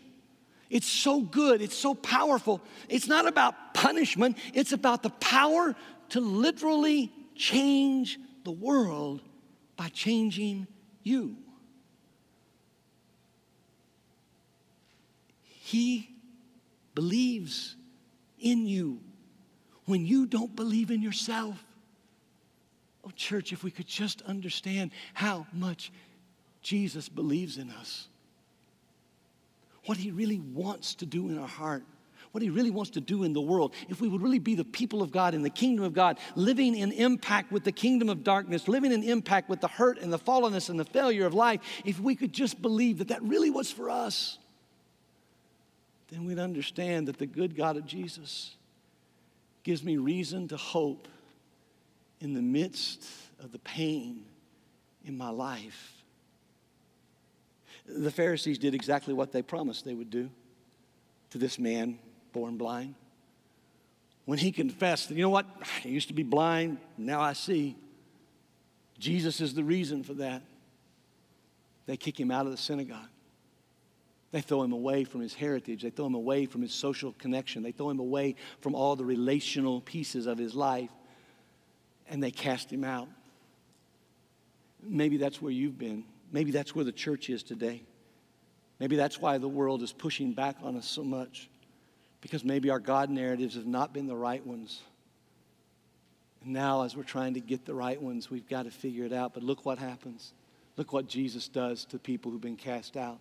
It's 0.69 0.87
so 0.87 1.21
good. 1.21 1.61
It's 1.61 1.77
so 1.77 1.93
powerful. 1.93 2.61
It's 2.89 3.07
not 3.07 3.27
about 3.27 3.73
punishment, 3.73 4.37
it's 4.53 4.71
about 4.71 5.03
the 5.03 5.09
power 5.09 5.75
to 6.09 6.19
literally 6.19 7.11
change 7.35 8.19
the 8.43 8.51
world 8.51 9.21
by 9.75 9.89
changing 9.89 10.67
you. 11.03 11.37
He 15.41 16.09
believes 16.93 17.75
in 18.39 18.65
you 18.67 18.99
when 19.85 20.05
you 20.05 20.25
don't 20.25 20.55
believe 20.55 20.91
in 20.91 21.01
yourself. 21.01 21.63
Oh, 23.05 23.11
church, 23.15 23.51
if 23.51 23.63
we 23.63 23.71
could 23.71 23.87
just 23.87 24.21
understand 24.23 24.91
how 25.13 25.47
much 25.51 25.91
Jesus 26.61 27.09
believes 27.09 27.57
in 27.57 27.69
us, 27.71 28.07
what 29.85 29.97
he 29.97 30.11
really 30.11 30.39
wants 30.39 30.95
to 30.95 31.05
do 31.05 31.27
in 31.29 31.37
our 31.37 31.47
heart 31.47 31.83
what 32.33 32.41
He 32.41 32.49
really 32.49 32.71
wants 32.71 32.89
to 32.91 32.99
do 32.99 33.23
in 33.23 33.31
the 33.31 33.39
world, 33.39 33.75
if 33.89 34.01
we 34.01 34.07
would 34.07 34.21
really 34.21 34.39
be 34.39 34.55
the 34.55 34.65
people 34.65 35.03
of 35.03 35.11
God 35.11 35.35
in 35.35 35.43
the 35.43 35.51
kingdom 35.51 35.85
of 35.85 35.93
God, 35.93 36.17
living 36.35 36.75
in 36.75 36.91
impact 36.91 37.51
with 37.51 37.63
the 37.63 37.71
kingdom 37.71 38.09
of 38.09 38.23
darkness, 38.23 38.67
living 38.67 38.91
in 38.91 39.03
impact 39.03 39.49
with 39.49 39.61
the 39.61 39.67
hurt 39.67 39.99
and 39.99 40.11
the 40.11 40.17
fallenness 40.17 40.67
and 40.67 40.79
the 40.79 40.85
failure 40.85 41.27
of 41.27 41.35
life, 41.35 41.61
if 41.85 41.99
we 41.99 42.15
could 42.15 42.33
just 42.33 42.59
believe 42.59 42.97
that 42.97 43.09
that 43.09 43.21
really 43.21 43.51
was 43.51 43.71
for 43.71 43.87
us, 43.91 44.39
then 46.09 46.25
we'd 46.25 46.39
understand 46.39 47.07
that 47.07 47.19
the 47.19 47.27
good 47.27 47.55
God 47.55 47.77
of 47.77 47.85
Jesus 47.85 48.55
gives 49.61 49.83
me 49.83 49.97
reason 49.97 50.47
to 50.47 50.57
hope 50.57 51.07
in 52.19 52.33
the 52.33 52.41
midst 52.41 53.05
of 53.43 53.51
the 53.51 53.59
pain 53.59 54.25
in 55.05 55.15
my 55.15 55.29
life. 55.29 56.03
The 57.85 58.11
Pharisees 58.11 58.57
did 58.57 58.73
exactly 58.73 59.13
what 59.13 59.31
they 59.31 59.43
promised 59.43 59.85
they 59.85 59.93
would 59.93 60.09
do 60.09 60.31
to 61.29 61.37
this 61.37 61.59
man 61.59 61.99
born 62.33 62.57
blind. 62.57 62.95
When 64.25 64.37
he 64.37 64.51
confessed, 64.51 65.11
you 65.11 65.21
know 65.21 65.29
what? 65.29 65.45
I 65.85 65.87
used 65.87 66.09
to 66.09 66.13
be 66.13 66.23
blind, 66.23 66.79
now 66.97 67.21
I 67.21 67.33
see. 67.33 67.77
Jesus 68.99 69.41
is 69.41 69.53
the 69.53 69.63
reason 69.63 70.03
for 70.03 70.13
that. 70.15 70.41
They 71.85 71.97
kick 71.97 72.19
him 72.19 72.31
out 72.31 72.45
of 72.45 72.51
the 72.51 72.57
synagogue. 72.57 73.09
They 74.31 74.41
throw 74.41 74.63
him 74.63 74.71
away 74.71 75.03
from 75.03 75.21
his 75.21 75.33
heritage. 75.33 75.83
They 75.83 75.91
throw 75.91 76.07
him 76.07 76.15
away 76.15 76.47
from 76.47 76.61
his 76.61 76.73
social 76.73 77.13
connection. 77.13 77.61
They 77.61 77.71
throw 77.71 77.89
him 77.89 77.99
away 77.99 78.35
from 78.61 78.73
all 78.73 78.95
the 78.95 79.05
relational 79.05 79.81
pieces 79.81 80.25
of 80.25 80.37
his 80.37 80.55
life. 80.55 80.89
And 82.09 82.23
they 82.23 82.31
cast 82.31 82.71
him 82.71 82.83
out. 82.83 83.07
Maybe 84.81 85.17
that's 85.17 85.41
where 85.41 85.51
you've 85.51 85.77
been. 85.77 86.03
Maybe 86.31 86.49
that's 86.49 86.73
where 86.73 86.83
the 86.83 86.91
church 86.91 87.29
is 87.29 87.43
today. 87.43 87.83
Maybe 88.79 88.95
that's 88.95 89.21
why 89.21 89.37
the 89.37 89.47
world 89.47 89.83
is 89.83 89.93
pushing 89.93 90.33
back 90.33 90.57
on 90.63 90.77
us 90.77 90.87
so 90.87 91.03
much. 91.03 91.49
Because 92.23 92.45
maybe 92.45 92.69
our 92.69 92.79
God 92.79 93.09
narratives 93.09 93.55
have 93.55 93.67
not 93.67 93.93
been 93.93 94.07
the 94.07 94.15
right 94.15 94.43
ones. 94.47 94.81
And 96.41 96.53
now, 96.53 96.83
as 96.83 96.95
we're 96.95 97.03
trying 97.03 97.33
to 97.33 97.41
get 97.41 97.65
the 97.65 97.73
right 97.73 98.01
ones, 98.01 98.31
we've 98.31 98.47
got 98.47 98.63
to 98.63 98.71
figure 98.71 99.03
it 99.03 99.11
out. 99.11 99.33
But 99.33 99.43
look 99.43 99.65
what 99.65 99.77
happens. 99.77 100.31
Look 100.77 100.93
what 100.93 101.09
Jesus 101.09 101.49
does 101.49 101.83
to 101.85 101.99
people 101.99 102.31
who've 102.31 102.39
been 102.39 102.55
cast 102.55 102.95
out. 102.95 103.19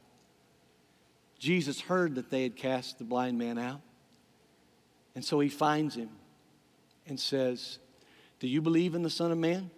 Jesus 1.41 1.81
heard 1.81 2.15
that 2.15 2.31
they 2.31 2.45
had 2.45 2.55
cast 2.55 2.99
the 2.99 3.05
blind 3.05 3.37
man 3.37 3.59
out. 3.59 3.81
And 5.17 5.25
so 5.25 5.41
he 5.41 5.49
finds 5.49 5.97
him 5.97 6.11
and 7.09 7.19
says, 7.19 7.81
Do 8.39 8.47
you 8.47 8.63
believe 8.63 8.95
in 8.95 9.03
the 9.03 9.11
Son 9.11 9.33
of 9.33 9.39
Man? 9.39 9.69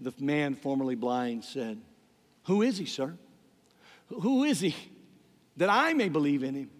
The 0.00 0.12
man 0.18 0.56
formerly 0.56 0.96
blind 0.96 1.44
said, 1.44 1.78
Who 2.46 2.62
is 2.62 2.78
he, 2.78 2.86
sir? 2.86 3.14
Who 4.08 4.42
is 4.42 4.58
he 4.58 4.74
that 5.56 5.70
I 5.70 5.94
may 5.94 6.08
believe 6.08 6.42
in 6.42 6.56
him? 6.56 6.70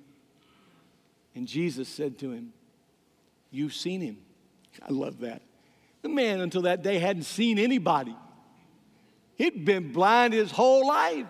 And 1.35 1.47
Jesus 1.47 1.89
said 1.89 2.19
to 2.19 2.31
him, 2.31 2.53
You've 3.51 3.75
seen 3.75 4.01
him. 4.01 4.19
I 4.83 4.93
love 4.93 5.21
that. 5.21 5.43
The 6.03 6.09
man, 6.09 6.41
until 6.41 6.63
that 6.63 6.83
day, 6.83 6.99
hadn't 6.99 7.25
seen 7.25 7.59
anybody, 7.59 8.17
he'd 9.37 9.65
been 9.65 9.93
blind 9.93 10.33
his 10.33 10.51
whole 10.51 10.87
life. 10.87 11.27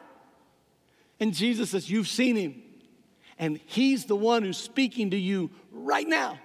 And 1.19 1.35
Jesus 1.35 1.71
says, 1.71 1.91
You've 1.91 2.09
seen 2.09 2.37
him. 2.37 2.63
And 3.39 3.59
he's 3.67 4.05
the 4.05 4.17
one 4.17 4.43
who's 4.43 4.59
speaking 4.59 5.11
to 5.11 5.17
you 5.17 5.51
right 5.73 6.07
now. 6.07 6.39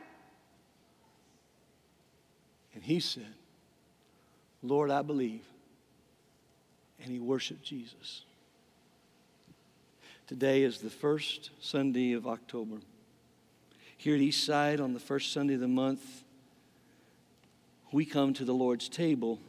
And 2.73 2.83
he 2.83 2.99
said, 2.99 3.33
Lord, 4.63 4.91
I 4.91 5.01
believe. 5.01 5.43
And 7.01 7.11
he 7.11 7.19
worshiped 7.19 7.63
Jesus. 7.63 8.23
Today 10.27 10.63
is 10.63 10.79
the 10.79 10.89
first 10.89 11.51
Sunday 11.59 12.13
of 12.13 12.25
October. 12.27 12.77
Here 14.05 14.13
at 14.13 14.21
Eastside, 14.21 14.79
on 14.79 14.93
the 14.93 14.99
first 14.99 15.33
Sunday 15.33 15.55
of 15.55 15.61
the 15.61 15.67
month, 15.67 16.23
we 17.91 18.05
come 18.05 18.35
to 18.35 18.45
the 18.45 18.53
Lord's 18.53 18.87
table 18.87 19.39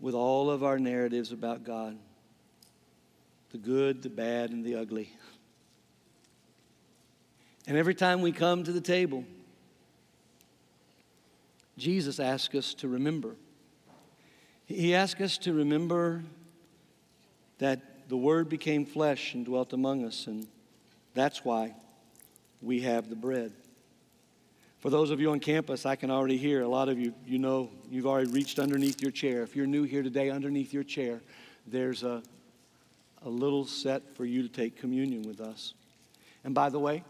with 0.00 0.12
all 0.12 0.50
of 0.50 0.64
our 0.64 0.80
narratives 0.80 1.30
about 1.30 1.62
God 1.62 1.96
the 3.52 3.58
good, 3.58 4.02
the 4.02 4.08
bad, 4.08 4.50
and 4.50 4.64
the 4.64 4.74
ugly. 4.74 5.12
And 7.68 7.76
every 7.76 7.94
time 7.94 8.22
we 8.22 8.32
come 8.32 8.64
to 8.64 8.72
the 8.72 8.80
table, 8.80 9.22
Jesus 11.78 12.18
asks 12.18 12.56
us 12.56 12.74
to 12.74 12.88
remember. 12.88 13.36
He 14.66 14.96
asks 14.96 15.20
us 15.20 15.38
to 15.38 15.52
remember 15.52 16.24
that 17.58 18.08
the 18.08 18.16
Word 18.16 18.48
became 18.48 18.84
flesh 18.84 19.32
and 19.34 19.44
dwelt 19.44 19.72
among 19.72 20.04
us, 20.04 20.26
and 20.26 20.48
that's 21.14 21.44
why 21.44 21.76
we 22.64 22.80
have 22.80 23.08
the 23.10 23.16
bread. 23.16 23.52
For 24.80 24.90
those 24.90 25.10
of 25.10 25.20
you 25.20 25.30
on 25.30 25.40
campus, 25.40 25.86
I 25.86 25.96
can 25.96 26.10
already 26.10 26.36
hear 26.36 26.62
a 26.62 26.68
lot 26.68 26.88
of 26.88 26.98
you, 26.98 27.14
you 27.24 27.38
know, 27.38 27.70
you've 27.90 28.06
already 28.06 28.30
reached 28.30 28.58
underneath 28.58 29.00
your 29.00 29.10
chair. 29.10 29.42
If 29.42 29.56
you're 29.56 29.66
new 29.66 29.84
here 29.84 30.02
today, 30.02 30.30
underneath 30.30 30.72
your 30.74 30.82
chair, 30.82 31.22
there's 31.66 32.02
a, 32.02 32.22
a 33.22 33.28
little 33.28 33.64
set 33.64 34.14
for 34.16 34.24
you 34.24 34.42
to 34.42 34.48
take 34.48 34.76
communion 34.78 35.22
with 35.22 35.40
us. 35.40 35.74
And 36.44 36.54
by 36.54 36.68
the 36.68 36.78
way, 36.78 37.02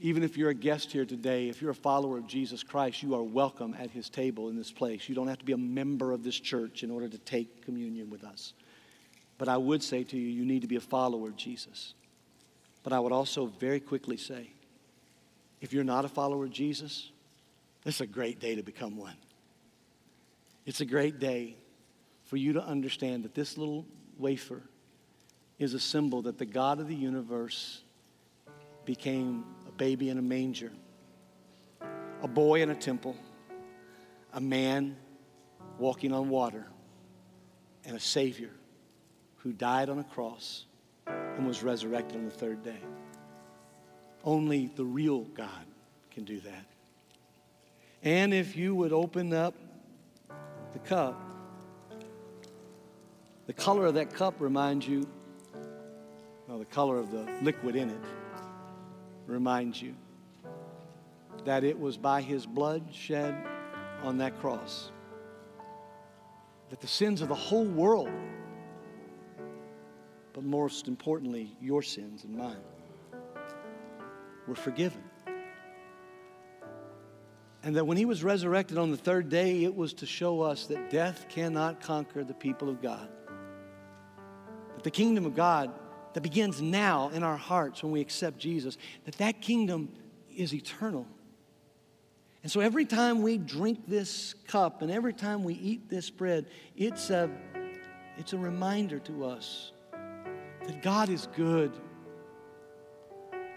even 0.00 0.24
if 0.24 0.36
you're 0.36 0.50
a 0.50 0.54
guest 0.54 0.90
here 0.90 1.04
today, 1.04 1.48
if 1.48 1.62
you're 1.62 1.70
a 1.70 1.74
follower 1.74 2.18
of 2.18 2.26
Jesus 2.26 2.64
Christ, 2.64 3.02
you 3.02 3.14
are 3.14 3.22
welcome 3.22 3.76
at 3.78 3.90
his 3.90 4.10
table 4.10 4.48
in 4.48 4.56
this 4.56 4.72
place. 4.72 5.08
You 5.08 5.14
don't 5.14 5.28
have 5.28 5.38
to 5.38 5.44
be 5.44 5.52
a 5.52 5.58
member 5.58 6.10
of 6.10 6.24
this 6.24 6.40
church 6.40 6.82
in 6.82 6.90
order 6.90 7.08
to 7.08 7.18
take 7.18 7.64
communion 7.64 8.10
with 8.10 8.24
us. 8.24 8.54
But 9.38 9.48
I 9.48 9.56
would 9.56 9.82
say 9.82 10.02
to 10.02 10.16
you, 10.16 10.26
you 10.26 10.44
need 10.44 10.62
to 10.62 10.68
be 10.68 10.76
a 10.76 10.80
follower 10.80 11.28
of 11.28 11.36
Jesus. 11.36 11.94
But 12.82 12.92
I 12.92 13.00
would 13.00 13.12
also 13.12 13.46
very 13.46 13.80
quickly 13.80 14.16
say, 14.16 14.50
if 15.60 15.72
you're 15.72 15.84
not 15.84 16.04
a 16.04 16.08
follower 16.08 16.44
of 16.44 16.50
Jesus, 16.50 17.10
is 17.84 18.00
a 18.00 18.06
great 18.06 18.40
day 18.40 18.56
to 18.56 18.62
become 18.62 18.96
one. 18.96 19.16
It's 20.66 20.80
a 20.80 20.84
great 20.84 21.18
day 21.18 21.56
for 22.24 22.36
you 22.36 22.54
to 22.54 22.64
understand 22.64 23.24
that 23.24 23.34
this 23.34 23.58
little 23.58 23.84
wafer 24.18 24.62
is 25.58 25.74
a 25.74 25.80
symbol 25.80 26.22
that 26.22 26.38
the 26.38 26.46
God 26.46 26.80
of 26.80 26.88
the 26.88 26.94
universe 26.94 27.82
became 28.84 29.44
a 29.68 29.72
baby 29.72 30.08
in 30.08 30.18
a 30.18 30.22
manger, 30.22 30.72
a 32.22 32.28
boy 32.28 32.62
in 32.62 32.70
a 32.70 32.74
temple, 32.74 33.16
a 34.32 34.40
man 34.40 34.96
walking 35.78 36.12
on 36.12 36.28
water, 36.28 36.66
and 37.84 37.96
a 37.96 38.00
Savior 38.00 38.50
who 39.38 39.52
died 39.52 39.88
on 39.88 39.98
a 39.98 40.04
cross 40.04 40.66
and 41.06 41.46
was 41.46 41.62
resurrected 41.62 42.16
on 42.16 42.24
the 42.24 42.30
third 42.30 42.62
day. 42.62 42.80
Only 44.24 44.70
the 44.74 44.84
real 44.84 45.20
God 45.20 45.66
can 46.10 46.24
do 46.24 46.40
that. 46.40 46.64
And 48.02 48.34
if 48.34 48.56
you 48.56 48.74
would 48.74 48.92
open 48.92 49.32
up 49.32 49.54
the 50.72 50.78
cup, 50.80 51.20
the 53.46 53.52
color 53.52 53.86
of 53.86 53.94
that 53.94 54.12
cup 54.12 54.34
reminds 54.38 54.86
you, 54.86 55.08
well, 56.48 56.58
the 56.58 56.64
color 56.64 56.98
of 56.98 57.10
the 57.10 57.28
liquid 57.42 57.76
in 57.76 57.90
it 57.90 58.00
reminds 59.26 59.80
you 59.80 59.94
that 61.44 61.64
it 61.64 61.78
was 61.78 61.96
by 61.96 62.20
his 62.20 62.46
blood 62.46 62.82
shed 62.92 63.34
on 64.02 64.18
that 64.18 64.38
cross 64.40 64.90
that 66.72 66.80
the 66.80 66.88
sins 66.88 67.20
of 67.20 67.28
the 67.28 67.34
whole 67.34 67.66
world, 67.66 68.08
but 70.32 70.44
most 70.44 70.88
importantly, 70.88 71.56
your 71.60 71.82
sins 71.82 72.24
and 72.24 72.36
mine, 72.36 72.56
were 74.46 74.54
forgiven. 74.54 75.02
And 77.64 77.76
that 77.76 77.86
when 77.86 77.96
he 77.96 78.04
was 78.04 78.24
resurrected 78.24 78.76
on 78.76 78.90
the 78.90 78.96
third 78.96 79.28
day, 79.28 79.62
it 79.62 79.74
was 79.74 79.92
to 79.94 80.06
show 80.06 80.40
us 80.40 80.66
that 80.66 80.90
death 80.90 81.26
cannot 81.28 81.80
conquer 81.80 82.24
the 82.24 82.34
people 82.34 82.68
of 82.68 82.82
God. 82.82 83.08
That 84.74 84.82
the 84.82 84.90
kingdom 84.90 85.26
of 85.26 85.36
God 85.36 85.72
that 86.14 86.22
begins 86.22 86.60
now 86.60 87.10
in 87.10 87.22
our 87.22 87.36
hearts 87.36 87.82
when 87.82 87.92
we 87.92 88.00
accept 88.00 88.38
Jesus, 88.38 88.76
that 89.04 89.16
that 89.18 89.40
kingdom 89.40 89.90
is 90.34 90.52
eternal. 90.52 91.06
And 92.42 92.50
so 92.50 92.60
every 92.60 92.84
time 92.84 93.22
we 93.22 93.38
drink 93.38 93.86
this 93.86 94.34
cup 94.48 94.82
and 94.82 94.90
every 94.90 95.12
time 95.12 95.44
we 95.44 95.54
eat 95.54 95.88
this 95.88 96.10
bread, 96.10 96.46
it's 96.76 97.10
a, 97.10 97.30
it's 98.18 98.32
a 98.32 98.38
reminder 98.38 98.98
to 99.00 99.24
us 99.24 99.70
that 100.66 100.82
God 100.82 101.08
is 101.08 101.28
good 101.34 101.72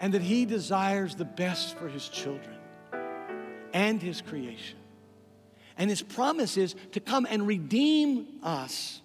and 0.00 0.12
that 0.14 0.22
He 0.22 0.44
desires 0.44 1.14
the 1.14 1.24
best 1.24 1.76
for 1.76 1.88
His 1.88 2.08
children 2.08 2.56
and 3.72 4.00
His 4.00 4.20
creation. 4.20 4.78
And 5.78 5.90
His 5.90 6.02
promise 6.02 6.56
is 6.56 6.74
to 6.92 7.00
come 7.00 7.26
and 7.28 7.46
redeem 7.46 8.26
us 8.42 9.00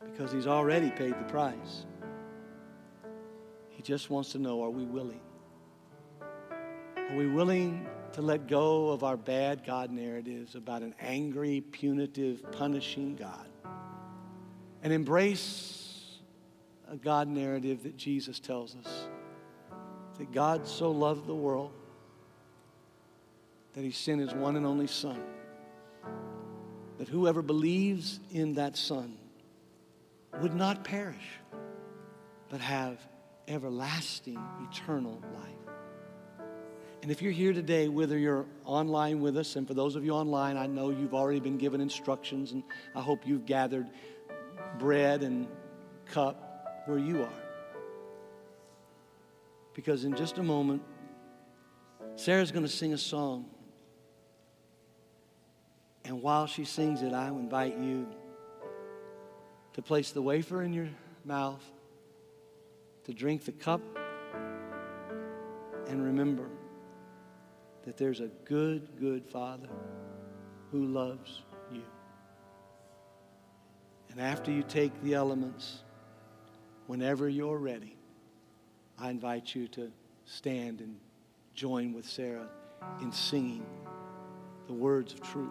because 0.00 0.32
He's 0.32 0.46
already 0.46 0.90
paid 0.90 1.12
the 1.18 1.24
price. 1.24 1.86
He 3.70 3.82
just 3.82 4.10
wants 4.10 4.32
to 4.32 4.38
know 4.38 4.62
are 4.62 4.70
we 4.70 4.84
willing? 4.84 5.20
Are 6.96 7.16
we 7.16 7.26
willing 7.26 7.88
to 8.12 8.22
let 8.22 8.46
go 8.46 8.90
of 8.90 9.02
our 9.04 9.16
bad 9.16 9.64
God 9.64 9.90
narratives 9.90 10.54
about 10.54 10.82
an 10.82 10.94
angry, 11.00 11.60
punitive, 11.60 12.50
punishing 12.52 13.16
God 13.16 13.49
and 14.82 14.92
embrace 14.92 16.18
a 16.90 16.96
God 16.96 17.28
narrative 17.28 17.84
that 17.84 17.96
Jesus 17.96 18.40
tells 18.40 18.74
us 18.76 19.08
that 20.18 20.32
God 20.32 20.66
so 20.66 20.90
loved 20.90 21.26
the 21.26 21.34
world 21.34 21.72
that 23.74 23.82
he 23.82 23.90
sent 23.90 24.20
his 24.20 24.34
one 24.34 24.56
and 24.56 24.66
only 24.66 24.86
Son, 24.86 25.22
that 26.98 27.08
whoever 27.08 27.40
believes 27.40 28.20
in 28.32 28.54
that 28.54 28.76
Son 28.76 29.16
would 30.40 30.54
not 30.54 30.84
perish, 30.84 31.38
but 32.48 32.60
have 32.60 32.98
everlasting, 33.48 34.38
eternal 34.70 35.22
life. 35.34 35.50
And 37.02 37.10
if 37.10 37.22
you're 37.22 37.32
here 37.32 37.54
today, 37.54 37.88
whether 37.88 38.18
you're 38.18 38.44
online 38.66 39.20
with 39.20 39.38
us, 39.38 39.56
and 39.56 39.66
for 39.66 39.72
those 39.72 39.96
of 39.96 40.04
you 40.04 40.12
online, 40.12 40.58
I 40.58 40.66
know 40.66 40.90
you've 40.90 41.14
already 41.14 41.40
been 41.40 41.56
given 41.56 41.80
instructions, 41.80 42.52
and 42.52 42.62
I 42.94 43.00
hope 43.00 43.26
you've 43.26 43.46
gathered 43.46 43.86
bread 44.78 45.22
and 45.22 45.46
cup 46.06 46.82
where 46.86 46.98
you 46.98 47.22
are. 47.22 47.42
Because 49.74 50.04
in 50.04 50.14
just 50.14 50.38
a 50.38 50.42
moment, 50.42 50.82
Sarah's 52.16 52.50
going 52.50 52.64
to 52.64 52.70
sing 52.70 52.92
a 52.92 52.98
song. 52.98 53.46
And 56.04 56.22
while 56.22 56.46
she 56.46 56.64
sings 56.64 57.02
it, 57.02 57.12
I 57.12 57.28
invite 57.28 57.78
you 57.78 58.06
to 59.74 59.82
place 59.82 60.10
the 60.10 60.22
wafer 60.22 60.62
in 60.62 60.72
your 60.72 60.88
mouth, 61.24 61.64
to 63.04 63.14
drink 63.14 63.44
the 63.44 63.52
cup, 63.52 63.80
and 65.86 66.04
remember 66.04 66.48
that 67.84 67.96
there's 67.96 68.20
a 68.20 68.28
good, 68.44 68.88
good 68.98 69.24
Father 69.24 69.68
who 70.70 70.86
loves. 70.86 71.42
And 74.10 74.20
after 74.20 74.50
you 74.50 74.62
take 74.62 74.92
the 75.02 75.14
elements, 75.14 75.82
whenever 76.86 77.28
you're 77.28 77.58
ready, 77.58 77.96
I 78.98 79.10
invite 79.10 79.54
you 79.54 79.68
to 79.68 79.90
stand 80.24 80.80
and 80.80 80.96
join 81.54 81.92
with 81.92 82.04
Sarah 82.04 82.48
in 83.00 83.12
singing 83.12 83.64
the 84.66 84.72
words 84.72 85.12
of 85.12 85.20
truth 85.20 85.50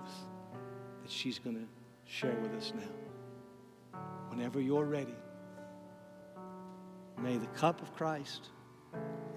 that 1.02 1.12
she's 1.12 1.40
going 1.40 1.56
to 1.56 1.68
share 2.06 2.36
with 2.42 2.54
us 2.54 2.74
now. 2.76 4.00
Whenever 4.30 4.60
you're 4.60 4.86
ready, 4.86 5.16
may 7.18 7.38
the 7.38 7.48
cup 7.48 7.82
of 7.82 7.94
Christ 7.96 8.50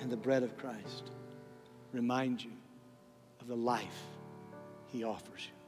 and 0.01 0.11
the 0.11 0.17
bread 0.17 0.43
of 0.43 0.57
Christ 0.57 1.11
remind 1.93 2.43
you 2.43 2.53
of 3.41 3.47
the 3.49 3.57
life 3.57 4.03
he 4.87 5.05
offers 5.05 5.47
you. 5.47 5.62